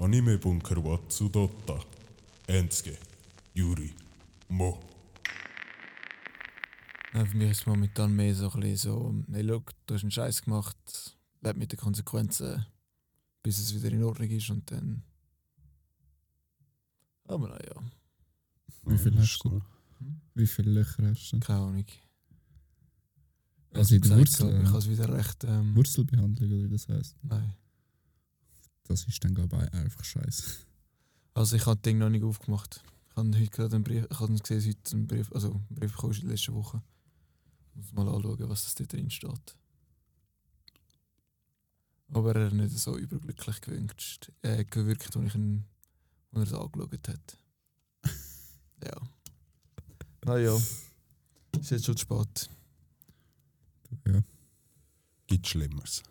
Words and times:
Anime 0.00 0.38
Bunker 0.38 0.82
wa 0.84 0.98
Tsudotta. 1.08 1.78
Enske. 2.46 2.96
Yuri. 3.54 3.92
Mo. 4.48 4.78
Ja, 7.14 7.24
für 7.26 7.36
mich 7.36 7.50
ist 7.50 7.60
es 7.60 7.66
momentan 7.66 8.14
mehr 8.14 8.34
so 8.34 8.50
ein 8.50 8.60
bisschen 8.60 8.76
so, 8.92 9.14
hey, 9.32 9.42
look, 9.42 9.72
du 9.86 9.94
hast 9.94 10.02
einen 10.02 10.10
Scheiß 10.12 10.42
gemacht, 10.42 10.76
leb 11.42 11.56
mit 11.56 11.72
den 11.72 11.78
Konsequenzen, 11.78 12.64
bis 13.42 13.58
es 13.58 13.74
wieder 13.74 13.90
in 13.92 14.04
Ordnung 14.04 14.30
ist 14.30 14.48
und 14.50 14.70
dann. 14.70 15.02
Aber 17.24 17.48
naja, 17.48 17.82
Wie 18.86 18.96
viel 18.98 19.14
Ja, 19.14 19.20
hast 19.20 19.32
ist 19.34 19.44
du? 19.44 19.50
gut. 19.50 19.62
Wie 20.34 20.46
viele 20.46 20.70
Löcher 20.70 21.06
hast 21.08 21.30
du? 21.32 21.40
keine 21.40 21.60
Ahnung. 21.60 21.86
Also 23.74 23.94
in 23.96 24.02
der 24.02 24.18
Wurzel, 24.18 24.60
Ich 24.62 24.68
habe 24.68 24.78
es 24.78 24.88
wieder 24.88 25.12
recht. 25.16 25.44
Ähm, 25.44 25.76
Wurzelbehandlung 25.76 26.50
oder 26.50 26.64
wie 26.64 26.72
das 26.72 26.88
heißt? 26.88 27.16
Nein. 27.22 27.54
Das 28.90 29.04
ist 29.04 29.22
dann 29.22 29.34
glaube 29.34 29.56
ich 29.56 29.72
einfach 29.72 30.02
scheiße. 30.02 30.66
Also 31.34 31.54
ich 31.54 31.64
habe 31.64 31.76
das 31.76 31.82
Ding 31.82 31.98
noch 31.98 32.10
nicht 32.10 32.24
aufgemacht. 32.24 32.82
Ich 33.08 33.16
habe 33.16 33.28
heute 33.38 33.46
gerade 33.46 33.76
einen 33.76 33.84
Brief, 33.84 34.04
ich 34.10 34.18
habe 34.18 34.34
gesehen, 34.36 34.68
heute 34.68 34.96
einen 34.96 35.06
Brief, 35.06 35.32
also 35.32 35.52
einen 35.52 35.66
Brief 35.70 35.92
bekommen 35.92 36.14
in 36.14 36.20
der 36.22 36.30
letzten 36.30 36.54
Woche. 36.54 36.82
Ich 37.70 37.76
muss 37.76 37.92
mal 37.92 38.08
anschauen, 38.12 38.48
was 38.48 38.64
das 38.64 38.74
da 38.74 38.84
drin 38.84 39.08
steht. 39.08 39.56
Aber 42.08 42.34
er 42.34 42.46
hat 42.46 42.52
nicht 42.52 42.76
so 42.76 42.98
überglücklich 42.98 43.60
gewünscht, 43.60 44.32
äh, 44.42 44.64
gewirkt, 44.64 45.16
als 45.16 45.24
ich 45.24 45.34
ihn, 45.36 45.66
als 46.32 46.50
er 46.50 46.58
es 46.58 46.60
angeschaut 46.60 47.08
hat. 47.08 47.38
ja. 48.84 49.00
Naja. 50.24 50.56
Ist 51.60 51.70
jetzt 51.70 51.86
schon 51.86 51.96
zu 51.96 52.02
spät. 52.02 52.50
Ja. 54.08 54.20
Gibt 55.28 55.46
Schlimmeres. 55.46 56.02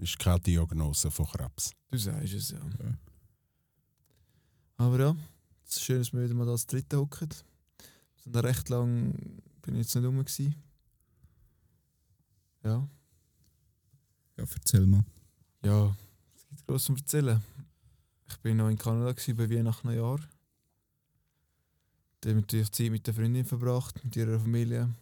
Ist 0.00 0.18
keine 0.18 0.40
Diagnose 0.40 1.10
von 1.10 1.26
Krebs. 1.26 1.72
Du 1.90 1.98
sagst 1.98 2.32
es, 2.32 2.50
ja. 2.52 2.58
Ja. 2.58 2.94
Aber 4.78 4.98
ja, 4.98 5.16
es 5.66 5.76
ist 5.76 5.82
schön, 5.82 5.98
dass 5.98 6.12
wir 6.12 6.24
wieder 6.24 6.34
mal 6.34 6.48
als 6.48 6.66
Dritte 6.66 6.96
hocken. 6.96 7.28
So 8.24 8.40
recht 8.40 8.70
lang 8.70 9.12
bin 9.60 9.74
ich 9.74 9.82
jetzt 9.82 9.94
nicht 9.94 10.06
rum. 10.06 10.18
Gewesen. 10.18 10.54
Ja. 12.64 12.88
Ja, 14.38 14.44
erzähl 14.54 14.86
mal. 14.86 15.04
Ja, 15.62 15.94
es 16.34 16.46
gibt 16.48 16.66
groß 16.66 16.84
zu 16.84 16.94
erzählen. 16.94 17.42
Ich 18.26 18.38
bin 18.38 18.56
noch 18.56 18.70
in 18.70 18.78
Kanada 18.78 19.12
gewesen, 19.12 19.36
bei 19.36 19.50
Weihnachten 19.50 19.86
Neujahr. 19.86 20.20
Da 22.20 22.30
habe 22.30 22.38
ich 22.38 22.44
natürlich 22.44 22.72
Zeit 22.72 22.90
mit 22.90 23.06
der 23.06 23.12
Freundin 23.12 23.44
verbracht, 23.44 24.02
mit 24.02 24.16
ihrer 24.16 24.40
Familie. 24.40 24.94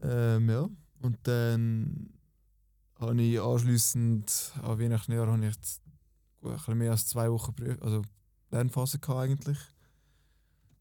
Ähm, 0.00 0.48
ja. 0.48 0.68
Und 1.00 1.18
dann 1.24 2.14
habe 3.08 3.22
ich 3.22 3.40
anschliessend 3.40 4.52
an 4.62 4.78
Weihnachten 4.78 5.16
habe 5.16 5.46
ich 5.46 5.54
jetzt 5.54 5.82
mehr 6.68 6.90
als 6.90 7.06
zwei 7.06 7.30
Wochen 7.30 7.54
Prüf 7.54 7.80
also 7.82 8.02
Lernphase 8.50 8.98
gehabt 8.98 9.20
eigentlich. 9.20 9.58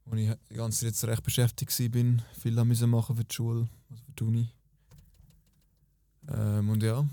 Wo 0.05 0.15
ich 0.15 0.29
die 0.49 0.55
ganze 0.55 0.91
Zeit 0.91 1.09
recht 1.09 1.23
beschäftigt 1.23 1.71
war, 1.79 2.23
viel 2.33 2.59
haben 2.59 2.67
müssen 2.67 2.89
machen 2.89 3.15
für 3.15 3.23
die 3.23 3.33
Schule, 3.33 3.69
also 3.89 4.03
für 4.03 4.11
die 4.11 4.23
Uni. 4.23 4.49
Ähm, 6.27 6.69
und 6.69 6.83
ja, 6.83 7.05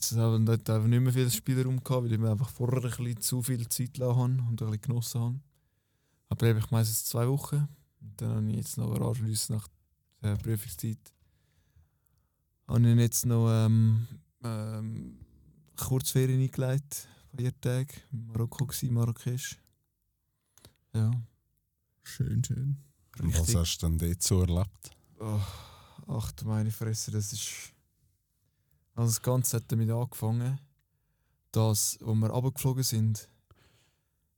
Jetzt 0.00 0.16
haben 0.16 0.46
wir 0.46 0.56
dort 0.56 0.86
nicht 0.86 1.00
mehr 1.00 1.12
viel 1.12 1.28
Spielraum 1.28 1.82
gehabt, 1.82 2.04
weil 2.04 2.12
ich 2.12 2.20
mir 2.20 2.30
einfach 2.30 2.50
vorher 2.50 2.84
ein 2.84 2.88
bisschen 2.88 3.20
zu 3.20 3.42
viel 3.42 3.68
Zeit 3.68 3.94
gelassen 3.94 4.16
habe 4.16 4.32
und 4.48 4.62
ein 4.62 4.70
bisschen 4.70 4.80
genossen 4.80 5.20
habe. 5.20 5.40
Aber 6.28 6.46
ich 6.56 6.70
meistens 6.70 7.04
zwei 7.04 7.26
Wochen. 7.26 7.68
Und 8.00 8.20
dann 8.20 8.30
habe 8.30 8.50
ich 8.50 8.56
jetzt 8.58 8.78
noch 8.78 8.94
anschliessend 9.00 9.58
nach 9.58 9.68
der 10.22 10.36
Prüfungszeit 10.36 10.98
habe 12.68 12.90
ich 12.90 12.98
jetzt 12.98 13.26
noch 13.26 13.50
ähm, 13.50 14.06
ähm, 14.44 15.18
Kurzferien 15.76 16.40
eingelegt, 16.40 17.08
vier 17.36 17.58
Tage. 17.60 17.94
In 18.12 18.26
Marokko 18.26 18.66
gewesen, 18.66 18.92
Marrakesch. 18.92 19.56
Ja. 20.92 21.10
Schön, 22.02 22.42
schön. 22.44 22.76
Und 23.20 23.32
was 23.32 23.40
Richtig. 23.40 23.56
hast 23.56 23.78
du 23.78 23.86
denn 23.88 23.98
dort 23.98 24.22
so 24.22 24.40
erlebt? 24.40 24.90
Oh, 25.18 25.40
ach 26.08 26.32
du 26.32 26.46
meine 26.46 26.70
Fresse, 26.70 27.10
das 27.10 27.32
ist. 27.32 27.72
Also 28.94 29.10
das 29.10 29.22
Ganze 29.22 29.56
hat 29.56 29.70
damit 29.70 29.90
angefangen, 29.90 30.58
dass, 31.52 31.98
als 32.00 32.16
wir 32.16 32.30
runtergeflogen 32.30 32.82
sind, 32.82 33.28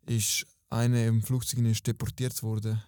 ist 0.07 0.47
einer 0.69 1.07
im 1.07 1.23
Flugzeug 1.23 1.61
ist 1.61 1.87
deportiert 1.87 2.43
worden. 2.43 2.83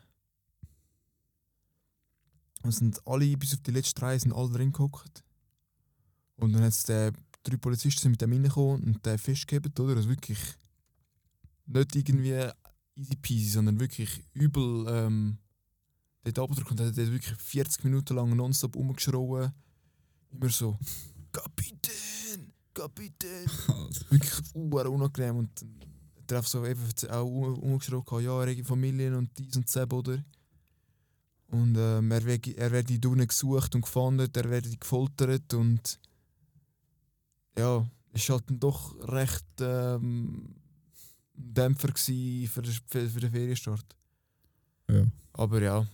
Und 2.62 2.72
sind 2.72 3.04
alle, 3.06 3.36
bis 3.36 3.54
auf 3.54 3.60
die 3.60 3.72
letzten 3.72 3.98
drei, 4.00 4.18
sind 4.18 4.32
alle 4.32 4.50
drin 4.50 4.72
gehockt. 4.72 5.24
Und 6.42 6.52
dann 6.52 6.64
hat 6.64 6.88
der 6.88 7.12
drei 7.44 7.56
Polizisten 7.56 8.10
mit 8.10 8.20
dem 8.20 8.32
reingekommen 8.32 8.82
und 8.82 9.06
den 9.06 9.16
festgehabt, 9.16 9.78
oder? 9.78 9.96
Also 9.96 10.08
wirklich 10.08 10.40
nicht 11.66 11.94
irgendwie 11.94 12.50
easy 12.96 13.16
peasy, 13.16 13.50
sondern 13.50 13.78
wirklich 13.78 14.24
übel 14.34 14.86
ähm, 14.88 15.38
dort 16.24 16.38
runtergedrückt 16.38 16.70
und 16.72 16.80
hat 16.80 16.98
dort 16.98 17.12
wirklich 17.12 17.36
40 17.38 17.84
Minuten 17.84 18.16
lang 18.16 18.34
nonstop 18.34 18.74
rumgeschrien. 18.74 19.52
Immer 20.32 20.48
so, 20.48 20.76
Kapitän, 21.32 22.52
Kapitän. 22.74 23.46
Wirklich 24.10 24.54
uhr 24.54 24.86
unangenehm. 24.86 25.36
Und 25.36 25.50
hat 25.60 26.30
er 26.30 26.36
einfach 26.38 26.50
so 26.50 26.66
eben 26.66 26.82
auch 27.08 27.24
umgeschrien, 27.24 28.02
ja, 28.20 28.44
er 28.44 28.64
Familien 28.64 29.14
und 29.14 29.30
dies 29.38 29.56
und 29.56 29.74
das, 29.74 29.90
oder? 29.92 30.24
Und 31.48 31.76
ähm, 31.76 32.10
er, 32.10 32.24
werde, 32.24 32.56
er 32.56 32.72
werde 32.72 32.98
drinnen 32.98 33.28
gesucht 33.28 33.74
und 33.74 33.82
gefahndet, 33.82 34.36
er 34.36 34.48
werde 34.50 34.74
gefoltert 34.76 35.52
und 35.52 36.00
ja, 37.58 37.86
es 38.12 38.28
war 38.28 38.38
halt 38.38 38.50
dann 38.50 38.60
doch 38.60 38.96
recht 39.08 39.44
ähm, 39.60 40.54
Dämpfer 41.34 41.88
für 41.96 42.62
den, 42.62 42.72
für, 42.86 43.08
für 43.08 43.20
den 43.20 43.30
Ferienstart. 43.30 43.96
Ja. 44.88 45.04
Aber 45.32 45.62
ja, 45.62 45.86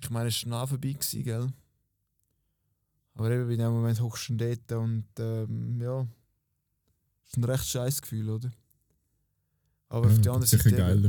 ich 0.00 0.10
meine, 0.10 0.28
es 0.28 0.34
war 0.34 0.40
schnell 0.40 0.66
vorbei, 0.66 0.92
gewesen, 0.92 1.24
gell? 1.24 1.52
Aber 3.14 3.30
eben 3.30 3.50
in 3.50 3.58
dem 3.58 3.72
Moment 3.72 4.00
hochst 4.00 4.28
du 4.28 4.34
dort 4.34 4.72
und 4.72 5.06
ähm, 5.18 5.80
ja, 5.80 6.06
es 7.24 7.30
ist 7.30 7.36
ein 7.38 7.44
recht 7.44 7.66
scheiß 7.66 8.02
Gefühl, 8.02 8.28
oder? 8.28 8.50
Aber 9.88 10.08
auf 10.08 10.18
die 10.18 10.26
ja, 10.26 10.32
andere 10.32 10.48
sicher 10.48 10.70
Seite. 10.70 10.76
geiler. 10.76 11.08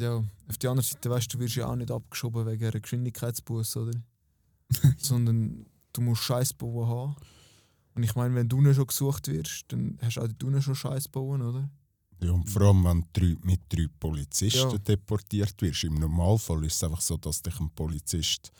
Ja, 0.00 0.24
auf 0.48 0.58
die 0.58 0.66
andere 0.66 0.84
Seite 0.84 1.10
weißt 1.10 1.32
du, 1.32 1.36
du 1.36 1.44
wirst 1.44 1.56
ja 1.56 1.66
auch 1.66 1.76
nicht 1.76 1.90
abgeschoben 1.90 2.46
wegen 2.46 2.64
einer 2.64 2.80
Geschwindigkeitsbuß, 2.80 3.76
oder? 3.76 3.92
Sondern 4.98 5.66
du 5.92 6.00
musst 6.00 6.22
Scheiß 6.22 6.54
bauen 6.54 6.88
haben. 6.88 7.16
Und 7.94 8.02
ich 8.02 8.14
meine, 8.14 8.34
wenn 8.34 8.48
du 8.48 8.60
nicht 8.60 8.76
schon 8.76 8.86
gesucht 8.86 9.28
wirst, 9.28 9.66
dann 9.68 9.98
hast 10.02 10.16
du 10.16 10.22
auch 10.22 10.28
du 10.38 10.50
nicht 10.50 10.64
schon 10.64 10.74
Scheiß 10.74 11.08
bauen, 11.08 11.42
oder? 11.42 11.68
Ja, 12.20 12.32
und 12.32 12.48
vor 12.48 12.62
allem, 12.62 12.84
wenn 12.84 13.04
du 13.12 13.36
mit 13.46 13.60
drei 13.68 13.86
Polizisten 14.00 14.70
Ja. 14.70 14.78
deportiert 14.78 15.60
wirst. 15.60 15.84
Im 15.84 15.94
Normalfall 15.94 16.64
ist 16.64 16.74
es 16.76 16.84
einfach 16.84 17.00
so, 17.00 17.16
dass 17.16 17.42
dich 17.42 17.58
ein 17.60 17.70
Polizist 17.70 18.52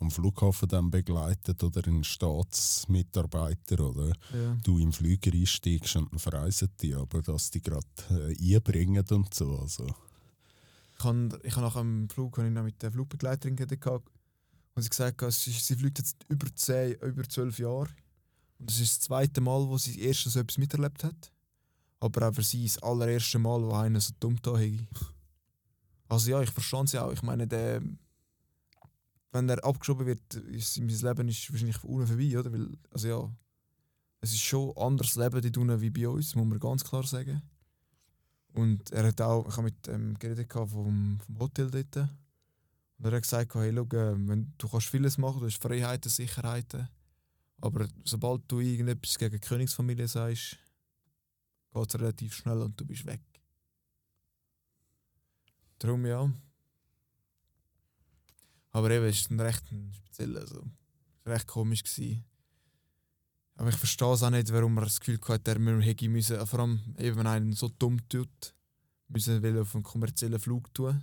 am 0.00 0.10
Flughafen 0.10 0.68
dann 0.68 0.90
begleitet 0.90 1.62
oder 1.62 1.86
ein 1.86 2.02
Staatsmitarbeiter 2.02 3.80
oder 3.90 4.08
Ja. 4.34 4.56
du 4.62 4.78
im 4.78 4.92
Flüger 4.92 5.32
einsteigst 5.32 5.96
und 5.96 6.10
dann 6.12 6.18
verreisen 6.18 6.70
die, 6.80 6.94
aber 6.94 7.22
dass 7.22 7.50
die 7.50 7.60
gerade 7.62 7.86
äh, 8.10 8.54
einbringen 8.56 9.04
und 9.10 9.32
so. 9.32 9.58
Also. 9.58 9.86
Ich 10.98 11.04
habe 11.04 11.40
ich 11.42 11.56
hab 11.56 11.62
nach 11.62 11.76
dem 11.80 12.08
Flug 12.08 12.38
ich 12.38 12.50
noch 12.50 12.62
mit 12.64 12.82
der 12.82 12.92
Flugbegleiterin 12.92 13.56
gehabt 13.56 14.10
und 14.74 14.82
sie 14.82 14.88
gesagt, 14.88 15.22
sie, 15.32 15.50
sie 15.50 15.76
fliegt 15.76 15.98
jetzt 15.98 16.16
über, 16.28 16.46
10, 16.54 16.94
über 17.00 17.22
12 17.28 17.58
Jahre. 17.58 17.88
Und 18.62 18.70
das 18.70 18.78
ist 18.78 18.92
das 18.92 19.00
zweite 19.00 19.40
Mal, 19.40 19.66
wo 19.66 19.76
sie 19.76 20.00
erst 20.00 20.22
so 20.22 20.38
etwas 20.38 20.56
miterlebt 20.56 21.02
hat. 21.02 21.32
Aber 21.98 22.28
auch 22.28 22.32
für 22.32 22.44
sie 22.44 22.62
das 22.62 22.80
allererste 22.80 23.40
Mal, 23.40 23.60
wo 23.60 23.72
einer 23.72 24.00
so 24.00 24.14
dumm 24.20 24.40
da 24.40 24.56
hätte. 24.56 24.86
Also 26.08 26.30
ja, 26.30 26.40
ich 26.40 26.50
verstand 26.50 26.88
sie 26.88 27.02
auch. 27.02 27.10
Ich 27.10 27.24
meine, 27.24 27.48
der, 27.48 27.82
wenn 29.32 29.48
er 29.48 29.64
abgeschoben 29.64 30.06
wird, 30.06 30.34
ist 30.34 30.74
sein 30.74 30.86
Leben 30.86 31.28
ist 31.28 31.50
wahrscheinlich 31.50 31.82
unten 31.82 32.06
vorbei, 32.06 32.38
oder? 32.38 32.52
Weil, 32.52 32.68
also 32.92 33.08
ja, 33.08 33.30
es 34.20 34.32
ist 34.32 34.42
schon 34.42 34.70
ein 34.76 34.80
anderes 34.80 35.16
Leben 35.16 35.42
dort 35.42 35.56
unten 35.56 35.80
wie 35.80 35.90
bei 35.90 36.08
uns, 36.08 36.36
muss 36.36 36.46
man 36.46 36.60
ganz 36.60 36.84
klar 36.84 37.04
sagen. 37.04 37.42
Und 38.52 38.92
er 38.92 39.08
hat 39.08 39.20
auch, 39.22 39.48
ich 39.48 39.56
habe 39.56 39.64
mit 39.64 39.88
ähm, 39.88 40.16
geredet 40.20 40.52
vom, 40.52 41.18
vom 41.18 41.38
Hotel 41.40 41.68
dort. 41.68 41.96
Und 41.96 43.06
er 43.06 43.10
hat 43.10 43.22
gesagt, 43.22 43.56
hey, 43.56 43.74
schau, 43.74 43.96
äh, 43.96 44.28
wenn, 44.28 44.54
du 44.56 44.68
kannst 44.68 44.86
vieles 44.86 45.18
machen, 45.18 45.40
du 45.40 45.46
hast 45.46 45.60
Freiheiten, 45.60 46.12
Sicherheiten. 46.12 46.88
Aber 47.62 47.88
sobald 48.04 48.42
du 48.48 48.58
irgendetwas 48.58 49.16
gegen 49.16 49.36
die 49.36 49.40
Königsfamilie 49.40 50.08
sagst, 50.08 50.58
geht 51.72 51.88
es 51.88 52.00
relativ 52.00 52.34
schnell 52.34 52.60
und 52.60 52.78
du 52.78 52.84
bist 52.84 53.06
weg. 53.06 53.22
Darum 55.78 56.04
ja. 56.04 56.28
Aber 58.72 58.90
eben, 58.90 59.04
es 59.06 59.30
war 59.30 59.46
recht 59.46 59.70
ein 59.70 59.92
speziell, 59.94 60.36
also, 60.38 60.64
es 61.20 61.26
war 61.26 61.34
recht 61.34 61.46
komisch. 61.46 61.84
Gewesen. 61.84 62.24
Aber 63.54 63.68
ich 63.68 63.76
verstehe 63.76 64.12
es 64.12 64.24
auch 64.24 64.30
nicht, 64.30 64.52
warum 64.52 64.74
man 64.74 64.84
das 64.84 64.98
Gefühl 64.98 65.20
hat, 65.28 65.46
er 65.46 65.80
hätte 65.82 66.08
müssen, 66.08 66.44
vor 66.46 66.60
allem 66.60 66.80
eben, 66.98 67.16
wenn 67.16 67.26
einen 67.28 67.52
so 67.52 67.68
dumm 67.68 68.00
tut, 68.08 68.56
müssen 69.06 69.40
will 69.40 69.60
auf 69.60 69.74
einen 69.76 69.84
kommerziellen 69.84 70.40
Flug 70.40 70.74
tun. 70.74 71.00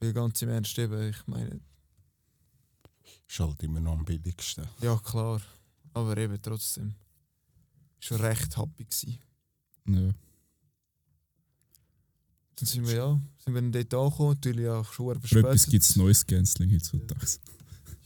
Weil 0.00 0.12
ganz 0.12 0.42
im 0.42 0.50
Ernst 0.50 0.78
eben, 0.78 1.08
ich 1.08 1.26
meine, 1.26 1.60
Ist 3.34 3.40
halt 3.40 3.60
immer 3.64 3.80
noch 3.80 3.94
am 3.98 4.04
billigsten. 4.04 4.64
ja 4.80 4.96
klar, 4.96 5.42
aber 5.92 6.16
eben 6.18 6.40
trotzdem. 6.40 6.94
Schon 7.98 8.20
recht 8.20 8.56
happy 8.56 8.84
gsi. 8.84 9.18
Ja. 9.88 10.14
Dann 12.54 12.66
sind 12.68 12.86
wir 12.86 12.94
ja, 12.94 13.20
sind 13.44 13.54
wir 13.54 13.60
dann 13.60 13.72
dort 13.72 13.92
angekommen, 13.92 14.34
natürlich 14.34 14.68
auch 14.68 14.92
schon 14.92 15.06
Für 15.06 15.16
etwas 15.16 15.30
verspätet. 15.30 15.70
gibt 15.70 15.82
es 15.82 15.96
neues 15.96 16.24
Canceling 16.24 16.72
heutzutage. 16.74 17.26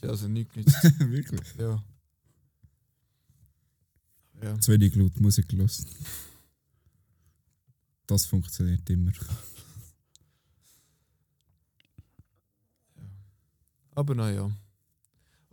Ja, 0.02 0.08
also 0.08 0.28
nichts 0.28 0.56
nichts. 0.56 0.72
Wirklich? 0.98 1.54
ja. 1.58 1.84
Ja. 4.42 4.58
Zu 4.60 4.72
wenig 4.72 4.94
laut 4.94 5.20
Musik 5.20 5.52
los. 5.52 5.84
Das 8.06 8.24
funktioniert 8.24 8.88
immer. 8.88 9.12
Aber 13.94 14.14
naja. 14.14 14.50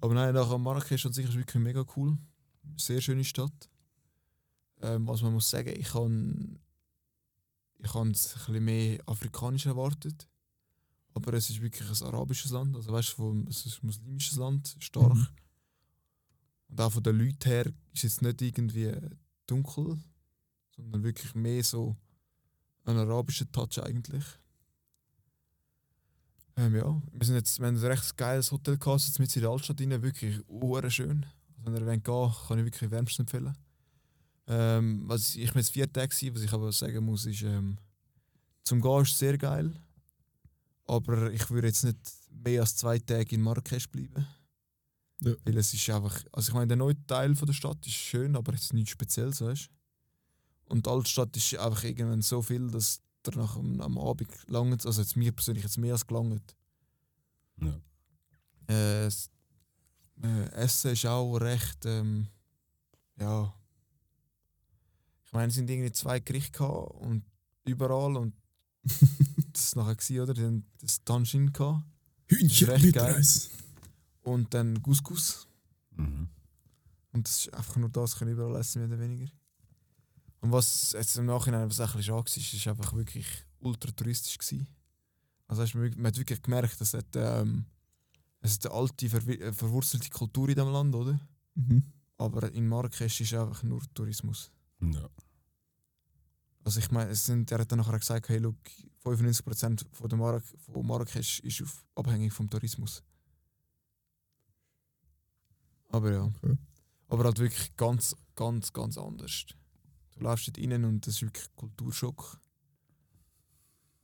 Aber 0.05 0.13
nein, 0.13 0.35
nachher 0.35 0.59
Marrakesch 0.59 1.07
an 1.07 1.13
sich 1.13 1.27
ist 1.27 1.35
wirklich 1.35 1.63
mega 1.63 1.83
cool. 1.95 2.15
Sehr 2.77 3.01
schöne 3.01 3.23
Stadt. 3.23 3.71
Ähm, 4.83 5.07
was 5.07 5.23
man 5.23 5.33
muss 5.33 5.49
sagen, 5.49 5.73
ich 5.75 5.95
habe 5.95 6.59
ich 7.79 7.91
habe 7.91 8.11
es 8.11 8.35
ein 8.35 8.39
bisschen 8.45 8.65
mehr 8.65 8.99
afrikanisch 9.07 9.65
erwartet. 9.65 10.27
Aber 11.15 11.33
es 11.33 11.49
ist 11.49 11.59
wirklich 11.59 11.89
ein 11.89 12.07
arabisches 12.07 12.51
Land. 12.51 12.75
Also 12.75 12.91
weißt 12.93 13.17
du, 13.17 13.45
es 13.49 13.65
ist 13.65 13.81
ein 13.81 13.87
muslimisches 13.87 14.37
Land, 14.37 14.75
stark. 14.77 15.15
Mhm. 15.15 15.27
Und 16.67 16.81
auch 16.81 16.91
von 16.91 17.01
den 17.01 17.17
Leuten 17.17 17.49
her 17.49 17.65
ist 17.65 18.03
es 18.03 18.03
jetzt 18.03 18.21
nicht 18.21 18.43
irgendwie 18.43 18.95
dunkel, 19.47 19.97
sondern 20.75 21.01
wirklich 21.01 21.33
mehr 21.33 21.63
so 21.63 21.97
ein 22.83 22.95
arabischer 22.95 23.51
Touch 23.51 23.81
eigentlich. 23.81 24.25
Ähm, 26.57 26.75
ja, 26.75 27.01
wir, 27.11 27.25
sind 27.25 27.35
jetzt, 27.35 27.59
wir 27.59 27.67
haben 27.67 27.75
ein 27.75 27.85
recht 27.85 28.15
geiles 28.15 28.51
Hotel 28.51 28.77
gehabt, 28.77 29.01
jetzt 29.01 29.19
mit 29.19 29.35
in 29.35 29.41
der 29.41 29.51
Altstadt 29.51 29.81
rein, 29.81 30.01
wirklich 30.01 30.41
schön. 30.93 31.25
Also 31.57 31.73
wenn 31.73 31.75
ihr 31.75 31.85
wollt 31.85 32.03
gehen 32.03 32.33
kann 32.47 32.59
ich 32.59 32.65
wirklich 32.65 32.91
wärmstens 32.91 33.25
empfehlen. 33.25 33.57
Ähm, 34.47 35.03
was 35.07 35.35
ich, 35.35 35.43
ich 35.43 35.55
jetzt 35.55 35.71
vier 35.71 35.91
Tage, 35.91 36.09
gewesen, 36.09 36.35
was 36.35 36.43
ich 36.43 36.53
aber 36.53 36.71
sagen 36.71 37.03
muss, 37.03 37.25
ist, 37.25 37.41
ähm, 37.41 37.77
zum 38.63 38.81
Gehen 38.81 39.01
ist 39.01 39.11
es 39.11 39.19
sehr 39.19 39.37
geil. 39.37 39.73
Aber 40.87 41.31
ich 41.31 41.49
würde 41.49 41.67
jetzt 41.67 41.83
nicht 41.83 41.97
mehr 42.31 42.61
als 42.61 42.75
zwei 42.75 42.99
Tage 42.99 43.35
in 43.35 43.41
Marrakesch 43.41 43.89
bleiben. 43.89 44.25
Ja. 45.21 45.33
Weil 45.43 45.57
es 45.57 45.73
ist 45.73 45.89
einfach, 45.89 46.23
also 46.31 46.49
ich 46.49 46.53
meine, 46.53 46.67
der 46.67 46.77
neue 46.77 47.05
Teil 47.07 47.35
von 47.35 47.47
der 47.47 47.53
Stadt 47.53 47.85
ist 47.85 47.93
schön, 47.93 48.35
aber 48.35 48.53
es 48.53 48.63
ist 48.63 48.73
nichts 48.73 48.91
Spezielles, 48.91 49.41
weißt? 49.41 49.69
Und 50.67 50.85
die 50.85 50.89
Altstadt 50.89 51.35
ist 51.35 51.55
einfach 51.57 51.83
irgendwann 51.83 52.21
so 52.21 52.41
viel, 52.41 52.69
dass 52.69 53.01
der 53.27 53.37
nach 53.37 53.55
am, 53.55 53.81
am 53.81 53.97
Abend 53.97 54.29
langt, 54.47 54.85
also 54.85 55.01
jetzt 55.01 55.15
mir 55.15 55.31
persönlich 55.31 55.63
jetzt 55.63 55.77
mehr 55.77 55.93
als 55.93 56.07
gelangt. 56.07 56.55
Ja. 57.61 57.79
Äh, 58.67 59.05
das, 59.05 59.29
äh, 60.23 60.49
Essen 60.51 60.91
ist 60.91 61.05
auch 61.05 61.35
recht, 61.37 61.85
ähm, 61.85 62.27
ja. 63.19 63.53
Ich 65.25 65.33
meine, 65.33 65.47
es 65.47 65.55
sind 65.55 65.69
irgendwie 65.69 65.91
zwei 65.91 66.19
Gerichte 66.19 66.63
und 66.63 67.23
überall 67.65 68.15
und 68.17 68.33
das 68.83 69.67
ist 69.67 69.75
nachher 69.75 69.95
gewesen, 69.95 70.19
oder? 70.19 70.41
Haben 70.41 70.65
das 70.79 71.03
gehabt 71.03 71.83
Hühnchen 72.27 72.69
recht 72.69 72.85
mit 72.85 72.95
geil. 72.95 73.13
Reis. 73.13 73.49
und 74.23 74.53
dann 74.53 74.81
Couscous. 74.81 75.47
Mhm. 75.91 76.29
Und 77.11 77.27
das 77.27 77.45
ist 77.45 77.53
einfach 77.53 77.75
nur 77.77 77.89
das, 77.89 78.17
können 78.17 78.31
überall 78.31 78.59
essen, 78.59 78.79
mehr 78.79 78.89
oder 78.89 78.99
weniger. 78.99 79.31
Und 80.45 80.51
was 80.51 80.91
jetzt 80.91 81.17
im 81.17 81.25
Nachhinein 81.25 81.67
was 81.67 81.79
ein 81.79 81.87
bisschen 81.87 82.03
schade 82.03 82.17
war, 82.19 82.37
ist, 82.37 82.53
ist 82.53 82.67
einfach 82.67 82.93
wirklich 82.93 83.25
ultra 83.61 83.89
touristisch. 83.89 84.37
Gewesen. 84.37 84.67
Also 85.47 85.63
hast 85.63 85.73
man 85.73 86.05
hat 86.05 86.17
wirklich 86.19 86.39
gemerkt, 86.39 86.79
dass 86.79 86.93
es, 86.93 87.03
ähm, 87.15 87.65
es 88.41 88.51
ist 88.51 88.67
eine 88.67 88.75
alte, 88.75 89.07
verwi- 89.07 89.41
äh, 89.41 89.51
verwurzelte 89.51 90.07
Kultur 90.11 90.47
in 90.49 90.53
diesem 90.53 90.71
Land, 90.71 90.93
oder? 90.93 91.19
Mhm. 91.55 91.81
Aber 92.19 92.51
in 92.53 92.67
Marrakesch 92.67 93.21
ist 93.21 93.33
einfach 93.33 93.63
nur 93.63 93.81
Tourismus. 93.95 94.51
Ja. 94.81 95.09
Also 96.63 96.79
ich 96.79 96.91
meine, 96.91 97.09
es 97.09 97.25
sind, 97.25 97.51
er 97.51 97.57
hat 97.61 97.71
dann 97.71 97.79
nachher 97.79 97.97
gesagt, 97.97 98.29
hey, 98.29 98.37
look, 98.37 98.55
95% 99.03 99.83
von, 99.93 100.09
der 100.09 100.17
Marrak 100.19 100.43
von 100.71 100.85
Marrakesch 100.85 101.39
ist 101.39 101.63
auf, 101.63 101.83
abhängig 101.95 102.31
vom 102.33 102.47
Tourismus. 102.51 103.01
Aber 105.89 106.11
ja. 106.11 106.21
Okay. 106.23 106.55
Aber 107.07 107.23
halt 107.23 107.39
wirklich 107.39 107.75
ganz, 107.75 108.15
ganz, 108.35 108.71
ganz 108.71 108.95
anders. 108.99 109.45
Du 110.15 110.23
läufst 110.23 110.47
dort 110.47 110.57
rein 110.57 110.83
und 110.85 111.05
das 111.05 111.15
ist 111.15 111.21
wirklich 111.21 111.47
Kulturschock. 111.55 112.39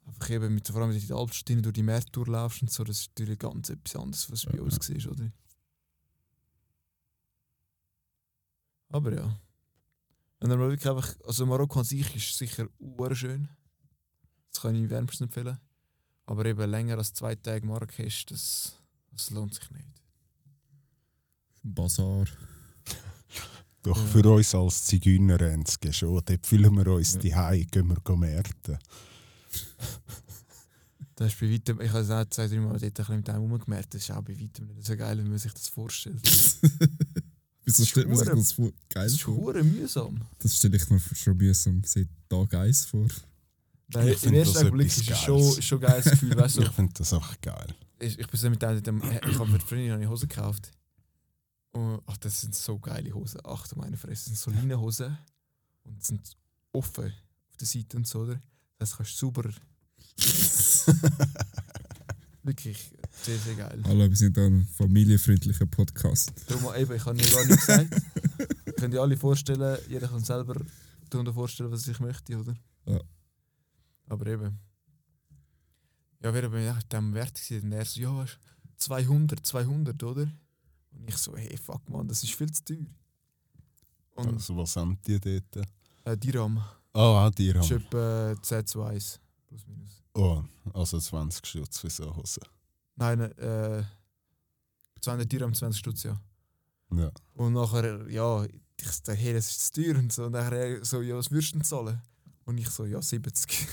Einfach 0.05 0.29
eben 0.29 0.53
mit, 0.53 0.67
vor 0.67 0.81
allem 0.81 0.93
mit 0.93 1.09
der 1.09 1.15
Altstadt 1.15 1.55
rein, 1.55 1.63
durch 1.63 1.73
die 1.73 1.83
Märkte 1.83 2.11
durchlaufst 2.11 2.61
und 2.61 2.71
so, 2.71 2.83
das 2.83 2.99
ist 2.99 3.11
natürlich 3.11 3.39
ganz 3.39 3.69
etwas 3.69 3.95
anderes, 3.95 4.31
was 4.31 4.41
du 4.41 4.49
bei 4.49 4.57
Ja, 4.57 4.63
uns 4.63 4.75
ja. 4.75 4.81
siehst, 4.81 5.07
oder? 5.07 5.31
Aber 8.89 9.13
ja. 9.13 9.39
Und 10.39 10.49
dann 10.49 10.59
wirklich 10.59 10.89
einfach, 10.89 11.15
also 11.25 11.45
Marokko 11.45 11.79
an 11.79 11.85
sich 11.85 12.15
ist 12.15 12.37
sicher 12.37 12.67
schön. 13.13 13.47
Das 14.51 14.61
kann 14.61 14.75
ich 14.75 14.89
wärmstens 14.89 15.27
empfehlen. 15.27 15.59
Aber 16.25 16.45
eben 16.45 16.69
länger 16.69 16.97
als 16.97 17.13
zwei 17.13 17.35
Tage 17.35 17.65
Marrakesch, 17.65 18.25
das, 18.25 18.79
das 19.11 19.29
lohnt 19.29 19.53
sich 19.53 19.69
nicht. 19.71 19.87
Bazar. 21.63 22.25
Doch 23.83 23.97
Ja. 23.97 24.05
für 24.05 24.29
uns 24.31 24.53
als 24.53 24.83
Zigeuner 24.85 25.39
schon. 25.91 26.21
Dort 26.25 26.45
fühlen 26.45 26.73
wir 26.75 26.87
uns 26.87 27.13
Ja. 27.15 27.19
die 27.19 27.35
Hause, 27.35 27.65
gehen 27.65 27.87
wir 28.05 28.15
märten. 28.17 28.77
Das 31.15 31.33
ist 31.33 31.39
bei 31.39 31.51
weitem, 31.53 31.79
ich 31.81 31.89
habe 31.89 31.99
es 31.99 32.09
auch 32.09 32.25
zwei, 32.29 32.47
drei 32.47 32.55
Mal 32.57 32.69
dort 32.79 32.83
ein 32.83 32.93
bisschen 32.93 33.15
mit 33.17 33.29
einem 33.29 33.41
rumgemerkt, 33.51 33.93
das 33.93 34.01
ist 34.01 34.09
auch 34.11 34.23
bei 34.23 34.33
weitem 34.39 34.67
nicht 34.73 34.87
so 34.87 34.95
geil, 34.97 35.23
wie 35.23 35.29
man 35.29 35.37
sich 35.37 35.53
das 35.53 35.67
vorstellt. 35.67 36.19
Wieso 37.65 37.85
stellt 37.85 38.07
man 38.07 38.17
sich 38.17 38.27
das 38.27 38.51
vor? 38.53 38.71
Geil 38.89 39.03
Das 39.03 39.11
ist 39.13 39.21
vor? 39.21 39.53
mühsam. 39.53 40.21
Das 40.39 40.57
stelle 40.57 40.77
ich 40.77 40.89
mir 40.89 40.99
schon 40.99 41.37
mühsam 41.37 41.81
seit 41.85 42.07
Tag 42.27 42.53
1 42.55 42.85
vor. 42.85 43.05
Nein, 43.93 44.07
Ich 44.07 44.23
Im 44.23 44.33
ersten 44.33 44.65
etwas 44.67 44.97
ist 44.97 45.11
es 45.11 45.19
schon, 45.19 45.61
schon 45.61 45.77
ein 45.77 45.81
geiles 45.89 46.05
Gefühl, 46.05 46.35
weißt 46.37 46.57
du. 46.57 46.61
Ich 46.63 46.69
finde 46.71 46.93
das 46.97 47.13
einfach 47.13 47.39
geil. 47.41 47.67
ich, 47.99 48.17
ich 48.17 48.27
bin 48.27 48.39
so 48.39 48.49
mit 48.49 48.63
einem, 48.63 48.79
ich 49.03 49.37
habe 49.37 49.51
für 49.51 49.59
die 49.59 49.65
Freundin 49.65 49.91
eine 49.91 50.09
Hose 50.09 50.25
gekauft. 50.27 50.71
Und, 51.71 52.01
ach, 52.05 52.17
das 52.17 52.41
sind 52.41 52.55
so 52.55 52.79
geile 52.79 53.13
Hosen. 53.13 53.39
Ach 53.43 53.67
du 53.67 53.77
meine 53.77 53.97
Fresse, 53.97 54.29
das 54.29 54.39
sind 54.39 54.39
so 54.39 54.51
Leinenhosen. 54.51 55.17
Und 55.83 56.03
sind 56.03 56.37
offen 56.71 57.05
auf 57.05 57.57
der 57.57 57.67
Seite 57.67 57.97
und 57.97 58.07
so, 58.07 58.21
oder? 58.21 58.41
Das 58.77 58.95
kannst 58.97 59.13
du 59.13 59.17
sauber. 59.17 59.49
Wirklich 62.43 62.91
sehr, 63.23 63.37
sehr 63.37 63.55
geil. 63.55 63.81
Hallo, 63.85 64.09
wir 64.09 64.15
sind 64.15 64.37
ein 64.37 64.65
familienfreundlicher 64.65 65.67
Podcast. 65.67 66.31
Darum 66.47 66.73
eben, 66.75 66.95
ich 66.95 67.05
habe 67.05 67.15
mir 67.15 67.29
gar 67.29 67.45
nicht 67.45 67.59
gesagt. 67.59 68.01
Könnt 68.77 68.93
ihr 68.93 69.01
alle 69.01 69.15
vorstellen, 69.15 69.77
jeder 69.87 70.07
kann 70.07 70.23
selber 70.23 70.59
darunter 71.09 71.33
vorstellen, 71.33 71.71
was 71.71 71.81
er 71.81 71.93
sich 71.93 71.99
möchte, 71.99 72.37
oder? 72.37 72.55
Ja. 72.85 72.99
Aber 74.07 74.25
eben. 74.27 74.59
Ja, 76.23 76.33
wir 76.33 76.43
haben 76.43 76.63
ja 76.63 76.79
dem 76.91 77.13
Wert 77.13 77.35
gesehen 77.35 77.63
und 77.63 77.71
er 77.73 77.85
so, 77.85 78.01
ja, 78.01 78.15
weißt, 78.15 78.39
200, 78.77 79.45
200, 79.45 80.03
oder? 80.03 80.31
Und 80.91 81.07
ich 81.07 81.17
so, 81.17 81.35
hey, 81.35 81.57
fuck 81.57 81.87
man, 81.89 82.07
das 82.07 82.23
ist 82.23 82.33
viel 82.33 82.51
zu 82.51 82.63
teuer. 82.63 82.85
Und 84.15 84.33
Also, 84.33 84.55
was 84.57 84.75
haben 84.75 84.97
die 85.05 85.19
dort? 85.19 85.67
äh, 86.05 86.17
Dirham, 86.17 86.57
Ah, 86.93 87.25
ah, 87.25 87.29
die 87.31 87.53
das 87.53 87.65
ist 87.65 87.71
etwa 87.71 88.35
10 88.41 88.67
zu 88.67 88.83
1, 88.83 89.19
plus 89.47 89.65
minus. 89.67 90.03
Oh, 90.13 90.43
also 90.73 90.99
20 90.99 91.45
Stutz 91.45 91.79
für 91.79 91.89
so 91.89 92.13
Hose. 92.15 92.41
Nein, 92.95 93.21
äh, 93.37 93.83
200 94.99 95.31
Dirham, 95.31 95.53
20 95.53 95.79
Stutz, 95.79 96.03
ja. 96.03 96.21
Ja. 96.93 97.09
Und 97.35 97.53
nachher, 97.53 98.09
ja, 98.09 98.43
ich 98.43 98.91
so, 98.91 99.13
hey, 99.13 99.33
das 99.33 99.49
ist 99.49 99.73
zu 99.73 99.81
teuer. 99.81 99.97
Und 99.97 100.11
so, 100.11 100.25
und 100.25 100.33
nachher 100.33 100.51
er 100.51 100.85
so, 100.85 101.01
ja, 101.01 101.15
was 101.15 101.31
würdest 101.31 101.53
du 101.53 101.59
denn 101.59 101.65
zahlen? 101.65 102.01
Und 102.45 102.57
ich 102.57 102.69
so, 102.69 102.85
ja, 102.85 103.01
70. 103.01 103.47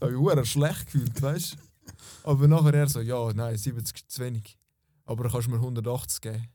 da 0.00 0.06
habe 0.06 0.40
ich 0.40 0.50
schlecht 0.50 0.86
gefühlt, 0.86 1.20
weißt 1.20 1.52
du? 1.52 2.30
Aber 2.30 2.48
nachher 2.48 2.72
er 2.74 2.88
so, 2.88 3.00
ja, 3.00 3.32
nein, 3.34 3.56
70 3.58 3.94
ist 3.96 4.10
zu 4.10 4.22
wenig. 4.22 4.56
Aber 5.04 5.28
kannst 5.28 5.46
du 5.46 5.50
mir 5.52 5.56
180 5.56 6.20
geben? 6.20 6.48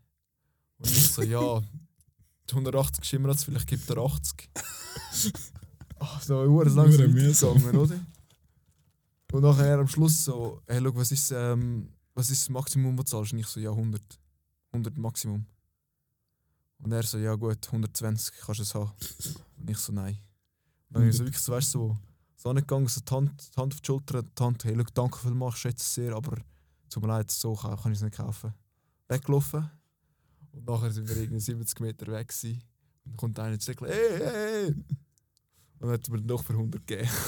Und 0.77 0.89
ich 0.89 1.09
so, 1.09 1.21
ja, 1.21 1.59
die 2.49 2.53
180 2.53 3.03
ist 3.03 3.13
immer 3.13 3.27
noch 3.29 3.35
zu 3.37 3.45
viel, 3.45 3.57
ich 3.57 3.65
gebe 3.65 3.81
dir 3.85 3.97
80. 4.01 4.49
Ach, 5.99 6.21
so, 6.21 6.35
hure 6.43 6.69
langsam 6.69 6.91
Hure 6.91 7.07
mühsam. 7.07 7.57
gegangen, 7.57 7.77
oder? 7.77 7.99
Und 9.31 9.41
nachher 9.43 9.79
am 9.79 9.87
Schluss 9.87 10.23
so, 10.23 10.61
hey, 10.67 10.81
schau, 10.83 10.95
was 10.95 11.11
ist, 11.11 11.31
ähm, 11.31 11.89
was 12.15 12.29
ist 12.29 12.41
das 12.43 12.49
Maximum, 12.49 12.97
was 12.97 13.05
du 13.05 13.11
zahlst? 13.11 13.33
Und 13.33 13.39
ich 13.39 13.47
so, 13.47 13.59
ja, 13.59 13.69
100. 13.71 14.01
100 14.71 14.97
Maximum. 14.97 15.45
Und 16.79 16.91
er 16.91 17.03
so, 17.03 17.17
ja 17.17 17.35
gut, 17.35 17.65
120 17.67 18.33
kannst 18.41 18.59
du 18.59 18.63
es 18.63 18.75
haben. 18.75 18.91
Und 19.57 19.69
ich 19.69 19.77
so, 19.77 19.91
nein. 19.91 20.17
Und 20.87 20.95
dann 20.95 21.01
bin 21.01 21.09
ich 21.09 21.17
so 21.17 21.25
wirklich 21.25 21.41
so, 21.43 21.51
weißt 21.51 21.75
du, 21.75 21.79
so, 21.79 21.97
so 22.37 22.49
angegangen, 22.49 22.87
so 22.87 23.01
die 23.01 23.11
Hand, 23.13 23.51
die 23.55 23.59
Hand 23.59 23.73
auf 23.73 23.81
die 23.81 23.85
Schulter, 23.85 24.23
die 24.23 24.43
Hand, 24.43 24.63
hey, 24.63 24.75
schau, 24.77 24.83
danke 24.93 25.19
vielmals, 25.19 25.57
schätze 25.57 25.83
es 25.83 25.93
sehr, 25.93 26.15
aber 26.15 26.37
tut 26.89 27.03
mir 27.03 27.09
leid, 27.09 27.31
so 27.31 27.55
kann, 27.55 27.77
kann 27.77 27.91
ich 27.91 27.97
es 27.97 28.03
nicht 28.03 28.17
kaufen. 28.17 28.53
Weggelaufen. 29.07 29.69
Und 30.51 30.67
nachher 30.67 30.91
sind 30.91 31.07
wir 31.07 31.17
irgendwie 31.17 31.39
70 31.39 31.79
Meter 31.79 32.07
weg 32.11 32.27
gewesen. 32.27 32.61
Und 33.05 33.11
dann 33.11 33.17
kommt 33.17 33.39
einer 33.39 33.53
und 33.53 33.61
sagt, 33.61 33.81
hey, 33.81 34.19
hey. 34.19 34.67
Und 34.67 34.85
dann 35.79 35.91
hat 35.91 36.07
er 36.07 36.11
mir 36.11 36.21
noch 36.21 36.43
für 36.43 36.53
100 36.53 36.85
gegeben. 36.85 37.09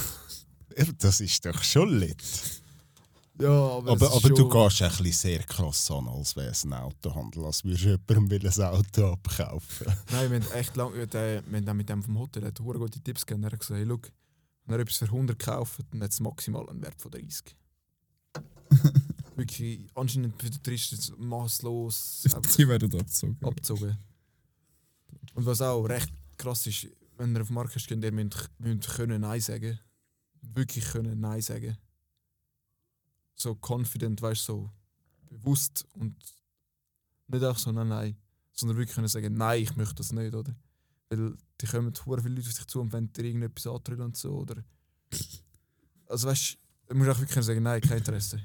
Das 1.00 1.20
ist 1.20 1.46
doch 1.46 1.62
schon 1.64 2.00
lit. 2.00 2.24
Ja, 3.42 3.50
aber, 3.50 3.92
Aber, 3.92 4.14
aber 4.14 4.30
du 4.30 4.48
gehst 4.48 4.82
ein 4.82 4.90
bisschen 4.90 5.12
sehr 5.12 5.40
krass 5.40 5.90
an, 5.92 6.08
als 6.08 6.36
wäre 6.36 6.52
es 6.52 6.64
ein 6.64 6.74
Autohandel. 6.74 7.44
Als 7.44 7.64
würdest 7.66 7.84
du 7.84 7.90
jemandem 7.90 8.30
will 8.30 8.48
ein 8.48 8.62
Auto 8.64 9.12
abkaufen. 9.12 9.88
Nein, 10.12 10.32
wir 10.32 10.40
haben 10.40 10.52
echt 10.54 10.76
lang, 10.76 10.96
ja, 10.96 11.06
der, 11.06 11.44
wir 11.46 11.62
haben 11.66 11.78
mit 11.78 11.90
dem 11.90 12.04
vom 12.04 12.20
Hotel 12.20 12.46
hat 12.46 12.60
gute 12.60 13.02
Tipps 13.02 13.26
gegeben. 13.26 13.44
Er 13.44 13.52
hat 13.52 13.60
gesagt, 13.60 13.80
hey, 13.80 13.84
look, 13.86 14.12
wenn 14.66 14.76
er 14.76 14.82
etwas 14.82 14.98
für 14.98 15.06
100 15.06 15.40
kauft, 15.40 15.82
dann 15.92 16.04
hat 16.04 16.12
es 16.12 16.20
maximal 16.20 16.70
einen 16.70 16.82
Wert 16.82 17.02
von 17.02 17.12
30. 17.12 17.56
Wirklich, 19.42 19.90
anscheinend 19.96 20.40
für 20.40 20.52
den 20.52 20.74
ist 20.76 21.18
masslos 21.18 22.22
einfach 22.26 22.56
Die 22.56 22.68
werden 22.68 22.94
abgezogen. 22.94 23.38
abgezogen. 23.42 23.98
Und 25.34 25.46
was 25.48 25.62
auch 25.62 25.84
recht 25.86 26.14
krass 26.38 26.68
ist, 26.68 26.86
wenn 27.18 27.36
ihr 27.36 27.42
auf 27.42 27.50
Markt 27.50 27.74
geht, 27.74 28.04
ihr 28.04 28.12
müsst, 28.12 28.52
müsst 28.60 28.90
können 28.90 29.22
Nein 29.22 29.42
sagen. 29.42 29.80
Wirklich 30.44 30.86
können 30.86 31.20
Nein 31.20 31.42
sagen. 31.42 31.76
So 33.34 33.56
confident, 33.56 34.22
weißt 34.22 34.48
du, 34.48 34.54
so 34.54 34.72
bewusst 35.28 35.88
und 35.94 36.16
nicht 37.26 37.44
einfach 37.44 37.58
so 37.58 37.72
nein, 37.72 37.88
nein, 37.88 38.18
sondern 38.52 38.78
wirklich 38.78 38.94
können 38.94 39.08
sagen, 39.08 39.34
nein, 39.34 39.64
ich 39.64 39.76
möchte 39.76 39.96
das 39.96 40.12
nicht, 40.12 40.36
oder? 40.36 40.56
Weil 41.10 41.36
die 41.60 41.66
kommen 41.66 41.92
hure 42.06 42.22
viele 42.22 42.36
Leute 42.36 42.48
auf 42.48 42.56
dich 42.58 42.68
zu 42.68 42.80
und 42.80 42.94
wenn 42.94 43.12
dir 43.12 43.24
irgendetwas 43.24 43.66
antrüllen 43.66 44.04
und 44.04 44.18
so, 44.18 44.34
oder? 44.36 44.64
Also 46.06 46.28
weißt 46.28 46.58
du, 46.90 46.94
musst 46.94 47.10
auch 47.10 47.20
wirklich 47.20 47.44
sagen, 47.44 47.64
nein, 47.64 47.82
kein 47.82 47.98
Interesse. 47.98 48.40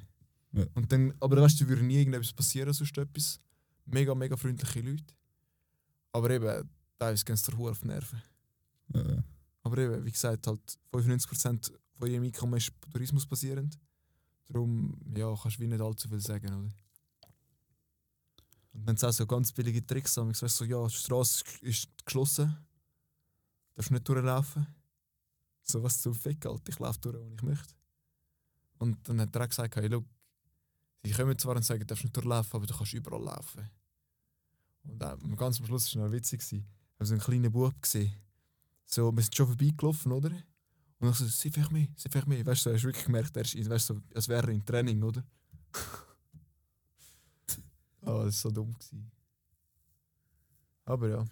Ja. 0.56 0.66
Und 0.74 0.90
dann, 0.90 1.12
aber 1.20 1.42
weißt 1.42 1.60
du, 1.60 1.68
würde 1.68 1.82
nie 1.82 1.98
irgendetwas 1.98 2.32
passieren, 2.32 2.72
sonst 2.72 2.96
etwas. 2.96 3.38
Mega, 3.84 4.14
mega 4.14 4.36
freundliche 4.36 4.80
Leute. 4.80 5.04
Aber 6.12 6.30
eben, 6.30 6.70
teilweise 6.98 7.24
gehen 7.24 7.34
es 7.34 7.42
dir 7.42 7.58
auf 7.58 7.80
die 7.80 7.86
Nerven. 7.86 8.22
Äh, 8.94 9.22
Aber 9.62 9.78
eben, 9.78 10.04
wie 10.04 10.10
gesagt, 10.10 10.46
halt 10.46 10.78
95% 10.92 11.72
von 11.98 12.10
ihrem 12.10 12.24
Einkommen 12.24 12.56
ist 12.56 12.72
Tourismus 12.90 13.26
basierend. 13.26 13.78
Darum 14.48 14.98
ja, 15.14 15.34
kannst 15.36 15.58
du 15.58 15.62
wie 15.62 15.66
nicht 15.66 15.80
allzu 15.80 16.08
viel 16.08 16.20
sagen, 16.20 16.46
oder? 16.46 16.70
Und 18.72 18.86
dann 18.86 18.96
sind 18.96 19.08
auch 19.08 19.12
so 19.12 19.26
ganz 19.26 19.52
billige 19.52 19.84
Tricks, 19.84 20.16
haben. 20.16 20.32
du, 20.32 20.48
so, 20.48 20.64
ja, 20.64 20.86
die 20.86 20.94
Straße 20.94 21.44
ist 21.62 21.88
geschlossen, 22.04 22.56
darfst 23.74 23.90
nicht 23.90 24.08
durchlaufen. 24.08 24.66
So 25.62 25.82
was 25.82 26.00
zum 26.00 26.14
Fick, 26.14 26.46
Alter, 26.46 26.70
ich 26.70 26.78
laufe 26.78 27.00
durch, 27.00 27.16
wo 27.16 27.34
ich 27.34 27.42
möchte. 27.42 27.74
Und 28.78 28.96
dann 29.08 29.20
hat 29.20 29.34
er 29.34 29.44
auch 29.44 29.48
gesagt, 29.48 29.76
hey, 29.76 29.88
look, 29.88 30.04
sie 31.08 31.14
kommen 31.14 31.38
zwar 31.38 31.56
und 31.56 31.62
sagen, 31.64 31.80
du 31.80 31.86
darfst 31.86 32.04
nicht 32.04 32.16
durchlaufen, 32.16 32.56
aber 32.56 32.66
du 32.66 32.74
kannst 32.76 32.92
überall 32.94 33.22
laufen. 33.22 33.68
Und 34.84 35.02
auch, 35.02 35.18
ganz 35.36 35.60
am 35.60 35.66
Schluss 35.66 35.94
war 35.94 36.04
es 36.04 36.10
noch 36.10 36.12
witzig. 36.12 36.40
Wir 36.50 36.62
haben 36.98 37.06
so 37.06 37.14
einen 37.14 37.22
kleinen 37.22 37.52
Bub 37.52 37.80
gesehen. 37.82 38.12
So, 38.84 39.12
wir 39.12 39.22
sind 39.22 39.34
schon 39.34 39.46
vorbeigelaufen, 39.48 40.12
oder? 40.12 40.30
Und 40.98 41.10
ich 41.10 41.16
so, 41.16 41.26
sieh 41.26 41.50
vielleicht 41.50 41.72
mehr, 41.72 41.88
sieh 41.96 42.08
vielleicht 42.08 42.28
mehr. 42.28 42.46
Weißt 42.46 42.64
du, 42.64 42.70
so, 42.70 42.74
hast 42.74 42.82
du 42.82 42.88
wirklich 42.88 43.04
gemerkt, 43.04 43.36
er 43.36 43.42
ist, 43.42 43.54
in- 43.54 43.68
weißt 43.68 43.86
so, 43.86 44.00
als 44.14 44.28
wäre 44.28 44.46
er 44.46 44.52
im 44.52 44.64
Training, 44.64 45.02
oder? 45.02 45.24
oh, 48.02 48.24
das 48.24 48.24
war 48.24 48.30
so 48.32 48.50
dumm. 48.50 48.72
Gewesen. 48.72 49.10
Aber 50.84 51.08
ja. 51.08 51.24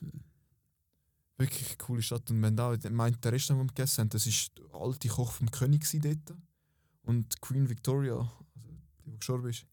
Wirklich 1.36 1.68
eine 1.68 1.76
coole 1.78 2.02
Stadt. 2.02 2.30
Und 2.30 2.42
wenn 2.42 2.56
da 2.56 2.76
meint, 2.90 3.24
der 3.24 3.32
Restaurant, 3.32 3.62
den 3.62 3.70
wir 3.70 3.74
gegessen 3.74 4.00
haben, 4.02 4.08
das 4.10 4.26
war 4.26 4.64
der 4.70 4.80
alte 4.80 5.08
Koch 5.08 5.32
vom 5.32 5.50
König 5.50 5.86
dort. 6.02 6.34
Und 7.02 7.40
Queen 7.40 7.68
Victoria, 7.68 8.30
die, 9.04 9.10
die 9.10 9.18
gestorben 9.18 9.48
ist, 9.50 9.66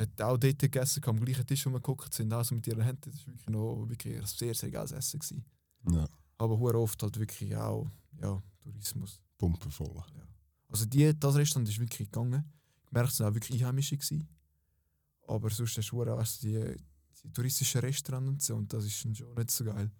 hat 0.00 0.20
auch 0.22 0.36
dort 0.36 0.58
gegessen, 0.58 1.02
am 1.04 1.24
gleichen 1.24 1.46
Tisch, 1.46 1.64
wo 1.66 1.70
wir 1.70 1.78
geguckt 1.78 2.12
sind, 2.12 2.32
auch 2.32 2.44
so 2.44 2.54
mit 2.54 2.66
ihren 2.66 2.82
Händen. 2.82 3.10
Das 3.10 3.26
war 3.26 3.32
wirklich, 3.34 3.48
noch, 3.48 3.88
wirklich 3.88 4.18
ein 4.18 4.26
sehr, 4.26 4.54
sehr 4.54 4.70
geiles 4.70 4.92
Essen. 4.92 5.20
Gewesen. 5.20 5.44
Ja, 5.90 6.08
Aber 6.38 6.58
hure 6.58 6.78
oft 6.78 7.02
halt 7.02 7.18
wirklich 7.18 7.54
auch 7.56 7.88
ja, 8.20 8.42
Tourismus. 8.62 9.20
pumpenvoll. 9.38 10.02
Also 10.68 10.86
die, 10.86 11.18
das 11.18 11.34
Restaurant 11.36 11.68
ist 11.68 11.78
wirklich 11.78 12.10
gegangen. 12.10 12.44
Ich 12.86 12.92
merke, 12.92 13.08
es 13.10 13.20
waren 13.20 13.30
auch 13.30 13.34
wirklich 13.34 13.60
Einheimische. 13.60 13.96
Gewesen. 13.96 14.26
Aber 15.28 15.50
sonst 15.50 15.76
hast 15.78 15.88
du 15.90 15.96
hure, 15.96 16.16
weißt 16.16 16.42
die, 16.42 16.76
die 17.24 17.32
touristischen 17.32 17.80
Restaurants 17.82 18.28
und 18.28 18.42
so, 18.42 18.56
und 18.56 18.72
das 18.72 18.84
ist 18.84 18.94
schon 18.94 19.12
nicht 19.12 19.50
so 19.50 19.64
geil. 19.64 19.90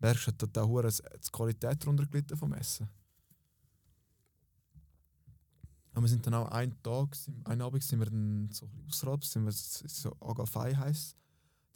Merkst 0.00 0.26
du, 0.26 0.30
hat 0.32 0.42
dort 0.42 0.58
auch 0.58 0.68
hure 0.68 0.82
das- 0.84 1.02
die 1.02 1.30
Qualität 1.32 1.82
darunter 1.82 2.06
gelitten 2.06 2.36
vom 2.36 2.52
Essen. 2.52 2.88
Aber 5.92 6.02
wir 6.02 6.08
sind 6.08 6.26
dann 6.26 6.34
auch 6.34 6.48
einen 6.50 6.80
Tag, 6.82 7.16
einen 7.44 7.62
Abend 7.62 7.82
sind 7.82 7.98
wir 7.98 8.06
dann 8.06 8.48
so 8.52 8.66
ein 8.66 8.70
bisschen 8.70 8.86
außerhalb, 8.88 9.24
sind 9.24 9.44
wir 9.44 9.52
so 9.52 10.16
Agafay 10.20 10.74
heisst. 10.74 11.16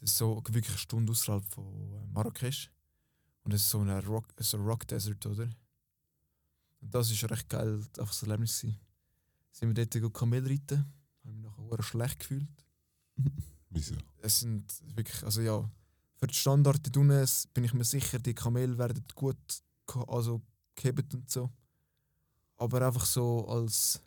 Das 0.01 0.11
ist 0.11 0.19
so 0.19 0.37
wirklich 0.37 0.69
eine 0.69 0.79
Stunde 0.79 1.13
außerhalb 1.13 1.45
von 1.45 1.65
äh, 1.65 2.07
Marrakesch. 2.13 2.71
Und 3.45 3.53
das 3.53 3.63
ist 3.63 3.71
so 3.71 3.81
ein 3.81 3.91
Rock, 3.91 4.29
so 4.39 4.59
Rock 4.59 4.87
Desert, 4.87 5.25
oder? 5.27 5.49
Und 6.81 6.95
das 6.95 7.23
war 7.23 7.31
recht 7.31 7.49
geil, 7.49 7.81
einfach 7.99 8.13
so 8.13 8.27
ein 8.27 8.31
Erlebnis. 8.31 8.61
Gewesen. 8.61 8.81
Sind 9.53 9.77
wir 9.77 9.87
dort 9.87 10.03
go 10.03 10.11
Kamel 10.11 10.47
reiten, 10.47 10.93
haben 11.25 11.41
mich 11.41 11.43
nachher 11.43 11.83
schlecht 11.83 12.21
gefühlt. 12.21 12.65
Wieso? 13.71 13.95
Es 14.19 14.41
sind 14.41 14.65
wirklich, 14.97 15.23
also 15.25 15.41
ja, 15.41 15.71
für 16.17 16.27
die 16.27 16.35
Standard 16.35 16.87
dort 16.87 16.97
unten 16.97 17.29
bin 17.53 17.65
ich 17.65 17.75
mir 17.75 17.85
sicher, 17.85 18.19
die 18.19 18.35
Kamel 18.35 18.79
werden 18.79 19.05
gut 19.15 19.37
also 20.07 20.41
gehebt 20.75 21.13
und 21.15 21.31
so. 21.31 21.51
Aber 22.63 22.87
einfach 22.87 23.05
so 23.07 23.47
als 23.49 24.01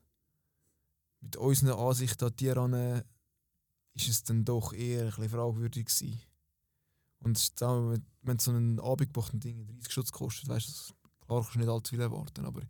mit 1.20 1.36
unseren 1.36 1.78
Ansichten 1.78 2.24
an 2.26 2.36
Tiere 2.36 2.62
an, 2.62 3.04
ist 3.96 4.08
es 4.10 4.24
dann 4.24 4.46
doch 4.46 4.72
eher 4.72 5.04
ein 5.04 5.10
bisschen 5.10 5.30
fragwürdig 5.30 5.86
gewesen. 5.88 6.22
Und 7.20 7.64
auch, 7.64 7.96
wenn- 8.22 8.40
so 8.40 8.52
einen 8.52 8.80
Abend 8.80 9.08
gebucht 9.10 9.34
und 9.34 9.44
Ding 9.44 9.66
30 9.68 9.92
Schutz 9.92 10.12
kostet, 10.12 10.48
weißt 10.48 10.68
du, 10.70 10.94
klar 11.26 11.42
kannst 11.42 11.56
du 11.56 11.60
nicht 11.60 11.70
allzu 11.70 11.90
viel 11.92 12.02
erwarten, 12.02 12.46
aber 12.46 12.62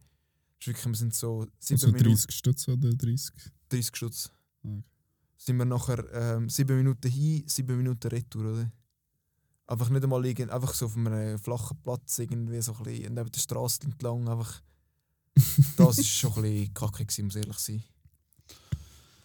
wirklich, 0.63 0.85
wir 0.85 0.95
sind 0.95 1.13
so 1.13 1.45
sieben 1.59 1.75
also 1.79 1.87
Minuten 1.87 2.09
30 2.15 2.31
Stutz 2.35 2.67
oder 2.67 2.89
30? 2.89 3.35
30 3.69 3.95
Schutz. 3.95 4.31
Okay. 4.63 4.83
Sind 5.37 5.57
wir 5.57 5.65
nachher 5.65 6.03
ähm, 6.13 6.49
sieben 6.49 6.77
Minuten 6.77 7.11
hin, 7.11 7.43
sieben 7.47 7.77
Minuten 7.77 8.07
retour, 8.07 8.53
oder? 8.53 8.71
Einfach 9.67 9.89
nicht 9.89 10.03
einmal 10.03 10.21
liegen, 10.23 10.49
einfach 10.49 10.73
so 10.73 10.85
auf 10.85 10.95
einem 10.95 11.37
flachen 11.37 11.77
Platz 11.83 12.17
irgendwie 12.19 12.61
so 12.61 12.73
ein 12.73 12.83
bisschen 12.83 13.13
neben 13.13 13.31
der 13.31 13.39
Straße 13.39 13.83
entlang. 13.83 14.27
Einfach. 14.29 14.61
Das 15.77 15.97
war 15.97 16.03
schon 16.03 16.33
ein 16.33 16.41
bisschen 16.41 16.73
kacke, 16.73 17.05
gewesen, 17.05 17.25
muss 17.25 17.35
ich 17.35 17.43
ehrlich 17.43 17.59
sein. 17.59 17.83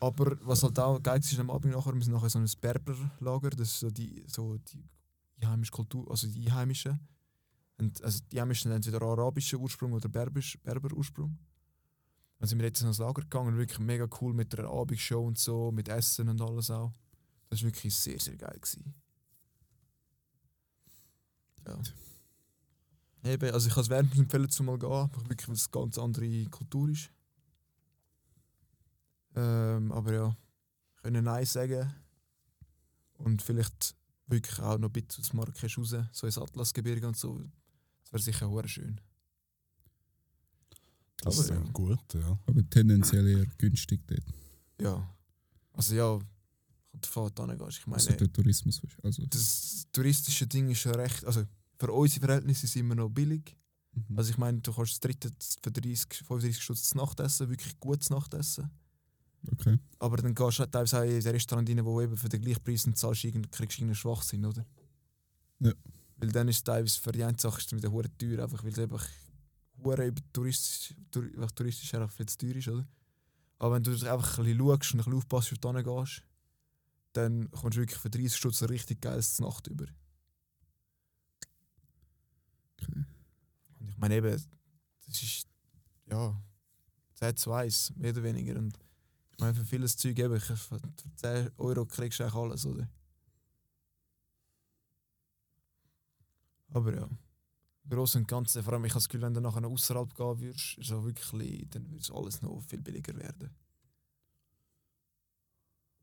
Aber 0.01 0.37
was 0.47 0.63
halt 0.63 0.79
auch 0.79 1.03
geil 1.03 1.21
ist 1.21 1.39
am 1.39 1.51
Abend 1.51 1.75
nachher, 1.75 1.95
wir 1.95 2.03
sind 2.03 2.15
nachher 2.15 2.31
so 2.31 2.39
ein 2.39 2.51
Berberlager, 2.61 3.51
das 3.51 3.69
ist 3.69 3.81
so 3.81 3.91
die, 3.91 4.25
so 4.27 4.57
die 4.57 4.83
einheimische 5.41 5.73
Kultur, 5.73 6.11
also 6.11 6.27
die 6.27 6.47
Einheimischen. 6.49 6.99
Und 7.79 8.03
also 8.03 8.21
die 8.31 8.41
Einheimischen 8.41 8.71
haben 8.71 8.77
entweder 8.77 9.03
arabischen 9.03 9.61
Ursprung 9.61 9.93
oder 9.93 10.09
Berbisch, 10.09 10.59
Berber 10.63 10.93
Ursprung. 10.95 11.39
Dann 12.39 12.49
sind 12.49 12.59
wir 12.59 12.67
jetzt 12.67 12.81
ins 12.81 12.99
Lager 12.99 13.23
gegangen, 13.23 13.59
wirklich 13.59 13.79
mega 13.79 14.09
cool 14.21 14.33
mit 14.33 14.53
der 14.55 14.65
Abendshow 14.65 15.27
und 15.27 15.39
so, 15.39 15.71
mit 15.71 15.89
Essen 15.89 16.29
und 16.31 16.41
alles 16.41 16.71
auch. 16.71 16.93
Das 17.51 17.61
war 17.63 17.69
wirklich 17.69 17.95
sehr, 17.95 18.19
sehr 18.19 18.37
geil. 18.37 18.59
Gewesen. 18.59 18.95
Ja. 21.67 21.79
Eben, 23.25 23.53
also 23.53 23.69
ich 23.69 23.75
kann 23.75 23.83
es 23.83 23.91
wärmstens 23.91 24.21
empfehlen, 24.21 24.49
zu 24.49 24.63
mal 24.63 24.79
gehen, 24.79 25.11
wirklich, 25.29 25.49
weil 25.49 25.55
es 25.55 25.67
eine 25.73 25.83
ganz 25.83 25.99
andere 25.99 26.45
Kultur 26.47 26.89
ist. 26.89 27.11
Ähm, 29.37 29.93
aber 29.93 30.13
ja, 30.13 30.37
können 31.03 31.25
Nein 31.25 31.45
sagen. 31.45 31.93
Und 33.15 33.43
vielleicht 33.43 33.95
wirklich 34.27 34.59
auch 34.61 34.79
noch 34.79 34.89
ein 34.89 34.93
bisschen 34.93 35.23
aus 35.23 35.33
Marrakesch 35.35 35.79
raus, 35.79 35.95
so 36.13 36.27
ins 36.27 36.39
Atlasgebirge 36.39 37.07
und 37.07 37.17
so. 37.17 37.39
Das 38.03 38.13
wäre 38.13 38.23
sicher 38.23 38.47
auch 38.47 38.67
schön. 38.67 39.01
Das 41.23 41.35
Aber 41.35 41.45
ist 41.45 41.51
ja. 41.51 41.57
ja. 41.57 41.71
gut, 41.73 42.15
ja. 42.15 42.39
Aber 42.47 42.71
tendenziell 42.71 43.27
eher 43.27 43.47
günstig 43.59 44.01
dort. 44.07 44.25
Ja. 44.81 45.15
Also 45.73 45.95
ja, 45.95 46.19
kommt 46.91 47.05
davon, 47.05 47.25
wo 47.25 47.29
du 47.29 47.47
hingehst. 47.51 47.79
Ich 47.79 47.87
meine, 47.87 47.97
Also 47.97 48.13
der 48.13 48.33
Tourismus. 48.33 48.81
Also, 49.03 49.27
das 49.27 49.87
touristische 49.93 50.47
Ding 50.47 50.71
ist 50.71 50.85
ja 50.85 50.93
recht. 50.93 51.25
Also 51.25 51.45
für 51.81 51.91
unsere 51.93 52.27
Verhältnisse 52.27 52.67
sind 52.67 52.87
wir 52.89 52.95
noch 52.95 53.09
billig. 53.09 53.57
mhm. 53.95 54.19
Also 54.19 54.31
ich 54.31 54.39
meine, 54.39 54.61
du 54.61 54.73
kannst 54.73 54.93
das 54.93 55.01
dritte 55.01 55.31
für 55.63 55.73
30, 55.73 56.27
35 56.27 56.63
Stutz 56.63 56.83
zu 56.91 56.97
Nacht 56.99 57.19
essen, 57.21 57.49
wirklich 57.49 57.81
gutes 57.81 58.11
Nachtessen. 58.11 58.71
okay. 59.51 59.79
Aber 59.99 60.19
dann 60.19 60.35
gehst 60.35 60.59
du 60.59 60.61
halt 60.61 60.73
teilweise 60.73 60.99
auch 60.99 61.05
in 61.05 61.17
ein 61.17 61.23
Restaurant 61.23 61.69
rein, 61.69 61.85
wo 61.85 62.01
eben 62.03 62.17
für 62.19 62.29
den 62.29 62.43
gleichen 62.43 62.63
Preis 62.63 62.85
und 62.85 62.99
zahlst, 62.99 63.23
kriegst 63.23 63.35
du 63.35 63.63
irgendeinen 63.63 63.95
Schwachsinn, 63.95 64.45
oder? 64.45 64.67
Ja. 65.61 65.73
Weil 66.19 66.33
dann 66.33 66.49
ist 66.49 66.57
es 66.57 66.65
teilweise 66.65 67.01
für 67.01 67.13
die 67.13 67.25
eine 67.25 67.39
Sache 67.39 67.63
es 67.65 67.73
wieder 67.73 67.91
hure 67.91 68.15
teuer, 68.19 68.43
einfach 68.43 68.63
weil 68.63 68.73
es 68.73 68.79
einfach 68.79 69.07
hure 69.83 70.15
touristisch, 70.35 70.95
touristisch 71.55 71.95
einfach 71.95 72.13
viel 72.13 72.27
zu 72.27 72.37
teuer 72.37 72.57
ist, 72.57 72.69
oder? 72.69 72.87
Aber 73.59 73.75
wenn 73.75 73.83
du 73.83 73.91
einfach 73.93 74.39
ein 74.39 74.45
bisschen 74.45 74.59
schaust 74.59 74.93
und 74.93 75.01
ein 75.01 75.05
bisschen 75.05 75.15
aufpasst, 75.15 75.53
wo 75.53 75.57
du 75.57 75.77
hingehst, 75.77 76.23
dann 77.15 77.51
kommst 77.51 77.77
du 77.77 77.81
wirklich 77.81 77.99
für 77.99 78.11
30 78.11 78.37
Stutz 78.37 78.63
ein 78.63 78.69
richtig 78.69 79.01
geiles 79.01 79.39
Nacht 79.39 79.67
über. 79.67 79.87
Okay. 82.83 83.05
Und 83.81 83.89
ich 83.89 83.97
meine 83.99 84.17
eben, 84.17 84.31
das 85.07 85.23
ist 85.23 85.49
ja 86.07 86.41
10 87.15 87.37
zu 87.37 87.53
1, 87.53 87.93
mehr 87.97 88.13
oder 88.13 88.23
weniger. 88.23 88.57
Und 88.59 88.79
ich 89.33 89.39
meine, 89.39 89.55
für 89.55 89.65
vieles 89.65 89.97
Zeug 89.97 90.19
eben, 90.19 90.37
ich- 90.37 90.45
für 90.45 90.81
10 91.17 91.51
Euro 91.59 91.85
kriegst 91.87 92.21
du 92.21 92.25
eigentlich 92.25 92.35
alles, 92.35 92.67
oder? 92.67 92.89
Aber 96.73 96.95
ja, 96.95 97.05
im 97.05 97.91
Großen 97.91 98.23
und 98.23 98.29
Ganzen, 98.29 98.63
vor 98.63 98.73
allem 98.75 98.85
ich 98.85 98.93
habe 98.93 98.99
das 99.01 99.09
Gefühl, 99.09 99.23
wenn 99.23 99.35
du 99.35 99.41
nachher 99.41 99.61
noch 99.61 99.71
außerhalb 99.73 100.15
gehen 100.15 100.41
würdest, 100.41 100.79
ist 100.79 100.93
auch 100.93 101.05
wirklich, 101.05 101.69
dann 101.71 101.85
würde 101.91 102.01
es 102.03 102.11
alles 102.11 102.43
noch 102.43 102.61
viel 102.63 102.81
billiger 102.81 103.17
werden. 103.17 103.51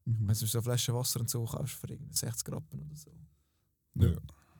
Mhm. 0.05 0.27
Wenn 0.27 0.27
du 0.27 0.45
so 0.45 0.57
eine 0.57 0.63
Flasche 0.63 0.93
Wasser 0.93 1.19
und 1.19 1.29
so 1.29 1.45
kaufst 1.45 1.75
für 1.75 1.87
irgendwie 1.89 2.13
60 2.15 2.49
Rappen 2.51 2.79
oder 2.81 2.95
so. 2.95 3.11
Ja. 3.95 4.15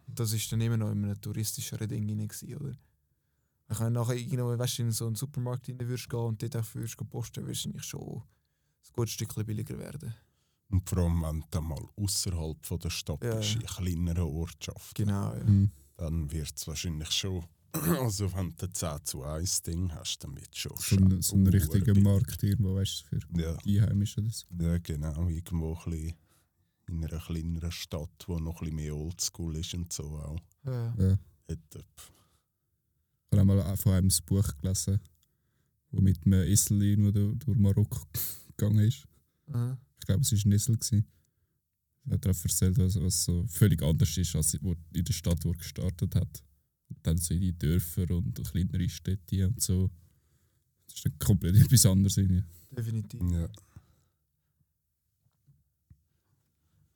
Das 0.08 0.32
ist 0.34 0.52
dann 0.52 0.62
immer 0.62 0.78
noch 0.78 0.92
in 0.92 1.04
einem 1.04 1.20
touristischeren 1.22 1.88
Ding 1.88 2.08
rein, 2.10 2.28
gewesen, 2.28 2.56
oder? 2.56 2.76
Ich 3.70 3.78
kann 3.78 3.92
nachher 3.94 4.16
irgendwo, 4.16 4.58
weißt 4.58 4.80
du, 4.80 4.84
in 4.84 4.92
so 4.92 5.06
einen 5.08 5.16
Supermarkt 5.16 5.68
rein 5.68 5.80
würdest 5.80 6.10
gehen 6.10 6.20
und 6.20 6.42
dort 6.42 6.56
einfach 6.56 6.76
würdest 6.76 6.98
posten, 7.10 7.46
würdest 7.46 7.66
du 7.66 7.70
eigentlich 7.70 7.84
schon 7.84 8.00
ein 8.22 8.24
gutes 8.94 9.14
Stückchen 9.14 9.46
billiger 9.46 9.78
werden. 9.78 10.14
Und 10.70 10.88
vor 10.90 11.00
allem, 11.00 11.22
wenn 11.22 11.44
du 11.52 11.62
mal 11.62 11.86
außerhalb 11.98 12.66
von 12.66 12.80
der 12.80 12.90
Stadt 12.90 13.24
Ja, 13.24 13.36
bist, 13.36 13.56
in 13.56 13.62
kleineren 13.66 14.24
Ortschaften, 14.24 15.06
Genau, 15.06 15.34
ja. 15.34 15.44
Mhm. 15.44 15.72
dann 15.98 16.32
wird 16.32 16.54
es 16.56 16.68
wahrscheinlich 16.68 17.12
schon. 17.12 17.44
Also, 18.02 18.34
wenn 18.34 18.56
du 18.58 18.66
ein 18.66 18.74
10 18.74 19.06
zu 19.06 19.24
1 19.24 19.62
Ding 19.64 19.94
hast, 19.94 20.24
dann 20.24 20.36
wird 20.36 20.50
es 20.52 20.58
schon. 20.58 20.72
So 20.78 20.96
ein, 20.96 21.22
so 21.22 21.36
ein 21.36 21.46
schon 21.46 21.48
richtiger 21.48 21.88
urbillig. 21.90 22.04
Markt 22.04 22.44
irgendwo, 22.44 22.76
weißt 22.76 23.04
du, 23.12 23.20
für 23.20 23.40
Ja. 23.42 23.58
die 23.58 23.80
Einheimischen. 23.82 24.26
Das. 24.28 24.46
Ja, 24.60 24.78
genau. 24.80 25.28
Irgendwo 25.28 25.74
ein 25.76 25.92
bisschen 25.92 26.16
in 26.90 27.04
einer 27.04 27.20
kleineren 27.20 27.72
Stadt, 27.72 28.24
wo 28.28 28.40
noch 28.40 28.62
ein 28.62 28.70
bisschen 28.70 28.76
mehr 28.76 28.96
Oldschool 28.96 29.56
ist 29.58 29.74
und 29.74 29.92
so 29.92 30.04
auch. 30.20 30.40
ja. 30.66 30.96
Ja. 30.98 31.20
Äh, 31.48 31.58
Ich 33.32 33.38
habe 33.40 33.66
auch 33.66 33.78
von 33.78 33.94
einem 33.94 34.10
das 34.10 34.22
Buch 34.22 34.56
gelesen, 34.62 35.00
wo 35.92 36.02
mit 36.02 36.26
einem 36.26 36.44
Esel 36.44 37.12
durch, 37.38 37.58
Marokko 37.58 38.00
gegangen 38.56 38.80
ist. 38.88 39.06
Aha. 39.52 39.78
Ich 40.00 40.06
glaube, 40.06 40.22
es 40.22 40.32
war 40.32 40.40
ein 40.46 40.52
Esel. 40.54 40.76
gewesen. 40.78 41.06
Er 42.06 42.14
hat 42.14 42.26
darauf 42.26 42.44
erzählt, 42.44 42.78
was, 42.78 42.96
was 43.02 43.24
so 43.26 43.46
völlig 43.48 43.82
anders 43.84 44.18
ist, 44.18 44.36
als 44.36 44.58
wo 44.64 44.76
in 44.94 45.04
der 45.04 45.14
Stadt, 45.14 45.44
wo 45.44 45.50
er 45.52 45.58
gestartet 45.58 46.16
hat. 46.16 46.44
Und 46.90 46.98
dann 47.04 47.18
so 47.18 47.34
in 47.34 47.42
die 47.42 47.58
Dörfer 47.58 48.10
und 48.12 48.42
kleinere 48.50 48.88
Städte 48.88 49.46
und 49.48 49.62
so. 49.62 49.90
Das 50.86 50.96
ist 50.96 51.06
dann 51.06 51.20
komplett 51.20 51.56
etwas 51.66 51.86
anderes. 51.86 52.16
Irgendwie. 52.18 52.44
Definitiv. 52.72 53.22
ja. 53.32 53.50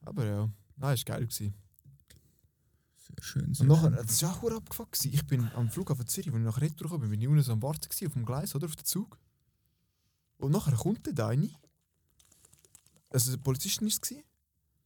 Aber 0.01 0.25
ja, 0.25 0.49
nein, 0.77 0.93
es 0.93 1.07
war 1.07 1.15
geil. 1.17 1.27
Gewesen. 1.27 1.53
Sehr 2.97 3.23
schön. 3.23 3.45
Und 3.45 3.53
Sehr 3.55 3.65
nachher, 3.67 3.89
schön. 3.89 4.05
das 4.07 4.21
war 4.23 4.35
auch 4.35 4.51
abgefuckt. 4.57 4.91
gewesen. 4.93 5.13
Ich 5.13 5.25
bin 5.25 5.49
am 5.55 5.69
Flughafen 5.69 6.07
Zürich, 6.07 6.27
als 6.31 6.37
ich 6.37 6.43
nach 6.43 6.61
Retour 6.61 6.89
kam, 6.89 7.01
bin 7.09 7.21
ich 7.21 7.27
unten 7.27 7.43
so 7.43 7.53
am 7.53 7.61
Warten 7.61 7.87
gewesen, 7.89 8.07
auf 8.07 8.13
dem 8.13 8.25
Gleis 8.25 8.55
oder 8.55 8.65
auf 8.65 8.75
den 8.75 8.85
Zug. 8.85 9.17
Und 10.37 10.51
nachher 10.51 10.75
kommt 10.75 11.05
der 11.05 11.27
eine. 11.27 11.49
Also, 13.09 13.31
eine 13.31 13.37
Polizistin 13.41 13.87
war 13.87 13.93
es. 14.01 14.15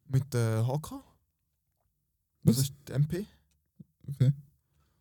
Mit 0.07 0.33
der 0.33 0.65
HK. 0.67 1.03
Das 2.43 2.57
Was? 2.57 2.63
ist 2.63 2.73
die 2.87 2.91
MP. 2.91 3.25
Okay. 4.07 4.33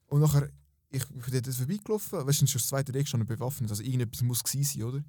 Und 0.06 0.20
nachher, 0.20 0.48
ich 0.90 1.06
bin 1.08 1.22
dort 1.42 1.54
vorbeigelaufen. 1.54 2.26
Weißt 2.26 2.40
du, 2.42 2.46
schon 2.46 2.58
das 2.58 2.68
zweite 2.68 2.92
Tag 2.92 3.08
schon 3.08 3.26
bewaffnet. 3.26 3.70
Also, 3.70 3.82
irgendetwas 3.82 4.22
muss 4.22 4.44
gewesen 4.44 4.64
sein, 4.64 4.82
oder? 4.84 5.04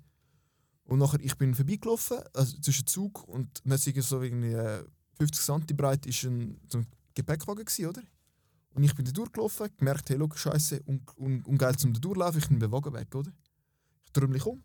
Und 0.86 1.00
nachher, 1.00 1.20
ich 1.20 1.36
bin 1.38 1.56
vorbeigelaufen, 1.56 2.18
also 2.34 2.58
zwischen 2.60 2.86
Zug 2.88 3.24
und 3.28 3.62
dann 3.66 3.78
so 3.78 4.22
irgendwie 4.22 4.54
äh, 4.54 4.86
50 5.18 5.42
cm 5.42 5.78
breit 5.78 6.06
ist 6.06 6.24
ein, 6.24 6.60
so 6.70 6.80
ein 6.80 6.88
Gepäckwagen 7.14 7.66
gewesen, 7.66 7.88
oder? 7.88 8.02
Und 8.74 8.84
ich 8.84 8.94
bin 8.94 9.06
da 9.06 9.12
durchgelaufen, 9.12 9.70
gemerkt, 9.78 10.10
hey, 10.10 10.18
look, 10.18 10.38
scheiße, 10.38 10.84
un, 10.86 11.02
un, 11.18 11.42
ungeil 11.44 11.76
zum 11.78 11.94
da 11.94 12.00
durchlaufen, 12.00 12.40
ich 12.40 12.50
nehme 12.50 12.60
den 12.60 12.72
Wagen 12.72 12.94
weg, 12.94 13.14
oder? 13.16 13.32
Ich 14.06 14.12
drehe 14.12 14.28
mich 14.28 14.46
um, 14.46 14.62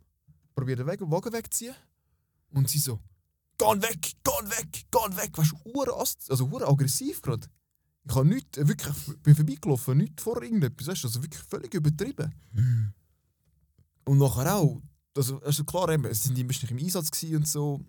probiere 0.54 0.78
den 0.78 0.86
Weg, 0.86 1.00
Wagen 1.02 1.32
wegzuziehen 1.32 1.74
und 2.52 2.68
sie 2.68 2.78
so, 2.78 2.98
geh 3.56 3.66
weg, 3.66 4.16
geh 4.24 4.30
weg, 4.30 4.86
geh 4.90 5.16
weg, 5.16 5.38
weißt 5.38 5.52
du, 5.52 6.32
also 6.32 6.44
ur 6.46 6.68
aggressiv 6.68 7.22
gerade. 7.22 7.46
Ich 8.08 8.14
habe 8.14 8.26
nichts, 8.26 8.58
äh, 8.58 8.66
wirklich, 8.66 8.96
ich 9.08 9.18
bin 9.22 9.36
vorbeigelaufen, 9.36 9.98
nichts 9.98 10.22
vor 10.22 10.42
irgendetwas, 10.42 10.88
weißt 10.88 11.04
du, 11.04 11.08
also 11.08 11.22
wirklich 11.22 11.42
völlig 11.42 11.74
übertrieben. 11.74 12.34
Und 14.04 14.18
nachher 14.18 14.56
auch, 14.56 14.82
also, 15.16 15.40
also 15.42 15.64
klar, 15.64 15.88
eben, 15.90 16.06
es 16.06 16.24
sind 16.24 16.36
die 16.36 16.44
nicht 16.44 16.70
im 16.70 16.78
Einsatz 16.78 17.22
und 17.22 17.46
so, 17.46 17.80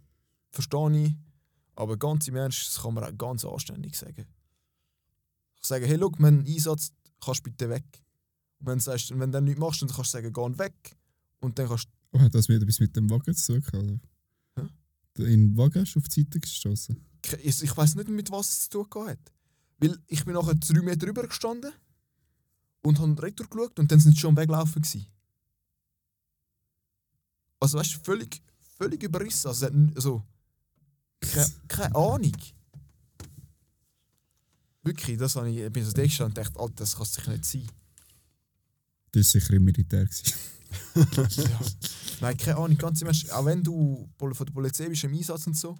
verstehe 0.51 1.05
ich. 1.05 1.15
Aber 1.81 1.97
ganz 1.97 2.27
im 2.27 2.35
Ernst, 2.35 2.67
das 2.67 2.83
kann 2.83 2.93
man 2.93 3.03
auch 3.03 3.17
ganz 3.17 3.43
anständig 3.43 3.95
sagen. 3.97 4.27
Ich 5.59 5.65
sage, 5.67 5.87
hey, 5.87 5.97
schau, 5.99 6.11
wir 6.11 6.27
haben 6.27 6.37
einen 6.37 6.45
Einsatz, 6.45 6.93
kannst 7.19 7.41
bitte 7.41 7.69
weg. 7.69 7.83
Und 8.59 8.67
wenn 8.67 8.77
du, 8.77 8.83
sagst, 8.83 9.09
wenn 9.09 9.19
du 9.19 9.27
dann 9.29 9.45
nichts 9.45 9.59
machst, 9.59 9.81
dann 9.81 9.89
kannst 9.89 10.13
du 10.13 10.17
sagen, 10.19 10.31
geh 10.31 10.59
weg. 10.59 10.95
Und 11.39 11.57
dann 11.57 11.67
kannst 11.67 11.87
Oh, 12.11 12.19
hat 12.19 12.35
das 12.35 12.47
wieder 12.49 12.61
etwas 12.61 12.79
mit 12.81 12.95
dem 12.95 13.09
Wagen 13.09 13.33
zu 13.33 13.53
tun? 13.53 13.61
gehabt, 13.63 13.83
Oder? 13.83 13.99
Hä? 15.17 15.23
In 15.33 15.49
den 15.49 15.57
Wagen 15.57 15.81
hast 15.81 15.95
du 15.95 15.99
auf 16.01 16.07
die 16.07 16.21
Seite 16.21 16.39
gestoßen. 16.39 16.95
du, 17.23 17.35
ich, 17.37 17.63
ich 17.63 17.75
weiß 17.75 17.95
nicht, 17.95 18.09
mit 18.09 18.29
was 18.29 18.49
es 18.49 18.69
zu 18.69 18.83
tun 18.83 19.07
hat. 19.07 19.31
Weil 19.79 19.97
ich 20.05 20.23
bin 20.23 20.35
nachher 20.35 20.53
drei 20.53 20.81
Meter 20.83 21.07
drüber 21.07 21.25
gestanden 21.25 21.71
und 22.83 22.99
habe 22.99 23.23
retour 23.23 23.47
geschaut 23.49 23.79
und 23.79 23.91
dann 23.91 23.99
sind 23.99 24.13
sie 24.13 24.19
schon 24.19 24.37
Weglaufen. 24.37 24.83
Gewesen. 24.83 25.07
Also 27.59 27.79
weißt 27.79 27.95
du, 27.95 27.99
völlig, 28.03 28.43
völlig 28.77 29.01
überrissen. 29.01 29.47
Also, 29.47 29.65
also 29.95 30.23
keine, 31.21 31.47
keine 31.67 31.95
Ahnung. 31.95 32.31
Wirklich, 34.83 35.17
das 35.17 35.35
habe 35.35 35.49
ich, 35.49 35.57
ich 35.57 35.71
bin 35.71 35.85
so 35.85 35.91
da 35.91 36.25
und 36.25 36.37
dachte, 36.37 36.59
Alter, 36.59 36.73
das 36.77 36.95
kann 36.95 37.03
es 37.03 37.13
sicher 37.13 37.31
nicht 37.31 37.45
sein. 37.45 37.67
Das 39.11 39.33
war 39.33 39.41
sicher 39.41 39.53
im 39.53 39.63
Militär. 39.65 40.07
Ja. 40.95 41.59
Nein, 42.21 42.37
keine 42.37 42.57
Ahnung, 42.57 42.77
ganz 42.77 43.01
im 43.01 43.07
Ernst. 43.07 43.31
Auch 43.31 43.45
wenn 43.45 43.63
du 43.63 44.09
von 44.17 44.33
der 44.33 44.45
Polizei 44.53 44.87
bist 44.89 45.03
im 45.03 45.13
Einsatz 45.13 45.45
und 45.47 45.55
so, 45.57 45.73
du 45.73 45.79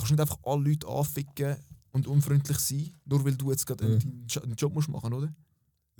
kannst 0.00 0.10
nicht 0.10 0.20
einfach 0.20 0.38
alle 0.44 0.64
Leute 0.64 0.88
anficken 0.88 1.56
und 1.92 2.06
unfreundlich 2.06 2.58
sein, 2.58 2.90
nur 3.04 3.24
weil 3.24 3.36
du 3.36 3.50
jetzt 3.50 3.66
gerade 3.66 3.86
Ja. 3.92 3.98
deinen 4.40 4.54
Job 4.56 4.72
musst 4.74 4.88
machen, 4.88 5.12
oder? 5.12 5.32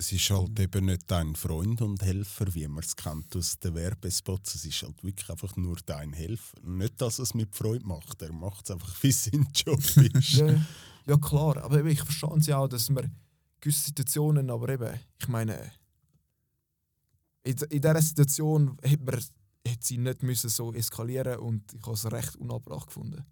Es 0.01 0.13
ist 0.13 0.31
halt 0.31 0.59
eben 0.59 0.87
nicht 0.87 1.11
dein 1.11 1.37
Freund 1.37 1.83
und 1.83 2.01
Helfer, 2.01 2.55
wie 2.55 2.67
man 2.67 2.83
es 2.83 2.97
kennt 2.97 3.37
aus 3.37 3.59
den 3.59 3.75
Werbespots. 3.75 4.55
Es 4.55 4.65
ist 4.65 4.83
halt 4.83 5.05
wirklich 5.05 5.29
einfach 5.29 5.55
nur 5.57 5.77
dein 5.85 6.15
Helfer. 6.15 6.59
Nicht, 6.63 6.99
dass 7.03 7.19
er 7.19 7.25
es 7.25 7.35
mit 7.35 7.55
Freude 7.55 7.87
macht. 7.87 8.23
Er 8.23 8.33
macht 8.33 8.65
es 8.65 8.71
einfach, 8.71 8.97
wie 9.03 9.13
sein 9.13 9.47
Job 9.55 9.79
ist. 10.15 10.33
Ja, 10.33 10.55
ja 11.07 11.19
klar, 11.19 11.59
aber 11.59 11.81
eben, 11.81 11.91
ich 11.91 12.01
verstehe 12.01 12.41
sie 12.41 12.55
auch, 12.55 12.67
dass 12.67 12.89
man 12.89 13.15
gewisse 13.61 13.89
Situationen, 13.89 14.49
aber 14.49 14.71
eben, 14.71 14.99
ich 15.19 15.29
meine, 15.29 15.71
in, 17.43 17.59
in 17.69 17.83
dieser 17.83 18.01
Situation 18.01 18.79
hätte 18.81 19.05
man 19.05 19.23
hätte 19.69 19.87
sie 19.87 19.99
nicht 19.99 20.23
müssen 20.23 20.49
so 20.49 20.73
eskalieren 20.73 21.41
und 21.41 21.75
ich 21.75 21.83
habe 21.83 21.93
es 21.93 22.11
recht 22.11 22.37
unabbracht 22.37 22.87
gefunden. 22.87 23.23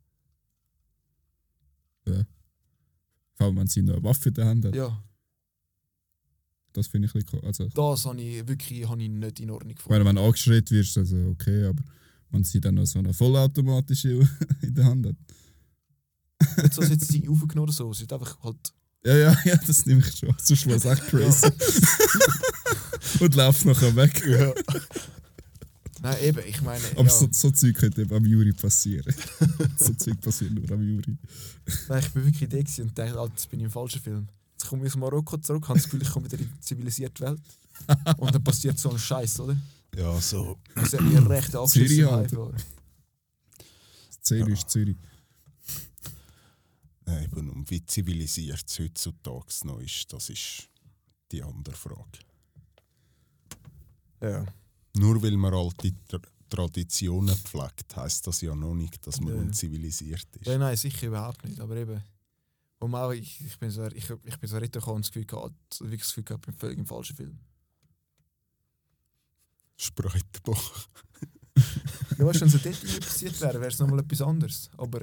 Vor 2.04 3.46
allem, 3.46 3.56
wenn 3.56 3.66
sie 3.68 3.80
noch 3.80 3.94
eine 3.94 4.04
Waffe 4.04 4.28
in 4.28 4.34
der 4.34 4.46
Hand 4.46 4.64
hat. 4.66 4.74
Ja, 4.74 5.02
Das 6.78 6.86
finde 6.86 7.08
ich 7.08 7.14
ein 7.14 7.22
bisschen. 7.22 7.44
Also, 7.44 7.64
das 7.68 8.04
habe 8.06 8.22
ich 8.22 8.46
wirklich 8.46 8.88
habe 8.88 9.02
ich 9.02 9.08
nicht 9.08 9.40
in 9.40 9.50
Ordnung 9.50 9.74
gefunden. 9.74 10.04
wenn 10.04 10.16
du 10.16 10.22
angeschreit 10.22 10.70
wirst, 10.70 10.96
also 10.96 11.16
okay, 11.32 11.64
aber 11.64 11.82
wenn 12.30 12.44
sie 12.44 12.60
dann 12.60 12.76
noch 12.76 12.86
so 12.86 13.00
eine 13.00 13.12
vollautomatische 13.12 14.20
in 14.62 14.74
der 14.74 14.84
Hand 14.84 15.06
hat. 15.06 15.16
Nicht 16.62 16.74
so, 16.74 16.82
dass 16.82 16.90
jetzt 16.90 17.08
sie 17.08 17.28
aufgenommen 17.28 17.68
oder 17.68 17.72
so, 17.72 17.92
sie 17.92 18.04
hat 18.04 18.12
einfach 18.12 18.38
halt 18.44 18.72
Ja, 19.04 19.16
ja, 19.16 19.36
ja, 19.44 19.56
das 19.66 19.86
nehme 19.86 20.00
ich 20.00 20.16
schon. 20.16 20.32
Sonst 20.38 20.66
wäre 20.66 20.76
es 20.76 20.84
echt 20.84 21.06
crazy. 21.08 21.50
Und 23.24 23.34
läuft 23.34 23.64
nachher 23.64 23.96
weg. 23.96 24.22
Nein, 26.00 26.16
eben, 26.22 26.42
ich 26.46 26.62
meine. 26.62 26.84
Aber 26.92 27.02
ja, 27.02 27.10
so, 27.10 27.28
so 27.32 27.50
Zeug 27.50 27.76
könnte 27.76 28.02
eben 28.02 28.14
am 28.14 28.24
Juri 28.24 28.52
passieren. 28.52 29.12
so 29.76 29.92
Zeug 29.94 30.20
passiert 30.20 30.52
nur 30.52 30.70
am 30.70 30.82
Juri. 30.82 31.16
nein, 31.88 31.98
ich 32.00 32.10
bin 32.12 32.24
wirklich 32.24 32.48
da 32.48 32.82
und 32.82 32.96
dachte, 32.96 33.18
Alter, 33.18 33.32
jetzt 33.34 33.50
bin 33.50 33.60
ich 33.60 33.64
im 33.64 33.70
falschen 33.72 34.00
Film. 34.00 34.28
Jetzt 34.68 34.70
komme 34.70 34.86
ich 34.86 34.92
aus 34.92 34.98
Marokko 34.98 35.38
zurück, 35.38 35.66
habe 35.66 35.78
das 35.78 35.84
Gefühl, 35.84 36.02
ich 36.02 36.10
komme 36.10 36.26
wieder 36.30 36.38
in 36.42 36.46
die 36.52 36.60
zivilisierte 36.60 37.24
Welt. 37.24 37.40
Und 38.18 38.34
dann 38.34 38.44
passiert 38.44 38.78
so 38.78 38.90
ein 38.90 38.98
Scheiß, 38.98 39.40
oder? 39.40 39.56
Ja, 39.96 40.20
so. 40.20 40.58
Das 40.74 40.92
hat 40.92 41.00
mir 41.00 41.26
recht 41.26 41.52
Zürich 41.68 42.04
halt. 42.04 42.30
Zürich 44.20 44.52
ist 44.58 44.68
Zürich. 44.68 44.96
Eben, 47.06 47.48
und 47.48 47.70
wie 47.70 47.82
zivilisiert 47.86 48.62
es 48.66 48.78
heutzutage 48.78 49.46
noch 49.64 49.80
ist, 49.80 50.12
das 50.12 50.28
ist 50.28 50.68
die 51.32 51.42
andere 51.42 51.74
Frage. 51.74 52.18
Ja. 54.20 54.44
Nur 54.98 55.22
weil 55.22 55.38
man 55.38 55.54
alte 55.54 55.94
Tra 56.06 56.20
Traditionen 56.50 57.36
pflegt, 57.36 57.96
heisst 57.96 58.26
das 58.26 58.40
ja 58.42 58.54
noch 58.54 58.74
nicht, 58.74 59.06
dass 59.06 59.18
man 59.20 59.34
Ja. 59.34 59.40
unzivilisiert 59.40 60.26
ist. 60.36 60.46
ja. 60.46 60.58
Nein, 60.58 60.76
sicher 60.76 61.06
überhaupt 61.06 61.42
nicht. 61.44 61.58
Aber 61.60 61.74
eben. 61.76 62.02
Und 62.80 62.94
auch, 62.94 63.10
ich, 63.12 63.40
ich 63.44 63.58
bin 63.58 63.70
so, 63.70 63.86
ich, 63.86 64.08
ich 64.24 64.36
bin 64.38 64.48
so 64.48 64.56
retour 64.58 64.88
und 64.88 65.04
das 65.04 65.10
Gefühl 65.10 65.26
gehabt, 65.26 65.80
wirklich 65.80 66.00
das 66.00 66.08
Gefühl 66.10 66.24
gehabt, 66.24 66.44
ich 66.46 66.52
bin 66.52 66.58
völlig 66.58 66.78
im 66.78 66.86
falschen 66.86 67.16
Film. 67.16 67.38
Spreutenbach. 69.76 70.88
Ja, 72.18 72.26
weißt 72.26 72.40
du, 72.40 72.44
wenn 72.44 72.48
so 72.48 72.58
dort 72.58 73.00
passiert 73.00 73.40
wäre, 73.40 73.54
wäre 73.60 73.66
es 73.68 73.78
nochmal 73.78 74.00
etwas 74.00 74.22
anderes. 74.22 74.70
Aber, 74.76 75.00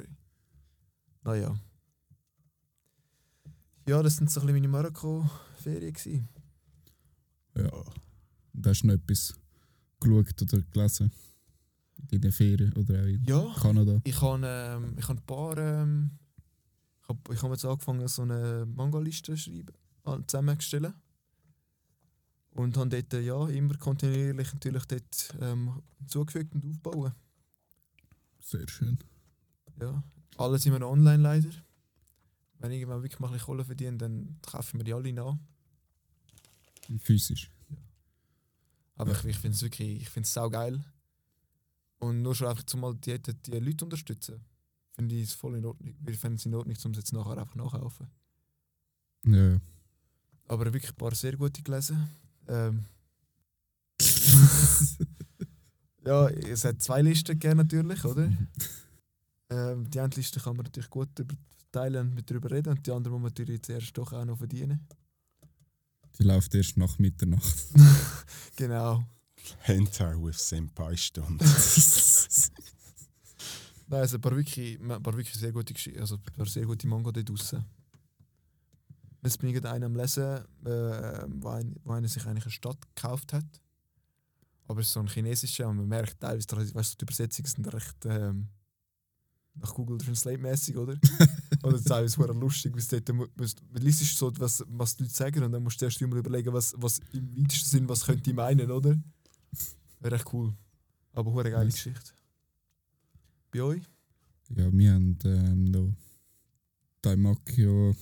naja. 1.23 1.55
Ja, 3.88 4.01
das 4.01 4.15
sind 4.17 4.31
so 4.31 4.39
ein 4.39 4.47
bisschen 4.47 4.61
meine 4.61 4.67
Marokko-Ferien. 4.69 6.27
Ja. 7.57 7.71
Und 8.53 8.67
hast 8.67 8.81
du 8.81 8.88
noch 8.88 8.95
etwas 8.95 9.33
geschaut 9.99 10.41
oder 10.41 10.61
gelesen? 10.61 11.11
In 12.11 12.21
den 12.21 12.31
Ferien 12.31 12.73
oder 12.73 13.01
auch 13.01 13.05
in 13.07 13.23
Ja, 13.23 13.53
Kanada? 13.59 14.01
ich 14.03 14.21
habe 14.21 14.41
ähm, 14.45 14.95
ich 14.97 15.07
hab 15.07 15.17
ein 15.17 15.25
paar. 15.25 15.57
Ähm, 15.57 16.11
ich 17.05 17.09
habe 17.09 17.33
ich 17.33 17.43
hab 17.43 17.51
jetzt 17.51 17.65
angefangen, 17.65 18.07
so 18.07 18.23
eine 18.23 18.65
Manga-Liste 18.65 19.33
zu 19.33 19.37
schreiben, 19.37 19.73
zusammenzustellen. 20.27 20.93
Und 22.51 22.77
habe 22.77 22.89
dort 22.89 23.13
äh, 23.13 23.21
ja, 23.21 23.47
immer 23.49 23.77
kontinuierlich 23.77 24.53
natürlich 24.53 24.85
dort 24.85 25.35
ähm, 25.41 25.83
zugefügt 26.07 26.55
und 26.55 26.65
aufbauen. 26.65 27.13
Sehr 28.39 28.67
schön. 28.67 28.97
Ja. 29.79 30.01
Alle 30.37 30.57
sind 30.57 30.71
wir 30.71 30.79
noch 30.79 30.91
online 30.91 31.21
leider. 31.21 31.49
Wenn 32.59 32.71
ich 32.71 32.79
irgendwann 32.79 33.03
wirklich 33.03 33.19
mal 33.19 33.27
ein 33.27 33.33
bisschen 33.33 33.45
Kohle 33.45 33.65
verdiene, 33.65 33.97
dann 33.97 34.39
kaufen 34.41 34.79
wir 34.79 34.85
die 34.85 34.93
alle 34.93 35.11
nach. 35.11 35.37
Physisch. 36.99 37.51
Aber 38.95 39.11
ich, 39.11 39.25
ich 39.25 39.37
finde 39.37 39.55
es 39.55 39.61
wirklich, 39.61 40.01
ich 40.01 40.09
finde 40.09 40.27
es 40.27 40.51
geil. 40.51 40.83
Und 41.99 42.21
nur 42.21 42.35
schon 42.35 42.47
einfach 42.47 42.63
zumal 42.63 42.95
die, 42.95 43.21
die, 43.21 43.33
die 43.33 43.59
Leute 43.59 43.83
unterstützen, 43.83 44.45
finde 44.95 45.15
ich 45.15 45.29
es 45.29 45.34
voll 45.34 45.58
in 45.58 45.65
Ordnung. 45.65 45.95
Wir 45.99 46.15
finden 46.15 46.38
es 46.38 46.45
in 46.45 46.55
Ordnung, 46.55 46.77
um 46.84 46.91
es 46.91 46.97
jetzt 46.97 47.13
nachher 47.13 47.38
einfach 47.38 47.55
nachkaufen. 47.55 48.08
Ja. 49.25 49.60
Aber 50.47 50.65
wirklich 50.65 50.91
ein 50.91 50.95
paar 50.95 51.13
sehr 51.13 51.36
gute 51.36 51.62
gelesen. 51.62 52.10
Ähm. 52.47 52.86
ja, 56.05 56.29
es 56.29 56.63
hat 56.63 56.81
zwei 56.81 57.01
Listen 57.01 57.38
gegeben 57.38 57.58
natürlich, 57.58 58.03
oder? 58.05 58.31
Ähm, 59.49 59.89
die 59.89 59.99
eine 59.99 60.15
Liste 60.15 60.39
kann 60.39 60.55
man 60.55 60.65
natürlich 60.65 60.89
gut 60.89 61.10
teilen 61.71 62.08
und 62.08 62.15
mit 62.15 62.29
darüber 62.29 62.51
reden 62.51 62.69
und 62.69 62.86
die 62.86 62.91
andere 62.91 63.13
muss 63.13 63.21
man 63.21 63.31
natürlich 63.31 63.62
zuerst 63.63 63.97
doch 63.97 64.13
auch 64.13 64.25
noch 64.25 64.38
verdienen. 64.38 64.88
Die 66.17 66.23
läuft 66.23 66.55
erst 66.55 66.77
nach 66.77 66.97
Mitternacht. 66.99 67.55
Genau. 68.58 69.03
Hentai 69.60 70.15
with 70.15 70.47
Senpai 70.47 70.95
Stunde. 70.95 71.43
Nein, 73.87 73.99
also 74.01 74.17
ein 74.17 74.21
paar 74.21 74.35
wirklich, 74.35 74.79
ein 74.79 74.87
paar 75.03 75.15
wirklich 75.15 75.35
sehr 75.35 75.51
gute 75.51 75.73
also 75.99 76.15
ein 76.15 76.21
paar 76.33 76.45
sehr 76.47 76.65
gute 76.65 76.87
Manga 76.87 77.11
dort 77.11 77.29
draussen. 77.29 77.63
Jetzt 79.23 79.39
bin 79.39 79.49
ich 79.49 79.55
gerade 79.55 79.71
einen 79.71 79.83
am 79.85 79.95
Lesen, 79.95 80.23
äh, 80.65 81.25
wo, 81.27 81.49
ein, 81.49 81.75
wo 81.83 81.91
einer 81.93 82.07
sich 82.07 82.25
eigentlich 82.25 82.45
eine 82.45 82.51
Stadt 82.51 82.77
gekauft 82.95 83.33
hat. 83.33 83.45
Aber 84.67 84.81
es 84.81 84.87
ist 84.87 84.93
so 84.93 84.99
ein 84.99 85.07
chinesischer 85.07 85.67
und 85.67 85.77
man 85.77 85.87
merkt 85.87 86.19
teilweise, 86.19 86.47
weißt 86.75 86.93
du, 86.93 86.97
die 86.97 87.03
Übersetzungen 87.03 87.47
sind 87.47 87.73
recht 87.73 88.05
ähm, 88.05 88.47
nach 89.55 89.73
Google 89.73 89.97
Translate 89.99 90.37
mäßig, 90.39 90.75
oder? 90.77 90.97
oder 91.63 91.83
teilweise 91.83 92.17
war 92.17 92.33
lustig, 92.33 92.73
weil 92.73 92.79
es 92.79 92.87
dort 92.87 93.13
mu- 93.13 93.27
musst- 93.35 93.61
du 93.71 93.81
liest 93.81 94.17
so, 94.17 94.31
was, 94.39 94.63
was 94.67 94.95
die 94.97 95.03
Leute 95.03 95.15
sagen 95.15 95.43
und 95.43 95.51
dann 95.51 95.63
musst 95.63 95.79
du 95.81 95.85
erst 95.85 96.01
immer 96.01 96.15
überlegen, 96.17 96.51
was, 96.53 96.73
was 96.77 96.99
im 97.13 97.35
weitesten 97.37 97.65
Sinn, 97.69 97.89
was 97.89 98.05
könnte 98.05 98.29
ich 98.29 98.35
meinen, 98.35 98.69
oder? 98.71 98.95
Wäre 99.99 100.15
echt 100.15 100.33
cool. 100.33 100.53
Aber 101.13 101.31
eine 101.39 101.51
geile. 101.51 101.69
Geschichte. 101.69 102.11
Bei 103.55 103.63
euch? 103.63 103.83
Ja, 104.53 104.69
wir 104.69 104.93
haben 104.93 105.17
ähm, 105.23 105.63
noch 105.71 105.93
Daimakio. 107.01 107.95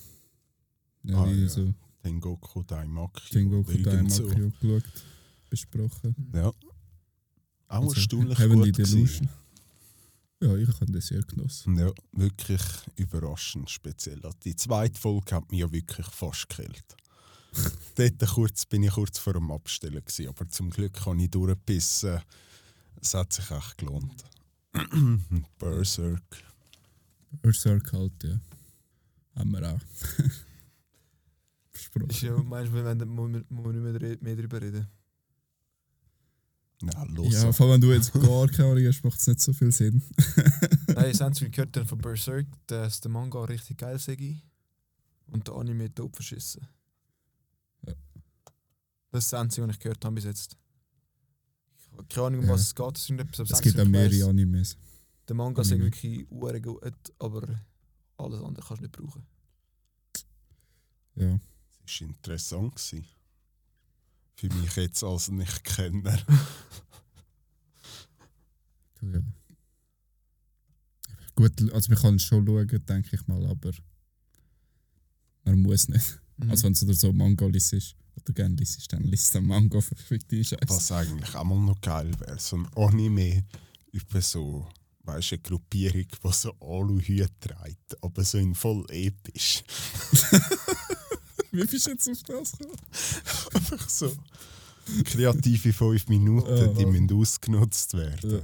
Ja, 1.03 1.15
Ah, 1.23 1.27
ja. 1.29 1.47
so 1.47 1.71
Tengoku 2.01 2.63
Daimakyo. 2.63 3.21
Tengoku 3.29 3.69
irgend 3.71 4.11
so. 4.11 4.27
Daimakio 4.27 4.51
geschaut, 4.59 4.91
besprochen. 5.51 6.15
Ja. 6.33 6.47
Auch 6.47 6.55
Also, 7.67 7.93
erstaunlich 7.93 8.37
gut 8.39 8.73
gewesen. 8.73 8.95
Delusion. 8.95 9.29
Ja, 10.41 10.55
ich 10.55 10.67
habe 10.81 10.91
das 10.91 11.05
sehr 11.07 11.21
genossen. 11.21 11.77
Ja, 11.77 11.91
wirklich 12.13 12.61
überraschend 12.95 13.69
speziell. 13.69 14.21
Die 14.43 14.55
zweite 14.55 14.99
Folge 14.99 15.35
hat 15.35 15.51
mich 15.51 15.59
ja 15.59 15.71
wirklich 15.71 16.07
fast 16.07 16.49
gekillt. 16.49 16.97
Dort 17.95 18.27
kurz, 18.31 18.65
bin 18.65 18.81
ich 18.81 18.91
kurz 18.91 19.19
vor 19.19 19.33
dem 19.33 19.51
Abstellen, 19.51 20.03
gewesen, 20.03 20.27
aber 20.29 20.47
zum 20.49 20.71
Glück 20.71 20.93
kann 20.93 21.19
ich 21.19 21.29
durchbissen. 21.29 22.19
Es 22.99 23.13
hat 23.13 23.31
sich 23.31 23.51
echt 23.51 23.77
gelohnt. 23.77 24.23
Berserk. 25.59 26.43
Berserk 27.41 27.93
halt, 27.93 28.23
ja. 28.23 28.39
Haben 29.36 29.51
wir 29.51 29.73
auch. 29.73 29.79
besprochen. 31.73 32.09
Ist 32.09 32.21
ja, 32.21 32.38
meinst 32.38 32.71
du, 32.71 32.75
wir 32.75 33.05
muss 33.05 33.31
man 33.31 33.31
nicht 33.31 34.01
mehr, 34.01 34.17
mehr 34.21 34.36
darüber 34.36 34.62
reden? 34.62 34.88
Ja, 36.81 37.03
los. 37.03 37.33
Ja, 37.33 37.51
vor 37.51 37.67
allem 37.67 37.81
wenn 37.81 37.89
du 37.89 37.93
jetzt 37.93 38.12
gar 38.13 38.47
keine 38.47 38.71
Ahnung 38.71 38.86
hast, 38.86 39.03
macht 39.03 39.19
es 39.19 39.27
nicht 39.27 39.39
so 39.39 39.53
viel 39.53 39.71
Sinn. 39.71 40.03
Nein, 40.88 41.12
das 41.12 41.21
Einzige, 41.21 41.45
was 41.45 41.49
ich 41.49 41.51
gehört 41.51 41.77
habe 41.77 41.88
von 41.88 41.97
Berserk, 41.99 42.47
dass 42.67 42.99
der 42.99 43.12
Manga 43.12 43.43
richtig 43.45 43.77
geil 43.77 43.97
sei 43.99 44.41
und 45.27 45.47
der 45.47 45.55
Anime 45.55 45.93
top 45.93 46.15
verschissen. 46.15 46.67
Ja. 47.88 47.93
Das 49.12 49.23
ist 49.25 49.33
das 49.33 49.39
Einzige, 49.39 49.67
was 49.67 49.75
ich 49.75 49.79
gehört 49.79 50.03
habe 50.03 50.15
bis 50.15 50.25
jetzt. 50.25 50.57
Ich 51.93 51.97
habe 51.99 52.08
keine 52.08 52.27
Ahnung, 52.27 52.39
um 52.41 52.45
Ja. 52.47 52.53
was 52.53 52.62
es 52.62 52.75
geht. 52.75 52.97
Es, 52.97 53.10
ist 53.10 53.19
etwas, 53.19 53.51
Es 53.51 53.62
gibt 53.62 53.79
auch 53.79 53.86
mehrere 53.86 54.29
Animes. 54.29 54.77
Der 55.27 55.36
Manga 55.36 55.62
ist 55.62 55.71
Anime. 55.71 55.86
wirklich 55.86 56.29
uhr 56.29 56.60
gut, 56.60 57.13
aber 57.19 57.47
alles 58.17 58.41
andere 58.41 58.65
kannst 58.67 58.82
du 58.82 58.86
nicht 58.88 58.91
brauchen. 58.97 59.25
Ja. 61.15 61.39
Das 61.86 62.01
war 62.01 62.08
interessant. 62.08 62.75
gewesen. 62.75 63.06
Für 64.36 64.47
mich 64.49 64.75
jetzt 64.75 65.03
als 65.03 65.29
Nicht-Kenner. 65.29 66.19
Du, 68.99 69.08
ja. 69.08 69.21
Gut, 71.36 71.73
also 71.73 71.91
man 71.91 72.01
kann 72.01 72.15
es 72.15 72.23
schon 72.23 72.45
schauen, 72.45 72.67
denke 72.86 73.15
ich 73.15 73.27
mal, 73.27 73.45
aber 73.47 73.71
man 75.43 75.60
muss 75.62 75.89
nicht. 75.89 76.21
Mhm. 76.37 76.51
Also 76.51 76.63
wenn 76.63 76.73
es 76.73 76.83
oder 76.83 76.93
so 76.93 77.11
Manga 77.13 77.45
liest 77.47 77.73
oder 78.15 78.33
gerne 78.33 78.55
liest, 78.55 78.91
dann 78.91 79.03
liest 79.03 79.33
den 79.35 79.45
Manga 79.45 79.79
für 79.81 79.95
fiktive 79.95 80.43
Scheiße. 80.43 80.61
Was 80.67 80.91
eigentlich 80.91 81.35
auch 81.35 81.43
mal 81.43 81.59
noch 81.59 81.79
geil 81.81 82.11
wäre, 82.19 82.39
so 82.39 82.57
ein 82.57 82.67
Anime 82.75 83.43
über 83.91 84.21
so, 84.21 84.67
weißt 85.03 85.31
du, 85.31 85.35
eine 85.35 85.41
Gruppierung, 85.43 86.05
die 86.23 86.31
so 86.31 86.53
Aluhüte 86.59 87.29
trägt, 87.39 88.03
aber 88.03 88.23
so 88.23 88.37
in 88.37 88.55
voll 88.55 88.85
episch. 88.89 89.63
Wie 91.51 91.63
bist 91.65 91.85
du 91.85 91.91
jetzt 91.91 92.09
auf 92.09 92.23
das 92.23 92.51
gekommen? 92.53 92.77
Einfach 93.53 93.89
so. 93.89 94.11
Kreative 95.05 95.71
fünf 95.71 96.07
Minuten, 96.07 96.57
Ja, 96.57 96.67
die 96.67 96.81
ja. 96.81 96.87
müssen 96.87 97.11
ausgenutzt 97.13 97.93
werden. 97.93 98.41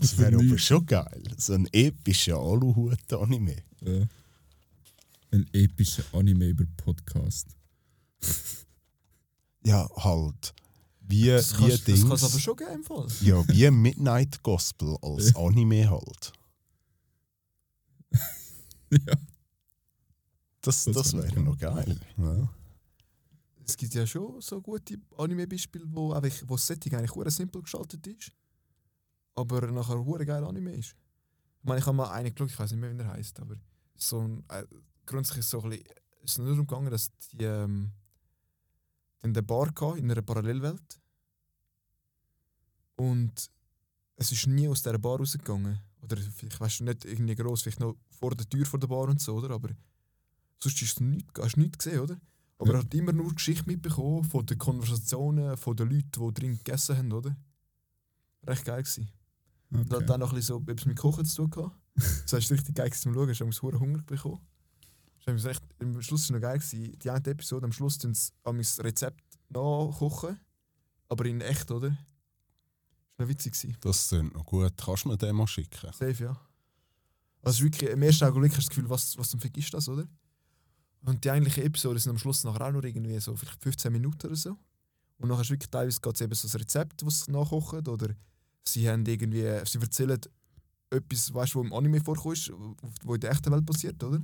Das 0.00 0.16
wäre 0.18 0.34
aber 0.36 0.58
schon 0.58 0.86
geil. 0.86 1.22
So 1.36 1.54
ein 1.54 1.68
epischer 1.72 2.36
Aluhut-Anime. 2.36 3.56
Ja. 3.82 4.06
Ein 5.30 5.46
epischer 5.52 6.04
Anime 6.12 6.46
über 6.48 6.64
Podcast. 6.76 7.48
Ja, 9.64 9.88
halt. 9.96 10.54
Wie, 11.00 11.26
das 11.26 11.52
wie 11.54 11.56
kannst- 11.68 11.88
das 11.88 12.00
kann 12.00 12.12
es 12.12 12.20
Dings. 12.20 12.22
aber 12.24 12.40
schon 12.40 12.56
geben 12.56 12.84
Fall. 12.84 13.06
Ja, 13.22 13.48
wie 13.48 13.70
Midnight 13.70 14.42
Gospel 14.42 14.96
als 15.02 15.34
Anime 15.36 15.88
halt. 15.90 16.32
ja. 18.90 19.14
Das, 20.60 20.84
Das 20.84 20.94
das 20.94 21.12
wär 21.14 21.22
wäre 21.24 21.40
noch 21.40 21.58
geil. 21.58 21.98
Ja. 22.16 22.48
Es 23.66 23.76
gibt 23.76 23.94
ja 23.94 24.06
schon 24.06 24.40
so 24.40 24.60
gute 24.62 24.98
Anime-Beispiele, 25.16 25.84
wo, 25.88 26.12
einfach, 26.12 26.42
wo 26.46 26.56
das 26.56 26.66
Setting 26.66 26.94
eigentlich 26.94 27.12
sehr 27.12 27.30
simpel 27.30 27.62
gestaltet 27.62 28.06
ist, 28.06 28.32
aber 29.38 29.70
nachher 29.70 30.04
hure 30.04 30.26
geil 30.26 30.44
Anime 30.44 30.72
ist. 30.72 30.96
Ich 31.60 31.64
meine, 31.64 31.80
ich 31.80 31.86
habe 31.86 31.96
mal 31.96 32.10
einen 32.10 32.34
geschaut, 32.34 32.50
ich 32.50 32.58
weiß 32.58 32.72
nicht 32.72 32.80
mehr, 32.80 32.96
wie 32.96 33.02
er 33.02 33.12
heißt, 33.12 33.40
aber 33.40 33.56
so 33.94 34.20
ein, 34.20 34.44
äh, 34.48 34.64
grundsätzlich 35.06 35.40
ist 35.40 35.50
so 35.50 35.62
ein 35.62 35.70
bisschen, 35.70 35.84
es 36.24 36.32
ist 36.32 36.38
nur 36.38 36.48
darum 36.48 36.66
gegangen, 36.66 36.90
dass 36.90 37.10
die 37.32 37.44
ähm, 37.44 37.92
haben 39.22 39.30
eine 39.30 39.42
Bar 39.42 39.72
gehabt 39.72 39.98
in 39.98 40.10
einer 40.10 40.22
Parallelwelt 40.22 41.00
und 42.96 43.50
es 44.16 44.32
ist 44.32 44.46
nie 44.46 44.68
aus 44.68 44.82
dieser 44.82 44.98
Bar 44.98 45.18
rausgegangen. 45.18 45.78
Oder 46.00 46.16
ich 46.16 46.60
weiß 46.60 46.80
nicht 46.80 47.04
irgendwie 47.04 47.34
groß, 47.34 47.62
vielleicht 47.62 47.80
noch 47.80 47.96
vor 48.10 48.34
der 48.34 48.48
Tür 48.48 48.66
vor 48.66 48.80
der 48.80 48.88
Bar 48.88 49.08
und 49.08 49.20
so, 49.20 49.36
oder? 49.36 49.50
Aber 49.50 49.68
sonst 50.60 50.82
ist 50.82 50.94
es 50.94 51.00
nichts, 51.00 51.40
hast 51.40 51.56
du 51.56 51.60
nichts 51.60 51.78
gesehen, 51.78 52.00
oder? 52.00 52.20
Aber 52.58 52.72
er 52.72 52.78
hat 52.80 52.94
immer 52.94 53.12
nur 53.12 53.32
Geschichte 53.32 53.64
mitbekommen 53.66 54.24
von 54.24 54.44
den 54.44 54.58
Konversationen 54.58 55.56
von 55.56 55.76
den 55.76 55.90
Leuten, 55.90 56.10
die 56.10 56.34
drin 56.34 56.58
gegessen 56.58 56.96
haben, 56.96 57.12
oder? 57.12 57.36
Recht 58.44 58.64
geil 58.64 58.82
gewesen. 58.82 59.08
Und 59.70 59.80
Okay. 59.92 60.02
hat 60.02 60.10
dann 60.10 60.20
noch 60.20 60.30
ein 60.30 60.36
bisschen 60.36 60.56
so 60.64 60.70
etwas 60.72 60.86
mit 60.86 60.96
Kochen 60.98 61.24
zu 61.24 61.36
tun 61.36 61.50
gehabt. 61.50 61.76
Das 62.24 62.32
war 62.32 62.38
richtig 62.38 62.74
geil 62.74 62.92
zum 62.92 63.12
Schauen, 63.12 63.26
du 63.26 63.34
hast 63.34 63.58
verdammt 63.58 63.80
Hunger 63.80 64.02
bekommen. 64.02 64.40
Das 65.26 65.44
echt, 65.44 65.62
am 65.80 66.00
Schluss 66.00 66.30
war 66.30 66.36
noch 66.36 66.42
geil. 66.42 66.58
Gewesen. 66.58 66.98
Die 66.98 67.10
eine 67.10 67.26
Episode, 67.26 67.66
am 67.66 67.72
Schluss 67.72 67.98
tun 67.98 68.14
sie 68.14 68.32
an 68.44 68.56
mein 68.56 68.66
Rezept 68.78 69.22
nachkochen, 69.50 70.38
aber 71.08 71.26
in 71.26 71.42
echt, 71.42 71.70
oder? 71.70 71.90
Das 71.90 71.98
war 73.18 73.26
noch 73.26 73.28
witzig. 73.28 73.52
Gewesen. 73.52 73.76
Das 73.80 74.08
klingt 74.08 74.34
noch 74.34 74.46
gut. 74.46 74.72
Kannst 74.76 75.04
du 75.04 75.08
mir 75.10 75.18
den 75.18 75.36
mal 75.36 75.46
schicken? 75.46 75.92
Safe, 75.92 76.24
ja. 76.24 76.40
Also 77.42 77.62
wirklich, 77.64 77.90
im 77.90 78.02
ersten 78.02 78.24
Augenblick 78.24 78.52
hast 78.52 78.58
du 78.58 78.62
das 78.62 78.68
Gefühl, 78.70 78.88
was, 78.88 79.18
was 79.18 79.28
zum 79.28 79.40
Fick 79.40 79.56
ist 79.58 79.72
das, 79.74 79.88
oder? 79.88 80.08
Und 81.02 81.22
die 81.24 81.30
eigentlichen 81.30 81.64
Episoden 81.64 81.98
sind 81.98 82.10
am 82.10 82.18
Schluss 82.18 82.42
nachher 82.44 82.66
auch 82.66 82.72
nur 82.72 82.84
irgendwie 82.84 83.18
so 83.20 83.36
vielleicht 83.36 83.62
15 83.62 83.92
Minuten 83.92 84.26
oder 84.26 84.36
so. 84.36 84.56
Und 85.18 85.28
nachher 85.28 85.42
ist 85.42 85.50
wirklich 85.50 85.70
teilweise 85.70 86.00
geht's 86.00 86.20
eben 86.20 86.34
so 86.34 86.48
ein 86.48 86.60
Rezept, 86.60 87.02
das 87.02 87.24
sie 87.24 87.32
nachkochen, 87.32 87.86
oder 87.86 88.14
sie 88.66 88.88
haben 88.88 89.04
irgendwie, 89.06 89.42
sie 89.64 89.78
erzählen 89.78 90.18
etwas, 90.90 91.32
weißt 91.34 91.54
du, 91.54 91.58
was 91.60 91.66
im 91.66 91.72
Anime 91.72 92.00
vorkommt, 92.00 92.52
wo 93.04 93.14
in 93.14 93.20
der 93.20 93.30
echten 93.30 93.52
Welt 93.52 93.66
passiert, 93.66 94.02
oder? 94.02 94.18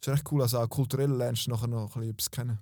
Das 0.00 0.08
ist 0.08 0.18
recht 0.18 0.32
cool, 0.32 0.42
also 0.42 0.58
auch 0.60 0.68
kulturell 0.68 1.10
lernst 1.10 1.46
du 1.46 1.50
nachher 1.50 1.66
noch 1.66 1.82
ein 1.82 1.86
bisschen 1.88 2.10
etwas 2.10 2.30
kennen. 2.30 2.58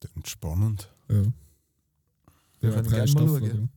Klingt 0.00 0.28
spannend. 0.28 0.92
Ja. 1.08 1.16
Wir 1.16 1.24
Ja, 1.24 2.70
können 2.70 2.78
einfach 2.78 2.90
gerne 2.92 3.02
eine 3.02 3.12
mal 3.12 3.28
Staffel, 3.28 3.40
schauen. 3.40 3.58
oder? 3.58 3.68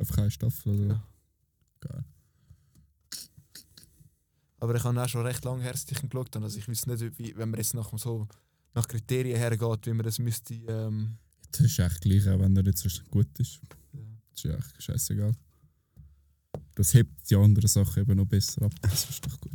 Einfach 0.00 0.18
eine 0.18 0.30
Staffel, 0.30 0.74
oder? 0.80 0.94
Ja. 0.94 1.02
Geil. 1.80 2.04
Aber 4.58 4.74
ich 4.74 4.84
habe 4.84 5.02
auch 5.02 5.08
schon 5.08 5.26
recht 5.26 5.44
lange 5.44 5.62
Herzlichen 5.62 6.08
geschaut. 6.08 6.34
und 6.36 6.42
Also 6.44 6.58
ich 6.58 6.68
weiß 6.68 6.86
nicht, 6.86 7.18
wie, 7.18 7.36
wenn 7.36 7.50
man 7.50 7.58
jetzt 7.60 7.74
nach, 7.74 7.96
so, 7.98 8.26
nach 8.74 8.88
Kriterien 8.88 9.36
hergeht, 9.38 9.86
wie 9.86 9.92
man 9.92 10.04
das 10.04 10.18
müsste. 10.18 10.54
Ähm, 10.54 11.18
Das 11.56 11.64
ist 11.66 11.78
echt 11.78 12.00
gleich, 12.02 12.28
auch 12.28 12.38
wenn 12.38 12.54
er 12.54 12.64
jetzt 12.64 12.82
so 12.82 13.02
gut 13.10 13.38
ist. 13.38 13.60
Das 13.92 14.00
ist 14.34 14.44
ja 14.44 14.54
echt 14.56 14.82
scheißegal. 14.82 15.32
Das 16.74 16.92
hebt 16.92 17.30
die 17.30 17.36
anderen 17.36 17.68
Sachen 17.68 18.02
eben 18.02 18.16
noch 18.16 18.26
besser 18.26 18.62
ab. 18.62 18.74
Das 18.82 19.08
ist 19.08 19.24
doch 19.24 19.40
gut. 19.40 19.52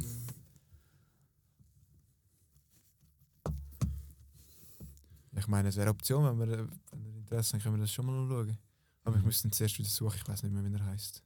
Ich 5.38 5.48
meine, 5.48 5.70
es 5.70 5.76
wäre 5.76 5.90
eine 5.90 5.92
Option, 5.92 6.26
wenn 6.26 6.50
wir, 6.50 6.58
wenn 6.92 7.06
wir 7.06 7.16
Interesse 7.18 7.54
haben, 7.54 7.62
können 7.62 7.76
wir 7.76 7.82
das 7.82 7.92
schon 7.92 8.06
mal 8.08 8.28
schauen. 8.28 8.58
Aber 9.04 9.18
ich 9.18 9.24
müsste 9.24 9.48
ihn 9.48 9.52
zuerst 9.52 9.78
wieder 9.78 9.90
suchen, 9.90 10.18
ich 10.18 10.28
weiß 10.28 10.44
nicht 10.44 10.54
mehr, 10.54 10.64
wie 10.64 10.74
er 10.74 10.86
heißt. 10.86 11.24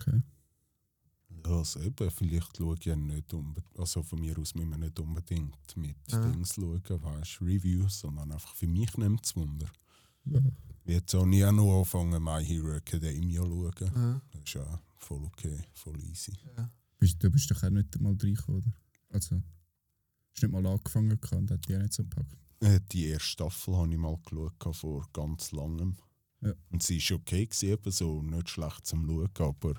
Okay. 0.00 0.20
Ja, 1.44 1.50
also 1.58 1.80
eben, 1.80 2.10
vielleicht 2.10 2.56
schaue 2.56 2.76
ich 2.78 2.84
ja 2.84 2.96
nicht 2.96 3.32
unbedingt, 3.34 3.78
also 3.78 4.02
von 4.02 4.20
mir 4.20 4.36
aus 4.38 4.54
müssen 4.54 4.70
wir 4.70 4.78
nicht 4.78 4.98
unbedingt 4.98 5.76
mit 5.76 5.96
Ja. 6.08 6.30
Dings 6.30 6.54
schauen, 6.54 6.82
weißt 6.88 7.40
Reviews, 7.40 8.00
sondern 8.00 8.32
einfach 8.32 8.54
für 8.54 8.66
mich 8.66 8.96
nimmt 8.96 9.24
es 9.24 9.34
Wunder. 9.34 9.70
Wie 10.24 10.92
jetzt 10.92 11.14
auch 11.14 11.26
nie 11.26 11.44
auch 11.44 11.52
noch 11.52 11.80
anfangen, 11.80 12.22
My 12.22 12.44
Hero 12.44 12.74
Academia 12.74 13.42
zu 13.42 13.70
schauen. 13.78 13.92
Ja. 13.94 14.20
Das 14.30 14.42
ist 14.42 14.54
ja 14.54 14.82
voll 14.96 15.24
okay, 15.24 15.62
voll 15.72 16.00
easy. 16.00 16.32
Ja. 16.56 16.70
Bist, 16.98 17.22
du 17.22 17.30
bist 17.30 17.50
doch 17.50 17.62
auch 17.62 17.70
nicht 17.70 17.96
einmal 17.96 18.16
reingekommen, 18.20 18.62
oder? 18.62 18.72
Also, 19.10 19.36
hast 20.34 20.42
nicht 20.42 20.52
mal 20.52 20.66
angefangen 20.66 21.18
und 21.32 21.50
hat 21.50 21.68
die 21.68 21.76
auch 21.76 21.80
nicht 21.80 21.92
so 21.92 22.02
gepackt. 22.02 22.36
Äh, 22.60 22.80
Die 22.92 23.06
erste 23.06 23.28
Staffel 23.28 23.76
habe 23.76 23.90
ich 23.92 23.98
mal 23.98 24.16
geschaut, 24.24 24.76
vor 24.76 25.08
ganz 25.12 25.52
langem. 25.52 25.96
Ja. 26.40 26.52
Und 26.70 26.82
sie 26.82 27.00
war 27.00 27.18
okay, 27.18 27.46
gewesen, 27.46 27.68
eben 27.68 27.90
so 27.90 28.22
nicht 28.22 28.50
schlecht 28.50 28.86
zum 28.86 29.06
Schauen, 29.06 29.28
aber 29.40 29.74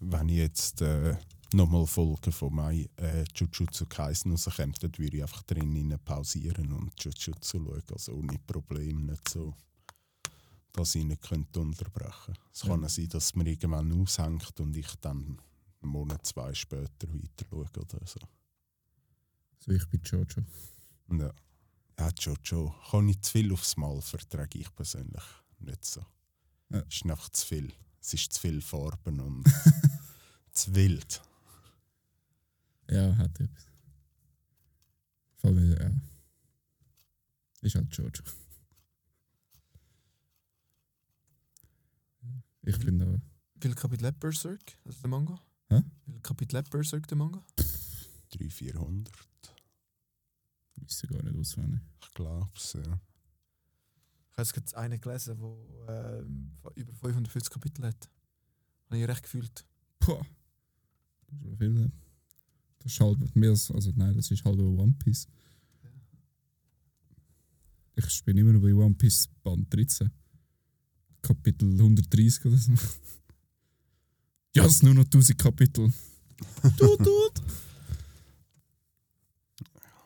wenn 0.00 0.28
ich 0.28 0.36
jetzt 0.36 0.82
äh, 0.82 1.16
nochmal 1.52 1.86
Folgen 1.86 2.32
von 2.32 2.54
My 2.54 2.88
äh, 2.96 3.24
Jujutsu 3.34 3.86
Kaisen 3.86 4.32
rauskommt, 4.32 4.82
dann 4.82 4.92
würde 4.96 5.16
ich 5.16 5.22
einfach 5.22 5.42
drinnen 5.42 5.98
pausieren 6.04 6.72
und 6.72 6.92
Jujutsu 7.02 7.58
schauen. 7.58 7.82
Also 7.92 8.12
ohne 8.12 8.38
Problem, 8.46 9.06
nicht 9.06 9.28
so, 9.28 9.54
dass 10.72 10.94
ich 10.94 11.04
nicht 11.04 11.32
unterbrechen 11.32 11.74
könnte. 12.26 12.40
Es 12.52 12.62
kann 12.62 12.82
ja 12.82 12.88
sein, 12.88 13.08
dass 13.08 13.24
es 13.24 13.34
mir 13.34 13.46
irgendwann 13.46 13.92
aushängt 14.00 14.58
und 14.60 14.76
ich 14.76 14.94
dann 15.00 15.38
einen 15.82 15.92
Monat, 15.92 16.26
zwei 16.26 16.52
später 16.54 17.08
weiter 17.08 17.46
schaue 17.50 17.66
oder 17.76 18.06
so. 18.06 18.20
So, 19.60 19.72
ich 19.72 19.86
bin 19.88 20.00
Jojo. 20.04 20.44
Ja. 21.10 21.32
Ja, 21.98 22.10
Jojo. 22.18 22.74
Kann 22.90 23.08
ich 23.08 23.20
zu 23.22 23.32
viel 23.32 23.52
aufs 23.52 23.76
Mal, 23.76 24.00
vertrage 24.00 24.58
ich 24.58 24.74
persönlich 24.74 25.22
nicht 25.60 25.84
so. 25.84 26.04
Ja. 26.70 26.80
Es 26.88 26.96
ist 26.96 27.04
einfach 27.04 27.28
zu 27.30 27.46
viel. 27.46 27.72
Es 28.00 28.14
ist 28.14 28.32
zu 28.32 28.40
viel 28.40 28.60
Farben 28.60 29.20
und 29.20 29.44
zu 30.52 30.74
wild. 30.74 31.22
Ja, 32.90 33.16
hat 33.16 33.40
etwas. 33.40 33.66
Vor 35.36 35.50
allem, 35.50 35.70
ja. 35.72 35.90
Ist 37.62 37.74
halt 37.74 37.94
Jojo. 37.96 38.10
Ich 42.62 42.78
bin 42.78 42.98
da. 42.98 43.06
Wie 43.06 43.60
viele 43.60 43.74
Kapitel 43.74 44.06
hat 44.06 44.18
Berserk, 44.20 44.78
also 44.84 45.00
der 45.00 45.10
Manga? 45.10 45.38
Hä? 45.68 45.82
Wie 46.04 46.12
viele 46.12 46.20
Kapitel 46.20 46.58
hat 46.58 46.70
Berserk, 46.70 47.06
der 47.08 47.16
Manga? 47.16 47.42
300, 48.30 48.52
400. 48.52 49.14
Wisse 50.76 51.06
gar 51.06 51.22
nicht 51.22 51.36
auswendig. 51.36 51.80
Ich 52.02 52.10
glaube 52.12 52.50
es, 52.56 52.72
ja. 52.74 53.00
Ich 54.32 54.38
habe 54.38 54.48
jetzt 54.56 54.74
einen 54.74 55.00
gelesen, 55.00 55.38
der 55.86 56.20
ähm, 56.20 56.56
über 56.74 56.92
550 56.92 57.52
Kapitel 57.52 57.86
hat. 57.86 58.10
Habe 58.86 58.98
ich 58.98 59.08
recht 59.08 59.22
gefühlt. 59.22 59.64
Boah. 60.00 60.26
Das 61.28 61.38
ist 61.38 61.42
schon 61.44 61.56
viel. 61.56 61.70
ne? 61.70 61.92
Das 62.84 62.92
ist 62.92 63.00
halb 63.00 63.34
mehr 63.34 63.50
als, 63.50 63.70
also 63.70 63.92
nein, 63.96 64.14
das 64.14 64.30
ist 64.30 64.44
halb 64.44 64.58
One 64.58 64.94
Piece. 65.02 65.26
Ich 67.96 68.24
bin 68.24 68.36
immer 68.36 68.52
noch 68.52 68.60
bei 68.60 68.74
One 68.74 68.94
Piece 68.94 69.28
Band 69.42 69.72
13. 69.72 70.10
Kapitel 71.22 71.72
130 71.72 72.44
oder 72.44 72.58
so. 72.58 72.72
Ja, 74.54 74.66
es 74.66 74.78
sind 74.78 74.86
nur 74.86 74.94
noch 74.94 75.04
1000 75.04 75.38
Kapitel. 75.38 75.92
Tut, 76.76 76.98
tut. 76.98 77.42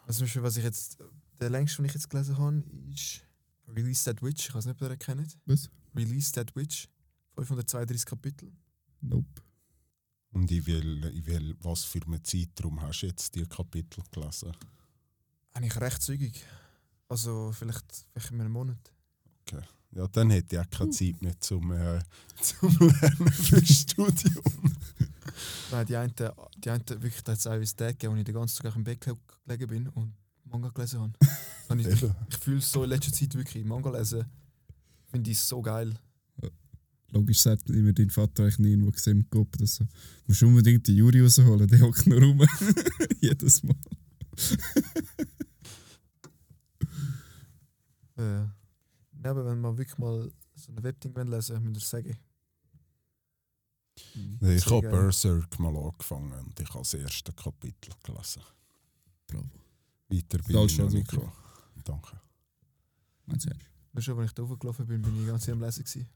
Also, 0.06 0.24
was 0.42 0.56
ich 0.56 0.64
jetzt, 0.64 0.98
der 1.40 1.50
längste, 1.50 1.82
den 1.82 1.86
ich 1.86 1.94
jetzt 1.94 2.08
gelesen 2.08 2.38
habe, 2.38 2.62
ist 2.94 3.22
Release 3.66 4.04
That 4.04 4.22
Witch. 4.22 4.48
Ich 4.48 4.54
weiß 4.54 4.66
nicht, 4.66 4.76
ob 4.76 4.82
ihr 4.82 4.88
den 4.90 4.98
kennt. 4.98 5.38
Was? 5.46 5.68
Release 5.94 6.32
That 6.32 6.54
Witch. 6.54 6.88
532 7.34 8.06
Kapitel. 8.06 8.52
Nope. 9.00 9.42
Und 10.30 10.50
ich 10.50 10.66
will, 10.66 11.04
ich 11.14 11.26
will, 11.26 11.56
was 11.60 11.84
für 11.84 12.02
einen 12.02 12.22
Zeitraum 12.22 12.80
hast 12.82 13.00
du 13.00 13.06
jetzt 13.06 13.34
die 13.34 13.46
Kapitel 13.46 14.02
gelesen? 14.10 14.52
Eigentlich 15.52 15.80
recht 15.80 16.02
zügig. 16.02 16.44
Also, 17.08 17.52
vielleicht, 17.52 18.06
vielleicht 18.12 18.32
in 18.32 18.40
einem 18.40 18.52
Monat. 18.52 18.92
Ja, 19.92 20.06
dann 20.08 20.30
hätte 20.30 20.56
ich 20.56 20.60
auch 20.60 20.70
keine 20.70 20.90
Zeit 20.90 21.22
mehr 21.22 21.40
zum, 21.40 21.72
äh, 21.72 22.00
zum 22.42 22.70
Lernen 22.78 23.32
fürs 23.32 23.68
Studium. 23.68 24.44
Nein, 25.70 25.86
die 25.86 25.96
einen, 25.96 26.14
die 26.56 26.70
einen 26.70 26.88
wirklich 26.88 27.22
da 27.22 27.32
hat 27.32 27.38
es 27.38 27.46
auch 27.46 27.54
ins 27.54 27.74
Tag 27.74 27.98
gegeben, 27.98 28.14
wo 28.14 28.18
ich 28.18 28.24
den 28.24 28.34
ganzen 28.34 28.62
Tag 28.62 28.74
dem 28.74 28.84
Bett 28.84 29.00
gelegen 29.00 29.66
bin 29.66 29.88
und 29.88 30.14
Manga 30.44 30.68
gelesen 30.68 31.00
habe. 31.00 31.12
Ich 31.70 31.86
Eben. 31.86 32.14
ich 32.30 32.36
fühle 32.38 32.58
es 32.60 32.72
so 32.72 32.82
in 32.82 32.88
letzter 32.88 33.12
Zeit 33.12 33.34
wirklich. 33.34 33.62
Manga 33.62 33.90
lesen 33.90 34.24
finde 35.10 35.30
ich 35.30 35.38
so 35.38 35.60
geil. 35.60 35.92
Logisch 37.10 37.40
sagt 37.40 37.70
immer 37.70 37.92
dein 37.92 38.10
Vater 38.10 38.42
eigentlich 38.42 38.58
nie 38.58 38.70
irgendwo 38.70 38.90
gesehen 38.90 39.20
im 39.20 39.30
Kopf 39.30 39.56
oder 39.56 39.66
so. 39.66 39.84
Du 39.84 39.90
musst 40.28 40.42
unbedingt 40.42 40.86
den 40.86 40.96
Juri 40.96 41.22
rausholen, 41.22 41.66
der 41.66 41.80
hockt 41.80 42.06
nur 42.06 42.20
rum. 42.20 42.46
Jedes 43.20 43.62
Mal. 43.62 43.76
Äh, 48.18 48.40
ja, 49.22 49.30
aber 49.30 49.46
wenn 49.46 49.60
man 49.60 49.78
wirklich 49.78 49.96
mal 49.96 50.28
so 50.56 50.72
ein 50.72 50.82
Webding 50.82 51.14
lesen 51.14 51.62
müsst 51.62 51.94
ihr 51.94 52.02
sagen. 52.02 52.18
Ich 54.40 54.64
Sehr 54.64 54.76
habe. 54.76 54.90
Berserk 54.90 55.58
mal 55.60 55.76
angefangen 55.76 56.32
und 56.32 56.58
ich 56.58 56.68
habe 56.68 56.80
das 56.80 56.94
erste 56.94 57.32
Kapitel 57.32 57.92
gelesen. 58.02 58.42
Bravo. 59.28 59.48
Weiter 60.08 60.38
bin 60.38 60.46
ich 60.48 60.52
noch 60.54 60.68
schon 60.68 60.92
nicht. 60.92 61.12
Danke. 61.84 62.20
Meinst 63.26 63.46
du 63.46 63.50
ernst? 63.50 63.66
Nur 63.92 64.02
schon, 64.02 64.18
als 64.18 64.30
ich 64.30 64.34
da 64.34 64.42
hochgelaufen 64.42 64.86
bin, 64.86 65.02
bin 65.02 65.20
ich 65.20 65.26
ganz 65.26 65.48
am 65.48 65.60
Lesen. 65.60 65.84
Gewesen. 65.84 66.08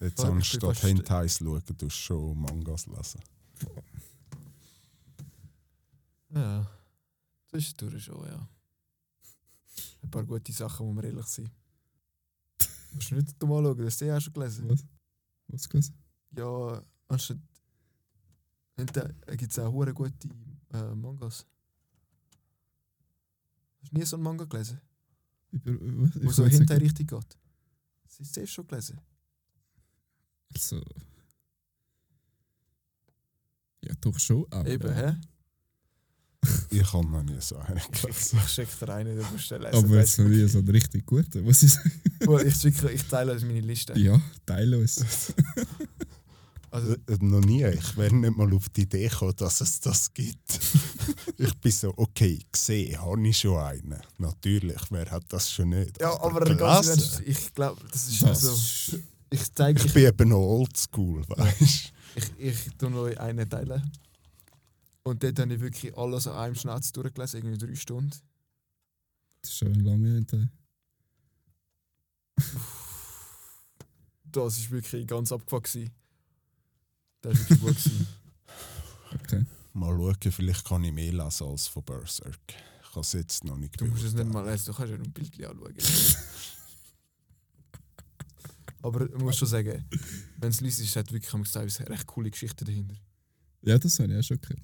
Jetzt 0.00 0.16
bin 0.16 0.26
anstatt 0.26 0.82
Hentais 0.82 1.38
schauen, 1.38 1.62
du 1.76 1.90
schon 1.90 2.40
Mangas 2.40 2.86
lesen. 2.86 3.20
Ja, 6.30 6.70
das 7.50 7.62
ist 7.62 7.80
durch 7.80 8.04
schon, 8.04 8.24
ja. 8.26 8.48
Ein 10.02 10.10
paar 10.10 10.24
gute 10.24 10.52
Sachen, 10.52 10.86
wo 10.86 10.92
wir 10.94 11.04
ehrlich 11.04 11.26
sind. 11.26 11.50
Musst 12.92 13.10
du 13.10 13.16
nicht 13.16 13.42
mal 13.42 13.62
schauen, 13.62 13.76
das 13.78 13.86
hast 13.86 14.00
du 14.00 14.04
eh 14.04 14.12
auch 14.12 14.20
schon 14.20 14.32
gelesen. 14.32 14.68
Was? 14.68 14.84
Was 15.48 15.68
gelesen? 15.68 15.94
Ja, 16.36 16.82
anstatt. 17.08 17.38
Da 18.76 19.34
gibt 19.34 19.50
es 19.50 19.58
auch 19.58 19.72
hure 19.72 19.92
gute 19.92 20.28
äh, 20.72 20.94
Mangas. 20.94 21.44
Hast 23.80 23.92
du 23.92 23.98
nie 23.98 24.04
so 24.04 24.16
einen 24.16 24.22
Manga 24.22 24.44
gelesen, 24.44 24.80
Über, 25.50 26.04
was? 26.04 26.22
wo 26.22 26.28
Ich 26.28 26.36
so 26.36 26.46
hinterher 26.46 26.80
richtig 26.82 27.08
geht? 27.08 27.38
Das 28.04 28.20
ist 28.20 28.34
zuerst 28.34 28.52
schon 28.52 28.66
gelesen. 28.66 29.00
Also. 30.58 30.82
Ja, 33.84 33.94
doch 34.00 34.18
schon. 34.18 34.44
Aber, 34.50 34.68
Eben, 34.68 34.92
hä? 34.94 35.16
Ich 36.70 36.92
habe 36.92 37.06
noch 37.06 37.22
nie 37.22 37.40
so 37.40 37.56
einen 37.58 37.80
gelesen. 37.90 38.38
Ich 38.44 38.50
schick 38.52 38.68
dir 38.78 38.94
einen, 38.94 39.16
du 39.16 39.24
musst 39.32 39.50
den 39.50 39.62
lesen. 39.62 39.84
aber 39.84 39.96
jetzt 39.96 40.18
noch 40.18 40.26
nie 40.28 40.46
so 40.48 40.58
einen 40.58 40.68
richtig 40.68 41.04
guten, 41.06 41.44
muss 41.44 41.62
ich 41.62 41.72
sagen. 41.72 42.02
Well, 42.20 42.46
ich, 42.46 42.56
schicke, 42.56 42.90
ich 42.90 43.04
teile 43.04 43.36
in 43.36 43.46
meine 43.46 43.60
Liste. 43.60 43.96
Ja, 43.98 44.20
teile 44.44 44.78
uns. 44.78 45.04
Also, 46.70 46.92
Äh, 46.92 47.16
noch 47.20 47.40
nie. 47.40 47.64
Ich 47.64 47.96
wäre 47.96 48.14
nicht 48.14 48.36
mal 48.36 48.52
auf 48.52 48.68
die 48.68 48.82
Idee 48.82 49.08
gekommen, 49.08 49.32
dass 49.36 49.62
es 49.62 49.80
das 49.80 50.12
gibt. 50.12 50.60
ich 51.38 51.54
bin 51.60 51.72
so, 51.72 51.94
okay, 51.96 52.38
gesehen 52.52 53.00
habe 53.00 53.26
ich 53.26 53.38
schon 53.38 53.56
einen. 53.58 53.98
Natürlich, 54.18 54.82
wer 54.90 55.10
hat 55.10 55.24
das 55.30 55.50
schon 55.50 55.70
nicht? 55.70 55.98
ja, 55.98 56.12
aber? 56.20 56.46
Ernst, 56.46 57.22
ich 57.24 57.54
glaube, 57.54 57.80
das 57.90 58.08
ist 58.08 58.20
Das 58.22 58.44
also. 58.44 58.98
Ist- 59.30 59.42
Ich 59.42 59.54
zeige 59.54 59.78
Ich 59.80 59.86
ich, 59.86 59.94
bin 59.94 60.06
eben 60.06 60.28
noch 60.30 60.38
oldschool, 60.38 61.28
weißt 61.28 61.60
du? 61.60 62.20
ich, 62.20 62.32
ich 62.38 62.68
tue 62.78 62.94
euch 63.00 63.18
einen 63.20 63.48
teilen. 63.48 63.90
Und 65.04 65.22
dort 65.22 65.38
habe 65.38 65.54
ich 65.54 65.60
wirklich 65.60 65.96
alles 65.96 66.26
an 66.26 66.36
einem 66.36 66.54
Schnatz 66.54 66.92
durchgelesen, 66.92 67.38
irgendwie 67.40 67.58
drei 67.66 67.74
Stunden. 67.74 68.10
Das 69.40 69.50
ist 69.50 69.58
schon 69.58 69.68
ein 69.68 69.80
langer 69.80 70.14
Hinterher. 70.14 70.48
Das 74.24 74.62
war 74.64 74.70
wirklich 74.70 75.06
ganz 75.06 75.32
abgefuckt. 75.32 75.72
gewesen. 75.72 75.90
Das 77.22 77.50
war 77.50 77.60
wirklich 77.62 77.84
gut. 77.84 78.06
Okay. 79.22 79.42
Mal 79.72 79.96
schauen, 79.96 80.32
vielleicht 80.32 80.66
kann 80.66 80.84
ich 80.84 80.92
mehr 80.92 81.12
lesen 81.12 81.46
als 81.46 81.66
von 81.66 81.82
Berserk. 81.82 82.38
Ich 82.82 82.92
kann 82.92 83.00
es 83.00 83.12
jetzt 83.14 83.42
noch 83.44 83.56
nicht 83.56 83.80
Du 83.80 83.86
musst 83.86 84.04
es 84.04 84.12
nicht 84.12 84.28
mal 84.28 84.44
lesen, 84.46 84.66
du 84.66 84.74
kannst 84.74 84.90
ja 84.90 84.98
nur 84.98 85.06
ein 85.06 85.12
Bild 85.12 85.44
anschauen. 85.46 85.74
Aber 88.82 89.08
ich 89.08 89.18
muss 89.18 89.36
schon 89.36 89.48
sagen, 89.48 89.84
wenn 90.38 90.50
es 90.50 90.60
liest, 90.60 90.80
ist 90.80 90.96
hat 90.96 91.12
wirklich 91.12 91.32
haben 91.32 91.40
wir 91.40 91.44
gesagt, 91.44 91.80
eine 91.80 91.90
recht 91.90 92.06
coole 92.06 92.30
Geschichte 92.30 92.64
dahinter. 92.64 92.96
Ja, 93.62 93.78
das 93.78 93.98
habe 93.98 94.12
ich 94.12 94.18
auch 94.18 94.22
schon 94.22 94.40
gehört. 94.40 94.62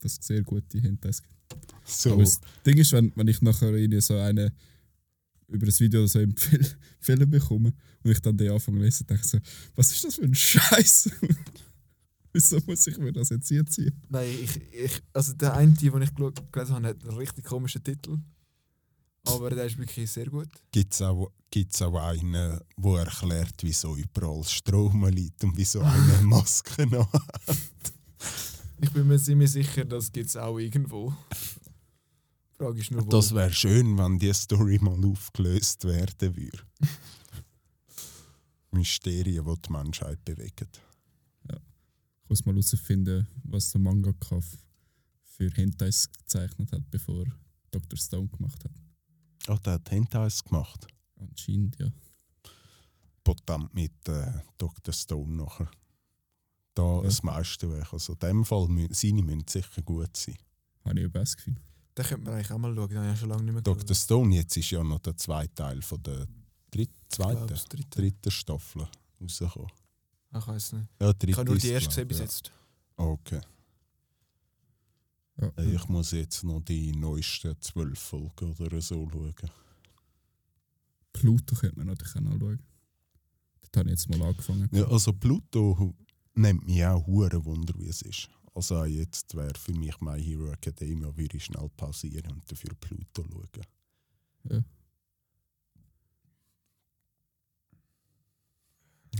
Dass 0.00 0.18
es 0.18 0.26
sehr 0.26 0.42
gute 0.42 0.78
gibt. 1.22 1.74
So, 1.84 2.12
Aber 2.12 2.22
das 2.22 2.40
Ding 2.64 2.76
ist, 2.76 2.92
wenn, 2.92 3.12
wenn 3.14 3.28
ich 3.28 3.40
nachher 3.40 3.72
irgendwie 3.72 4.00
so 4.00 4.18
eine 4.18 4.52
über 5.48 5.66
ein 5.66 5.78
Video 5.78 6.06
so 6.06 6.18
empfehl- 6.18 6.74
empfehlen 6.96 7.30
bekomme 7.30 7.72
Und 8.02 8.10
ich 8.10 8.20
dann 8.20 8.36
den 8.36 8.50
anfange 8.50 8.78
zu 8.78 8.84
lesen, 8.84 9.06
denke 9.06 9.22
ich 9.24 9.30
so, 9.30 9.38
was 9.74 9.92
ist 9.92 10.04
das 10.04 10.14
für 10.16 10.24
ein 10.24 10.34
Scheiß? 10.34 11.10
Wieso 12.32 12.58
muss 12.66 12.86
ich 12.86 12.98
mir 12.98 13.12
das 13.12 13.30
jetzt 13.30 13.48
hier 13.48 13.64
ziehen? 13.64 13.98
Nein, 14.08 14.28
ich, 14.42 14.60
ich, 14.72 15.02
also 15.12 15.32
der 15.34 15.54
eine, 15.54 15.72
den 15.72 16.02
ich 16.02 16.14
gelesen 16.14 16.74
habe, 16.74 16.88
hat 16.88 17.02
einen 17.02 17.16
richtig 17.16 17.44
komischen 17.44 17.82
Titel. 17.82 18.18
Aber 19.26 19.50
der 19.50 19.66
ist 19.66 19.78
wirklich 19.78 20.10
sehr 20.10 20.26
gut. 20.26 20.48
Gibt 20.72 20.92
es 20.92 21.02
auch, 21.02 21.30
gibt's 21.50 21.82
auch 21.82 21.96
einen, 21.96 22.32
der 22.32 22.98
erklärt, 22.98 23.54
wieso 23.62 23.96
überall 23.96 24.44
Strom 24.44 25.06
liegt 25.06 25.42
und 25.44 25.56
wieso 25.56 25.80
eine 25.80 26.20
Maske 26.22 26.86
noch 26.86 27.12
Ich 28.80 28.90
bin 28.92 29.06
mir 29.06 29.18
ziemlich 29.18 29.50
sicher, 29.50 29.84
das 29.84 30.12
gibt 30.12 30.28
es 30.28 30.36
auch 30.36 30.58
irgendwo. 30.58 31.12
Die 32.52 32.56
Frage 32.56 32.80
ist 32.80 32.90
nur, 32.90 33.04
wo. 33.04 33.10
Das 33.10 33.34
wäre 33.34 33.52
schön, 33.52 33.98
wenn 33.98 34.18
die 34.18 34.32
Story 34.32 34.78
mal 34.80 35.04
aufgelöst 35.04 35.84
werden 35.84 36.36
würde. 36.36 36.58
Mysterien, 38.70 39.44
die 39.44 39.62
die 39.62 39.72
Menschheit 39.72 40.24
bewegen. 40.24 40.68
Ich 42.26 42.30
muss 42.30 42.44
mal 42.44 42.54
herausfinden, 42.54 43.28
was 43.44 43.70
der 43.70 43.80
Mangaka 43.80 44.40
für 45.22 45.48
Hentais 45.50 46.10
gezeichnet 46.10 46.72
hat, 46.72 46.90
bevor 46.90 47.24
Dr. 47.70 47.96
Stone 47.96 48.28
gemacht 48.28 48.64
hat. 48.64 48.72
Oh, 49.48 49.56
der 49.56 49.74
hat 49.74 49.90
Hentais 49.90 50.42
gemacht. 50.44 50.86
Anscheinend, 51.18 51.78
ja. 51.78 51.86
Potent 53.24 53.72
mit 53.74 54.08
äh, 54.08 54.32
Dr. 54.58 54.92
Stone 54.94 55.32
nachher. 55.36 55.70
Da 56.74 56.96
Ja. 56.96 57.02
das 57.02 57.22
meiste 57.22 57.70
weg. 57.72 57.92
Also 57.92 58.12
in 58.12 58.18
dem 58.20 58.44
Fall, 58.44 58.68
seine 58.90 59.22
müssen 59.22 59.44
sicher 59.48 59.82
gut 59.82 60.16
sein. 60.16 60.36
Habe 60.84 61.00
ich 61.00 61.06
auch 61.06 61.10
besser 61.10 61.36
gefühlt. 61.36 61.60
Den 61.96 62.04
könnte 62.04 62.24
man 62.24 62.34
eigentlich 62.34 62.50
auch 62.52 62.58
mal 62.58 62.74
schauen, 62.74 62.88
den 62.88 62.98
habe 62.98 63.06
ich 63.08 63.12
ja 63.14 63.16
schon 63.16 63.28
lange 63.30 63.42
nicht 63.44 63.52
mehr 63.54 63.62
Dr. 63.62 63.96
Stone, 63.96 64.34
jetzt 64.34 64.56
ist 64.56 64.70
ja 64.70 64.84
noch 64.84 64.98
der 64.98 65.16
zweite 65.16 65.54
Teil 65.54 65.80
von 65.82 66.02
der 66.02 66.26
dritt, 66.70 66.90
zweiten, 67.08 67.36
glaube, 67.38 67.46
das 67.54 67.64
dritte. 67.64 67.88
dritten 68.00 68.30
Staffel 68.30 68.86
rausgekommen. 69.20 69.70
Ich 70.36 70.46
weiß 70.46 70.72
nicht. 70.74 70.86
Ja, 71.00 71.12
Ich 71.24 71.36
habe 71.38 71.48
nur 71.50 71.58
die 71.58 71.68
erste 71.68 71.88
gesehen 71.88 72.08
bis 72.08 72.18
jetzt. 72.18 72.52
Okay. 72.96 73.40
Ja. 75.38 75.48
Äh, 75.56 75.74
Ich 75.74 75.88
muss 75.88 76.12
jetzt 76.12 76.44
noch 76.44 76.60
die 76.60 76.92
neuesten 76.92 77.60
zwölf 77.60 77.98
Folgen 77.98 78.54
oder 78.54 78.80
so 78.80 79.08
schauen. 79.10 79.34
Pluto 81.12 81.54
könnte 81.56 81.76
man 81.78 81.88
natürlich 81.88 82.16
auch 82.16 82.20
noch 82.20 82.38
schauen. 82.38 82.62
Das 83.60 83.80
habe 83.80 83.88
ich 83.90 83.92
jetzt 83.98 84.08
mal 84.08 84.22
angefangen. 84.22 84.68
Ja, 84.72 84.84
also 84.88 85.12
Pluto 85.12 85.94
nimmt 86.34 86.66
mich 86.66 86.84
auch 86.84 87.06
hure 87.06 87.44
Wunder, 87.44 87.74
wie 87.78 87.88
es 87.88 88.02
ist. 88.02 88.28
Also 88.54 88.76
auch 88.76 88.86
jetzt 88.86 89.34
wäre 89.34 89.58
für 89.58 89.72
mich 89.74 90.00
My 90.00 90.22
Hero 90.22 90.50
Academia, 90.50 91.14
würde 91.14 91.36
ich 91.36 91.44
schnell 91.44 91.68
pausieren 91.76 92.32
und 92.32 92.50
dafür 92.50 92.70
Pluto 92.80 93.24
schauen. 93.24 93.66
Ja. 94.50 94.64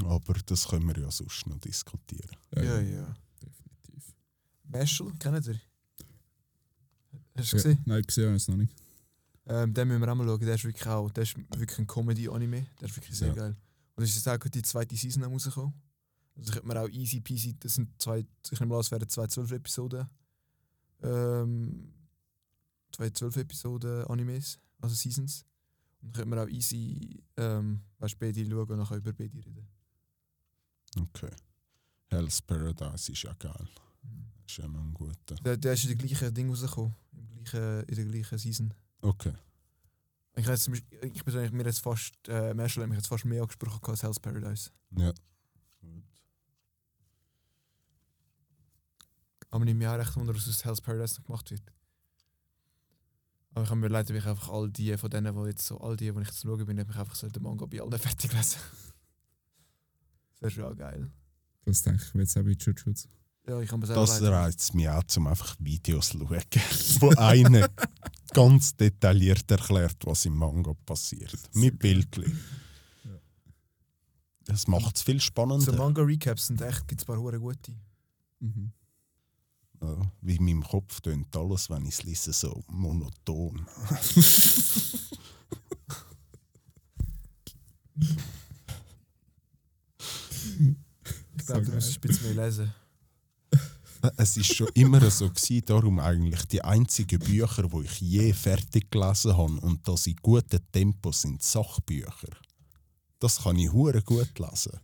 Aber 0.05 0.35
das 0.45 0.69
können 0.69 0.87
wir 0.87 0.99
ja 0.99 1.11
sonst 1.11 1.47
noch 1.47 1.59
diskutieren. 1.59 2.37
Ja, 2.55 2.81
ja. 2.81 3.15
Definitiv. 3.43 4.15
Mashal, 4.65 5.13
kennt 5.19 5.47
ihr? 5.47 5.61
Hast 7.37 7.53
du 7.53 7.57
Ja, 7.57 7.63
gesehen? 7.63 7.83
nein, 7.87 8.03
gesehen 8.03 8.27
habe 8.27 8.37
ich 8.37 8.43
es 8.43 8.49
noch 8.49 8.57
nicht. 8.57 8.73
Ähm, 9.47 9.73
den 9.75 9.89
müssen 9.89 10.01
wir 10.01 10.11
auch 10.11 10.15
mal 10.17 10.27
schauen. 10.27 10.41
Der 10.41 10.55
ist 10.55 10.65
wirklich 10.65 10.87
auch, 10.87 11.11
der 11.11 11.23
ist 11.23 11.37
wirklich 11.37 11.79
ein 11.79 11.87
Comedy-Anime. 11.87 12.67
Der 12.81 12.89
ist 12.89 12.97
wirklich 12.97 13.17
sehr 13.17 13.29
Ja. 13.29 13.35
geil. 13.35 13.57
Und 13.95 14.03
es 14.05 14.11
ist 14.11 14.27
jetzt 14.27 14.29
auch 14.29 14.49
die 14.49 14.63
zweite 14.63 14.97
Season 14.97 15.23
rausgekommen. 15.25 15.73
Also 16.37 16.53
könnte 16.53 16.67
man 16.67 16.77
auch 16.79 16.89
easy 16.89 17.21
peasy, 17.21 17.57
das 17.59 17.75
sind 17.77 17.91
zwei, 18.01 18.27
ich 18.51 18.61
nehme 18.61 18.75
an, 18.75 18.81
es 18.81 18.91
wären 18.91 19.09
zwei 19.09 19.27
zwölf 19.27 19.51
Episoden. 19.53 20.07
Ähm, 21.03 21.93
zwei 22.93 23.09
zwölf 23.11 23.37
Episoden 23.37 24.05
Animes, 24.05 24.59
also 24.81 24.95
Seasons. 24.95 25.45
Und 26.03 26.09
dann 26.09 26.13
könnte 26.25 26.29
man 26.37 26.39
auch 26.47 26.49
easy, 26.51 27.23
ähm, 27.39 27.81
weißt, 27.99 28.19
beide 28.19 28.45
schauen 28.45 28.69
und 28.71 28.79
nachher 28.79 28.99
über 28.99 29.13
beide 29.15 29.35
reden. 29.39 29.67
Okay. 31.01 31.31
Hell's 32.09 32.43
Paradise 32.43 33.11
ist 33.13 33.23
ja 33.23 33.33
geil. 33.39 33.69
Ist 34.47 34.59
ja 34.59 34.69
noch 34.69 34.81
ein 34.81 34.95
guter. 34.95 35.35
Der, 35.37 35.57
der 35.57 35.73
ist 35.73 35.85
in 35.85 35.97
der 35.97 36.07
gleichen 36.07 36.35
Ding 36.35 36.49
rausgekommen. 36.49 36.95
Im 37.13 37.45
gleichen, 37.45 37.83
in 37.89 37.95
der 37.97 38.05
gleichen 38.05 38.39
Season. 38.39 38.75
Okay. 39.01 39.33
Ich, 40.37 40.47
weiss, 40.47 40.69
ich 40.69 41.25
persönlich, 41.25 41.53
mir 41.53 41.65
jetzt 41.65 41.81
fast, 41.81 42.15
äh, 42.29 42.53
Marshall 42.53 42.83
hat 42.83 42.91
mich 42.91 42.99
jetzt 42.99 43.09
fast 43.09 43.25
mehr 43.25 43.43
angesprochen 43.43 43.81
als 43.87 44.03
Hell's 44.03 44.21
Paradise. 44.21 44.71
Ja. 44.97 45.13
Aber 49.51 49.67
ich 49.67 49.75
mir 49.75 49.91
auch 49.91 49.99
recht 49.99 50.15
wunder, 50.17 50.35
was 50.35 50.49
aus 50.49 50.65
Hell's 50.65 50.81
Paradise 50.81 51.17
noch 51.19 51.27
gemacht 51.27 51.51
wird. 51.51 51.63
Aber 53.55 53.65
ich 53.65 53.71
habe 53.71 53.81
mir 53.81 53.89
leider 53.89 54.11
wirklich 54.11 54.27
einfach 54.27 54.51
all 54.51 54.71
die 54.71 54.95
von 54.99 55.09
denen, 55.09 55.35
die 55.35 55.49
jetzt 55.49 55.67
so, 55.67 55.81
all 55.81 55.97
die, 55.97 56.13
die 56.13 56.21
ich 56.21 56.27
jetzt 56.27 56.43
schauen 56.43 56.67
bin, 56.67 56.79
habe 56.79 56.91
ich 56.91 56.99
einfach 56.99 57.15
so 57.15 57.27
den 57.29 57.43
Manga 57.43 57.65
bei 57.65 57.81
allen 57.81 57.99
fertig 57.99 58.31
lesen. 58.33 58.61
Das 60.29 60.43
wäre 60.43 60.51
schon 60.51 60.65
auch 60.65 60.77
geil. 60.77 61.11
Das 61.65 61.83
denke 61.83 62.05
ich 62.05 62.15
mir 62.15 62.23
jetzt 62.23 62.37
auch 62.37 62.43
bei 62.43 62.51
Jujutsu. 62.51 63.09
Ja, 63.49 63.61
ich 63.61 63.71
mir 63.71 63.87
selber 63.87 64.01
Das 64.01 64.23
reizt 64.23 64.75
mich 64.75 64.89
auch, 64.89 65.05
um 65.17 65.27
einfach 65.29 65.55
Videos 65.61 66.09
zu 66.09 66.19
schauen, 66.19 66.41
wo 67.01 67.11
einer 67.11 67.69
ganz 68.33 68.75
detailliert 68.77 69.49
erklärt, 69.51 69.97
was 70.05 70.25
im 70.25 70.37
Manga 70.37 70.73
passiert. 70.85 71.39
Mit 71.55 71.79
Bildchen. 71.79 72.41
Das 74.47 74.67
macht 74.67 74.97
es 74.97 75.03
viel 75.03 75.21
So 75.21 75.27
spannender. 75.27 75.73
Manga-Recaps 75.77 76.49
sind 76.49 76.61
echt, 76.61 76.87
gibt 76.89 77.01
es 77.01 77.09
ein 77.09 77.21
paar 77.21 77.39
gute. 77.39 77.73
Mhm. 78.41 78.73
Ja, 79.83 80.13
wie 80.23 80.37
in 80.37 80.45
meinem 80.45 80.63
Kopf 80.63 81.01
tönt 81.01 81.37
alles, 81.37 81.69
wenn 81.69 81.85
ich 81.85 81.95
es 81.95 82.03
lese, 82.03 82.33
so 82.33 82.65
monoton. 82.69 83.67
Ich 91.39 91.47
glaube, 91.47 91.65
du 91.65 91.73
musst 91.73 91.97
ein 91.97 92.01
bisschen 92.01 92.35
mehr 92.35 92.47
lesen. 92.47 92.73
Es 94.17 94.37
ist 94.37 94.55
schon 94.55 94.69
immer 94.75 95.11
so 95.11 95.29
gewesen, 95.29 95.65
darum 95.67 95.99
eigentlich 95.99 96.45
die 96.47 96.63
einzigen 96.63 97.19
Bücher, 97.19 97.71
wo 97.71 97.83
ich 97.83 98.01
je 98.01 98.33
fertig 98.33 98.91
gelesen 98.91 99.37
habe 99.37 99.61
und 99.61 99.87
das 99.87 100.07
in 100.07 100.17
gutem 100.17 100.61
Tempo 100.73 101.13
sind 101.13 101.43
Sachbücher. 101.43 102.37
Das 103.19 103.43
kann 103.43 103.59
ich 103.59 103.73
hure 103.73 104.03
gut 104.03 104.39
lesen. 104.39 104.79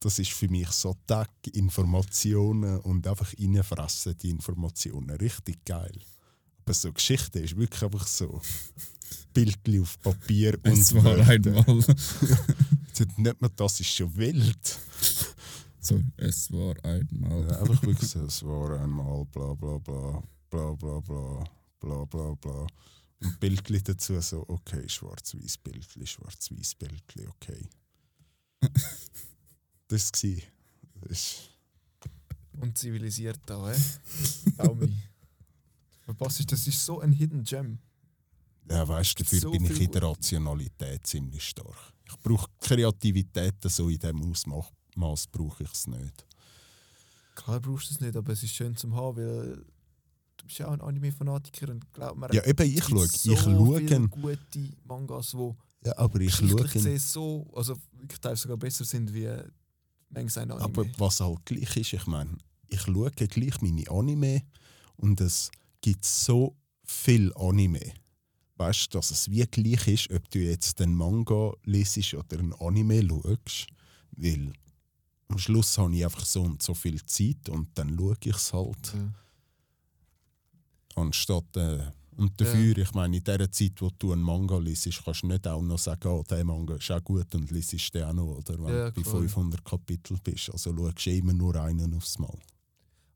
Das 0.00 0.18
ist 0.18 0.30
für 0.30 0.48
mich 0.48 0.68
so 0.68 0.96
Tag 1.06 1.30
Informationen 1.52 2.78
und 2.80 3.06
einfach 3.06 3.32
reinfressen 3.38 4.16
die 4.18 4.30
Informationen 4.30 5.16
richtig 5.16 5.64
geil. 5.64 6.00
Aber 6.64 6.74
so 6.74 6.92
Geschichte 6.92 7.40
ist 7.40 7.56
wirklich 7.56 7.82
einfach 7.82 8.06
so 8.06 8.40
Bildchen 9.32 9.82
auf 9.82 9.98
Papier 10.00 10.58
Es 10.62 10.92
und 10.92 11.04
war 11.04 11.16
Wörter. 11.16 11.32
einmal. 11.32 11.64
Nicht 13.16 13.40
mehr 13.40 13.50
das 13.56 13.80
ist 13.80 13.90
schon 13.90 14.14
wild. 14.16 14.78
So, 15.88 16.02
es 16.16 16.50
war 16.52 16.74
einmal. 16.84 17.42
Ja, 17.48 17.60
einfach 17.60 17.82
wirklich 17.82 18.10
so, 18.10 18.24
es 18.26 18.42
war 18.42 18.80
einmal 18.80 19.24
bla 19.26 19.54
bla 19.54 19.78
bla, 19.78 20.22
bla 20.50 20.72
bla 20.74 21.00
bla, 21.00 21.44
bla 21.80 22.04
bla 22.04 22.34
bla. 22.34 22.66
Und 23.20 23.40
Bildchen 23.40 23.82
dazu 23.84 24.20
so, 24.20 24.44
okay, 24.48 24.88
schwarz-weiß 24.88 25.58
Bildchen, 25.58 26.06
schwarz-weiß 26.06 26.74
Bildchen, 26.76 27.28
okay. 27.28 27.68
Das 29.88 30.10
war 30.12 30.30
es. 30.30 30.42
Das 31.00 31.10
ist- 31.10 31.50
Und 32.60 32.76
zivilisiert 32.76 33.40
da, 33.46 33.70
hä? 33.72 33.80
Baumi. 34.56 34.92
Was 36.18 36.40
ist 36.40 36.52
das? 36.52 36.66
ist 36.66 36.84
so 36.84 37.00
ein 37.00 37.12
Hidden 37.12 37.44
Gem. 37.44 37.78
Ja, 38.70 38.86
weißt 38.86 39.18
du, 39.18 39.22
dafür 39.24 39.40
So 39.40 39.50
bin 39.50 39.64
ich 39.64 39.80
in 39.80 39.90
der. 39.92 40.02
Rationalität 40.02 41.06
ziemlich 41.06 41.42
stark. 41.42 41.76
Ich 42.06 42.16
brauche 42.20 42.50
Kreativität 42.60 43.54
so 43.64 43.88
in 43.88 43.98
diesem 43.98 44.22
Ausmaß 44.30 44.66
brauche 45.26 45.62
ich 45.62 45.72
es 45.72 45.86
nicht. 45.86 46.26
Klar 47.34 47.60
brauchst 47.60 47.90
du 47.90 47.94
es 47.94 48.00
nicht, 48.00 48.16
aber 48.16 48.32
es 48.32 48.42
ist 48.42 48.54
schön 48.54 48.76
zum 48.76 48.94
haben, 48.94 49.16
weil 49.16 49.64
du 50.36 50.46
bist 50.46 50.58
ja 50.58 50.68
auch 50.68 50.72
ein 50.72 50.80
Anime-Fanatiker 50.80 51.70
und 51.70 51.92
glaub 51.92 52.16
mir, 52.16 52.32
Ja, 52.32 52.44
eben, 52.44 52.66
ich 52.68 52.78
es 52.78 52.88
schaue, 52.88 53.02
gibt 53.02 53.14
ich 53.14 53.20
so 53.20 53.36
schaue, 53.36 53.78
viele 53.78 54.08
gute 54.08 54.68
Mangas, 54.84 55.30
die 55.30 55.54
ja, 55.86 55.96
aber 55.96 56.20
ich 56.20 56.34
schaue, 56.34 56.98
so, 56.98 57.46
also 57.54 57.76
wirklich 57.92 58.18
teilweise 58.20 58.42
sogar 58.42 58.56
besser 58.56 58.84
sind 58.84 59.14
wie 59.14 59.30
manches 60.10 60.38
ein 60.38 60.50
Anime. 60.50 60.64
Aber 60.64 60.84
was 60.98 61.20
halt 61.20 61.44
gleich 61.46 61.76
ist, 61.76 61.92
ich 61.92 62.06
meine, 62.06 62.36
ich 62.68 62.80
schaue 62.82 63.10
gleich 63.10 63.60
meine 63.60 63.88
Anime 63.88 64.42
und 64.96 65.20
es 65.20 65.50
gibt 65.80 66.04
so 66.04 66.56
viel 66.84 67.32
Anime. 67.34 67.94
Weißt 68.56 68.92
du, 68.92 68.98
dass 68.98 69.12
es 69.12 69.30
wie 69.30 69.46
gleich 69.46 69.86
ist, 69.86 70.10
ob 70.10 70.28
du 70.30 70.40
jetzt 70.40 70.80
den 70.80 70.94
Manga 70.94 71.52
liest 71.62 72.12
oder 72.14 72.38
ein 72.38 72.52
Anime 72.54 73.06
schaust. 73.06 73.68
Weil 74.16 74.52
am 75.28 75.38
Schluss 75.38 75.76
habe 75.78 75.94
ich 75.94 76.04
einfach 76.04 76.24
so 76.24 76.42
und 76.42 76.62
so 76.62 76.74
viel 76.74 77.04
Zeit 77.04 77.48
und 77.48 77.68
dann 77.78 77.96
schaue 77.98 78.16
ich 78.24 78.34
es 78.34 78.52
halt. 78.52 78.94
Ja. 78.94 79.12
Anstatt. 81.02 81.56
Äh, 81.56 81.92
und 82.16 82.40
dafür, 82.40 82.76
ich 82.76 82.94
meine, 82.94 83.16
in 83.18 83.22
der 83.22 83.50
Zeit, 83.52 83.80
wo 83.80 83.90
du 83.96 84.12
einen 84.12 84.22
Manga 84.22 84.58
liest, 84.58 84.88
kannst 85.04 85.22
du 85.22 85.28
nicht 85.28 85.46
auch 85.46 85.62
noch 85.62 85.78
sagen, 85.78 86.08
oh, 86.08 86.24
der 86.28 86.44
Manga 86.44 86.74
ist 86.74 86.90
auch 86.90 87.04
gut 87.04 87.32
und 87.36 87.48
liest 87.52 87.94
den 87.94 88.02
auch 88.02 88.12
noch, 88.12 88.38
oder? 88.38 88.58
Wenn 88.58 88.74
Ja, 88.74 88.90
du 88.90 89.02
bei 89.02 89.08
voll. 89.08 89.20
500 89.20 89.64
Kapitel 89.64 90.18
bist. 90.24 90.50
Also 90.50 90.76
schaust 90.76 91.06
du 91.06 91.10
immer 91.10 91.32
nur 91.32 91.54
einen 91.54 91.94
aufs 91.94 92.18
Mal. 92.18 92.36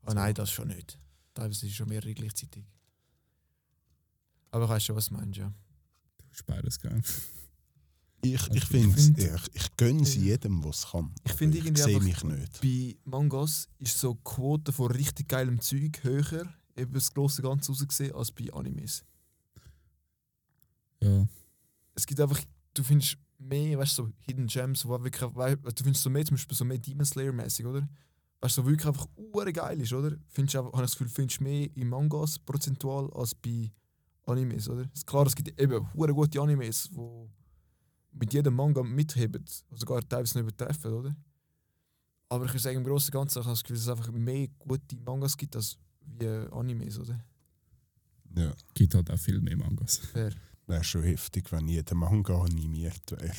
Ah 0.03 0.13
nein, 0.13 0.33
das 0.33 0.51
schon 0.51 0.69
nicht. 0.69 0.97
Teilweise 1.33 1.65
ist 1.65 1.71
es 1.71 1.75
schon 1.77 1.89
mehrere 1.89 2.13
gleichzeitig. 2.13 2.63
Aber 4.51 4.65
ich 4.65 4.69
weiß 4.69 4.83
schon, 4.85 4.95
was 4.95 5.09
du 5.09 5.15
meinst, 5.15 5.37
ja. 5.37 5.47
Du 6.17 6.25
hast 6.31 6.45
beides 6.45 6.79
geil. 6.79 7.01
Ich, 8.25 8.47
ich 8.47 8.55
ich 8.55 8.65
finde 8.65 8.95
find- 8.97 9.17
ich, 9.19 9.41
ich 9.55 9.75
gönne 9.77 10.05
sie 10.05 10.19
Ja. 10.19 10.25
jedem, 10.33 10.63
was 10.63 10.89
kann. 10.91 11.13
Ich 11.25 11.33
finde 11.33 11.57
irgendwie 11.57 11.81
sehe 11.81 11.95
einfach- 11.97 12.23
mich 12.23 12.39
nicht. 12.39 12.61
Bei 12.61 12.95
Mangas 13.11 13.67
ist 13.79 13.99
so 13.99 14.13
die 14.13 14.21
Quote 14.23 14.71
von 14.71 14.91
richtig 14.91 15.27
geilem 15.27 15.59
Zeug 15.59 16.01
höher, 16.03 16.47
eben 16.77 16.93
das 16.93 17.13
große 17.13 17.41
Ganze 17.41 17.71
rausgesehen, 17.71 18.15
als 18.15 18.31
bei 18.31 18.51
Animes. 18.53 19.03
Ja, 21.01 21.27
Es 21.95 22.05
gibt 22.07 22.19
einfach, 22.21 22.39
du 22.73 22.81
findest 22.83 23.17
mehr, 23.37 23.77
weißt 23.77 23.99
du, 23.99 24.03
so 24.05 24.09
Hidden 24.21 24.47
Gems, 24.47 24.85
wo 24.85 24.91
wirklich, 25.03 25.29
du 25.31 25.83
findest 25.83 26.01
so 26.03 26.09
mehr, 26.09 26.25
zum 26.25 26.35
Beispiel 26.35 26.57
so 26.57 26.65
mehr 26.65 26.77
Demon 26.79 27.05
Slayer-mäßig, 27.05 27.65
oder? 27.65 27.87
Weißt 28.39 28.57
du, 28.57 28.61
so 28.61 28.67
wirklich 28.67 28.87
einfach 28.87 29.07
geil 29.53 29.81
ist, 29.81 29.93
oder? 29.93 30.17
Findest 30.29 30.55
du 30.55 30.59
einfach, 30.59 30.73
habe 30.73 30.83
ich 30.85 30.89
das 30.91 30.97
Gefühl, 30.97 31.09
findest 31.13 31.39
du 31.39 31.43
mehr 31.43 31.69
in 31.75 31.89
Mangas 31.89 32.39
prozentual 32.39 33.11
als 33.13 33.35
bei 33.35 33.71
Animes, 34.25 34.69
oder? 34.69 34.83
Es 34.93 34.99
ist 34.99 35.07
klar, 35.07 35.27
es 35.27 35.35
gibt 35.35 35.59
eben 35.61 35.85
gute 35.93 36.41
Animes, 36.41 36.89
die 36.89 37.29
mit 38.13 38.33
jedem 38.33 38.55
Manga 38.55 38.83
mitheben, 38.83 39.43
sogar 39.71 40.07
teilweise 40.07 40.37
noch 40.37 40.43
übertreffen, 40.43 40.93
oder? 40.93 41.15
Aber 42.29 42.45
ich 42.45 42.51
würde 42.51 42.59
sagen, 42.59 42.77
im 42.77 42.83
Großen 42.83 43.07
und 43.07 43.13
Ganzen 43.13 43.43
habe 43.43 43.53
ich 43.53 43.59
das 43.59 43.63
Gefühl, 43.63 43.75
dass 43.75 43.83
es 43.83 43.89
einfach 43.89 44.11
mehr 44.11 44.47
gute 44.59 44.95
Mangas 44.97 45.37
gibt 45.37 45.55
als 45.55 45.77
wie 46.05 46.27
Animes, 46.27 46.99
oder? 46.99 47.23
Ja. 48.35 48.53
gibt 48.73 48.95
halt 48.95 49.11
auch 49.11 49.19
viel 49.19 49.39
mehr 49.39 49.57
Mangas. 49.57 49.97
Fair. 49.97 50.33
Wäre 50.65 50.83
schon 50.83 51.03
heftig, 51.03 51.51
wenn 51.51 51.67
jeder 51.67 51.95
Manga 51.95 52.41
animiert 52.41 53.11
wäre. 53.11 53.33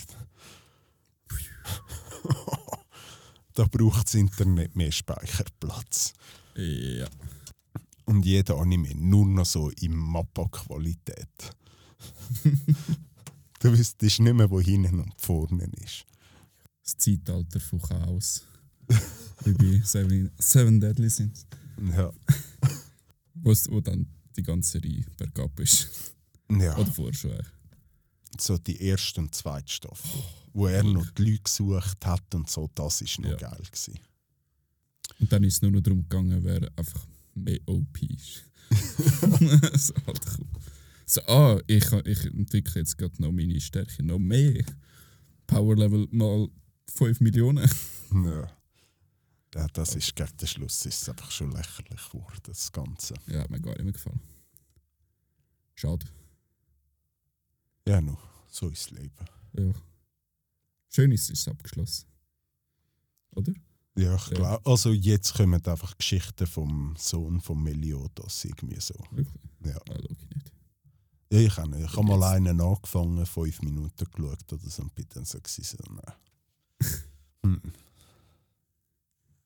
da 3.55 3.65
braucht 3.65 4.07
das 4.07 4.15
Internet 4.15 4.77
mehr 4.77 4.93
Speicherplatz. 4.93 6.13
Ja. 6.55 7.09
Und 8.05 8.25
jeder 8.25 8.59
Anime 8.59 8.95
nur 8.95 9.27
noch 9.27 9.47
so 9.47 9.71
in 9.71 9.97
Mappa-Qualität. 9.97 11.57
du 13.65 13.79
wüsstest 13.79 14.21
nicht 14.21 14.35
mehr, 14.35 14.51
wo 14.51 14.61
hinten 14.61 15.01
und 15.01 15.13
vorne 15.21 15.65
ist. 15.85 16.05
Das 16.83 16.97
Zeitalter 16.99 17.61
von 17.61 17.81
Chaos. 17.81 18.43
Wie 19.45 19.53
bei 19.55 19.81
Seven, 19.85 20.31
Seven 20.39 20.81
Deadly 20.81 21.09
Sins. 21.11 21.47
Ja. 21.93 22.13
Wo, 23.35 23.51
es- 23.51 23.69
wo 23.71 23.81
dann 23.81 24.07
die 24.37 24.43
ganze 24.43 24.83
Reihe 24.83 25.05
bergab 25.17 25.59
ist. 25.61 25.89
ja. 26.51 26.77
Oder 26.77 26.93
vorher 26.93 27.15
schon. 27.15 27.39
So 28.39 28.57
die 28.59 28.81
erste 28.81 29.21
und 29.21 29.35
zweite 29.35 29.73
Staffel. 29.73 30.23
Wo 30.53 30.67
er 30.67 30.83
noch 30.85 31.11
die 31.13 31.31
Leute 31.31 31.43
gesucht 31.43 32.05
hat 32.07 32.35
und 32.35 32.49
so, 32.49 32.71
das 32.75 33.01
war 33.03 33.25
noch 33.25 33.41
Ja. 33.41 33.49
geil. 33.51 33.63
Gewesen. 33.65 33.99
Und 35.21 35.33
dann 35.33 35.43
ist 35.45 35.55
es 35.55 35.63
nur 35.63 35.71
noch 35.73 35.81
darum 35.81 36.03
gegangen, 36.03 36.43
wer 36.45 36.71
einfach 36.77 37.07
mehr 37.35 37.59
OP 37.67 38.03
ist. 38.03 38.45
so, 39.87 39.95
halt 40.07 40.21
cool. 40.39 40.47
So, 41.07 41.21
ah, 41.27 41.61
ich, 41.67 41.91
ich 41.93 42.25
entwickle 42.27 42.81
jetzt 42.81 42.97
gerade 42.99 43.21
noch 43.21 43.33
meine 43.33 43.61
Stärke 43.61 44.03
noch 44.03 44.19
mehr. 44.19 44.65
Power 45.47 45.77
Level 45.77 46.09
mal 46.11 46.49
5 46.89 47.21
Millionen. 47.21 47.69
Ja. 48.15 48.47
ja. 49.57 49.67
Das 49.73 49.97
ist 49.97 50.15
gegen 50.15 50.37
den 50.37 50.47
Schluss 50.47 50.87
ist 50.87 51.03
es 51.03 51.09
einfach 51.09 51.31
schon 51.33 51.51
lächerlich 51.51 52.09
geworden, 52.11 52.39
das 52.45 52.71
Ganze. 52.71 53.15
Ja, 53.27 53.41
hat 53.41 53.51
mir 53.51 53.61
gar 53.61 53.73
nicht 53.73 53.83
mehr 53.83 53.93
gefallen. 53.93 54.21
Schade. 55.75 56.07
Ja, 57.89 58.01
noch. 58.01 58.23
So 58.49 58.69
ist 58.69 58.91
das 58.93 58.99
Leben. 58.99 59.25
Ja. 59.59 59.73
Schön 60.91 61.11
ist 61.11 61.29
es 61.29 61.49
abgeschlossen. 61.49 62.07
Oder? 63.35 63.53
Ja, 63.97 64.15
ich 64.15 64.27
Ja. 64.29 64.35
glaube. 64.37 64.67
Also 64.67 64.93
jetzt 64.93 65.35
kommen 65.35 65.65
einfach 65.67 65.99
Geschichten 65.99 66.47
vom 66.47 66.95
Sohn 66.97 67.41
von 67.41 67.61
Meliodas 67.61 68.45
irgendwie 68.45 68.81
so. 68.81 68.95
Wirklich? 69.11 69.43
Ja. 69.65 69.77
Ah, 69.91 69.99
ich 69.99 70.29
nicht. 70.37 70.53
Ja, 71.35 71.41
ich 71.41 71.57
habe 71.57 71.81
ich 71.81 71.97
hab 71.97 72.05
mal 72.05 72.23
einen 72.23 72.61
angefangen, 72.61 73.27
fünf 73.27 73.61
Minuten 73.63 74.05
geschaut 74.05 74.53
oder 74.53 74.71
so 74.71 74.83
und 74.83 74.95
bin 74.95 75.05
dann 75.13 75.25
so 75.25 75.41
gewesen, 75.41 75.65
so, 75.65 75.93
nein. 75.93 76.15
Hm. 77.43 77.73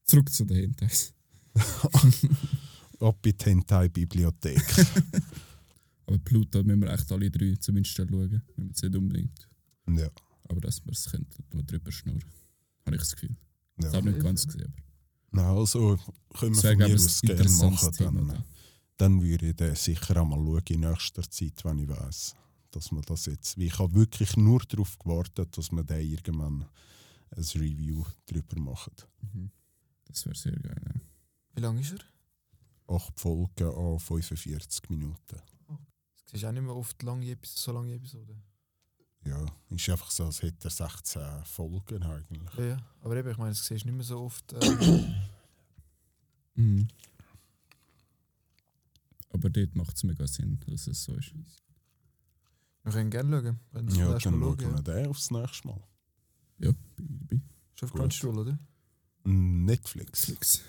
Zurück 0.04 0.30
zu 0.30 0.44
den 0.44 0.56
Hentais. 0.58 1.14
Ab 3.00 3.24
in 3.24 3.38
die 3.38 3.44
Hentai-Bibliothek. 3.44 4.62
Aber 6.06 6.18
Pluto 6.18 6.62
müssen 6.62 6.82
wir 6.82 6.92
echt 6.92 7.10
alle 7.10 7.30
drei 7.30 7.56
zumindest 7.58 7.96
schauen. 7.96 8.10
Wir 8.10 8.42
müssen 8.56 8.72
es 8.74 8.82
nicht 8.82 8.94
unbedingt. 8.94 9.48
ja. 9.88 10.10
Aber 10.50 10.60
dass 10.60 10.84
wir 10.84 10.92
es 10.92 11.10
wir 11.10 11.62
drüber 11.62 11.90
schnurren. 11.90 12.22
Habe 12.84 12.96
ich 12.96 13.02
das 13.02 13.12
Gefühl. 13.12 13.34
Ich 13.78 13.84
ja. 13.84 13.92
habe 13.94 14.10
nicht 14.10 14.22
ganz 14.22 14.46
gesehen, 14.46 14.74
Nein, 15.30 15.44
also 15.44 15.98
können 16.38 16.54
wir 16.54 16.58
es 16.58 16.62
wäre, 16.64 16.76
von 16.76 16.78
mir 16.78 16.94
ich, 16.94 17.04
aus 17.04 17.20
gerne 17.22 17.50
machen. 17.50 17.92
Thema. 17.92 18.12
Dann, 18.12 18.28
da. 18.28 18.44
Dann 18.98 19.22
würde 19.22 19.48
ich 19.50 19.56
den 19.56 19.74
sicher 19.74 20.16
einmal 20.16 20.38
schauen 20.38 20.62
in 20.68 20.80
nächster 20.80 21.22
Zeit, 21.30 21.64
wenn 21.64 21.78
ich 21.78 21.88
weiß, 21.88 22.34
dass 22.72 22.92
man 22.92 23.02
das 23.02 23.26
jetzt. 23.26 23.56
Weil 23.56 23.64
ich 23.64 23.78
habe 23.78 23.94
wirklich 23.94 24.36
nur 24.36 24.60
darauf 24.60 24.98
gewartet, 24.98 25.56
dass 25.56 25.70
wir 25.72 25.84
da 25.84 25.96
irgendwann 25.96 26.66
ein 27.30 27.42
Review 27.54 28.04
drüber 28.26 28.60
machen. 28.60 28.92
Mhm. 29.32 29.50
Das 30.06 30.26
wäre 30.26 30.34
sehr 30.36 30.52
geil. 30.52 30.82
Ja. 30.84 31.00
Wie 31.54 31.60
lang 31.60 31.78
ist 31.78 31.92
er? 31.92 32.94
Acht 32.94 33.18
Folgen 33.20 33.68
an 33.68 33.98
45 33.98 34.90
Minuten. 34.90 35.16
Das 35.28 36.30
siehst 36.32 36.44
auch 36.44 36.52
nicht 36.52 36.62
mehr 36.62 36.74
oft 36.76 37.02
lange 37.02 37.30
Episoden, 37.30 37.56
so 37.62 37.72
lange 37.72 37.94
Episoden. 37.94 38.42
Ja, 39.24 39.44
ist 39.70 39.88
einfach 39.90 40.10
so, 40.10 40.24
als 40.24 40.42
hätte 40.42 40.68
er 40.68 40.70
16 40.70 41.22
Folgen 41.44 42.02
eigentlich. 42.02 42.54
Ja, 42.58 42.64
ja. 42.64 42.76
Aber 43.02 43.16
eben, 43.16 43.30
ich 43.30 43.36
meine, 43.36 43.50
das 43.50 43.64
siehst 43.66 43.84
du 43.84 43.88
nicht 43.88 43.96
mehr 43.96 44.04
so 44.04 44.20
oft. 44.20 44.52
Äh, 44.54 45.14
Mhm. 46.54 46.88
Aber 49.38 49.50
dort 49.50 49.76
macht 49.76 49.96
es 49.96 50.02
mega 50.02 50.26
Sinn, 50.26 50.58
dass 50.66 50.88
es 50.88 51.04
so 51.04 51.14
ist. 51.14 51.32
wir 52.82 52.92
können 52.92 53.10
gerne 53.10 53.40
schauen. 53.40 53.60
Können 53.72 53.88
Ja, 53.94 54.10
dann 54.10 54.20
schauen 54.20 54.58
wir 54.58 54.82
den 54.82 55.06
aufs 55.06 55.30
nächste 55.30 55.68
Mal. 55.68 55.80
Ja, 56.58 56.72
bin 56.96 57.08
dabei. 57.08 57.40
Ist 57.74 57.82
auf. 57.84 57.92
Crunchyroll, 57.92 58.38
oder? 58.40 58.58
Netflix. 59.24 60.24
Flix. 60.24 60.62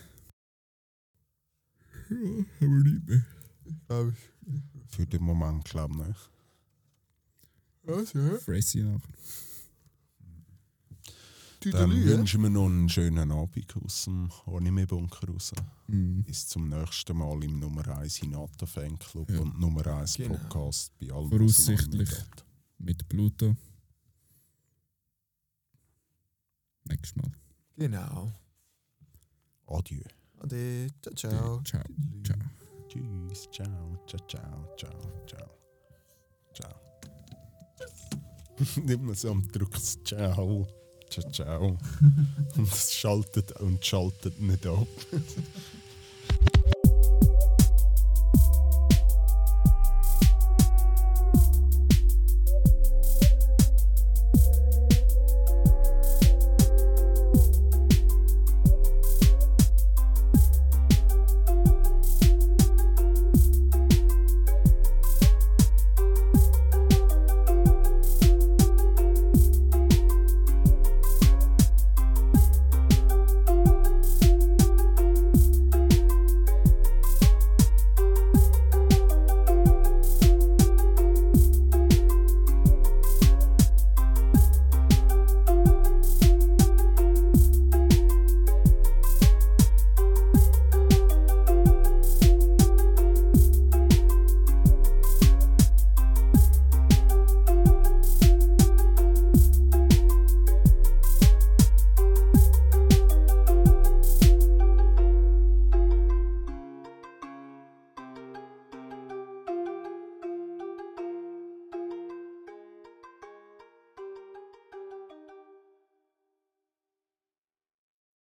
Ja, 2.10 2.16
haben 2.16 2.46
wir 2.60 2.94
nicht 2.94 3.08
mehr. 3.08 3.26
Glaube 3.88 4.14
Für 4.88 5.08
den 5.08 5.24
Moment, 5.24 5.66
glaube 5.66 5.96
ich. 5.96 6.08
nicht. 6.08 6.30
Was, 7.84 8.14
ja? 8.14 8.38
Fressi 8.38 8.84
nach. 8.84 9.02
Dann 11.62 11.92
wünschen 11.92 12.42
wir 12.44 12.50
noch 12.50 12.68
einen 12.68 12.88
schönen 12.88 13.32
Abend 13.32 13.76
aus 13.84 14.06
dem 14.06 14.30
Anime-Bunker 14.46 15.28
raus. 15.28 15.52
Mhm. 15.88 16.24
Bis 16.24 16.48
zum 16.48 16.70
nächsten 16.70 17.18
Mal 17.18 17.44
im 17.44 17.60
Nummer 17.60 17.86
1 17.98 18.16
Hinata 18.18 18.66
Fanclub 18.66 19.30
Ja. 19.30 19.40
und 19.42 19.60
Nummer 19.60 19.86
1 19.86 20.16
Genau. 20.16 20.36
Podcast 20.36 20.98
bei 21.00 21.12
allen. 21.12 21.30
Voraussichtlich. 21.30 22.10
Mit 22.78 23.08
Pluto. 23.10 23.56
Nächstes 26.86 27.16
Mal. 27.18 27.32
Genau. 27.76 28.32
Adieu. 29.68 30.02
Ade. 30.40 30.88
Ciao, 31.02 31.14
ciao. 31.14 31.62
Ciao. 31.64 31.84
Ciao. 32.24 32.38
Tschüss. 32.88 33.50
Ciao. 33.52 34.00
Ciao, 34.08 34.28
ciao, 34.28 34.76
ciao, 34.78 35.26
ciao. 35.28 35.50
Ciao. 36.54 36.76
Nicht 38.84 39.02
mehr 39.02 39.16
so 39.16 39.32
am 39.32 39.46
Druck. 39.52 39.78
Ciao. 40.06 40.66
Ciao, 41.10 41.32
ciao. 41.32 41.78
und 42.56 42.72
es 42.74 42.94
schaltet 43.00 43.52
und 43.54 43.84
schaltet 43.86 44.40
nicht 44.40 44.66
ab. 44.66 44.88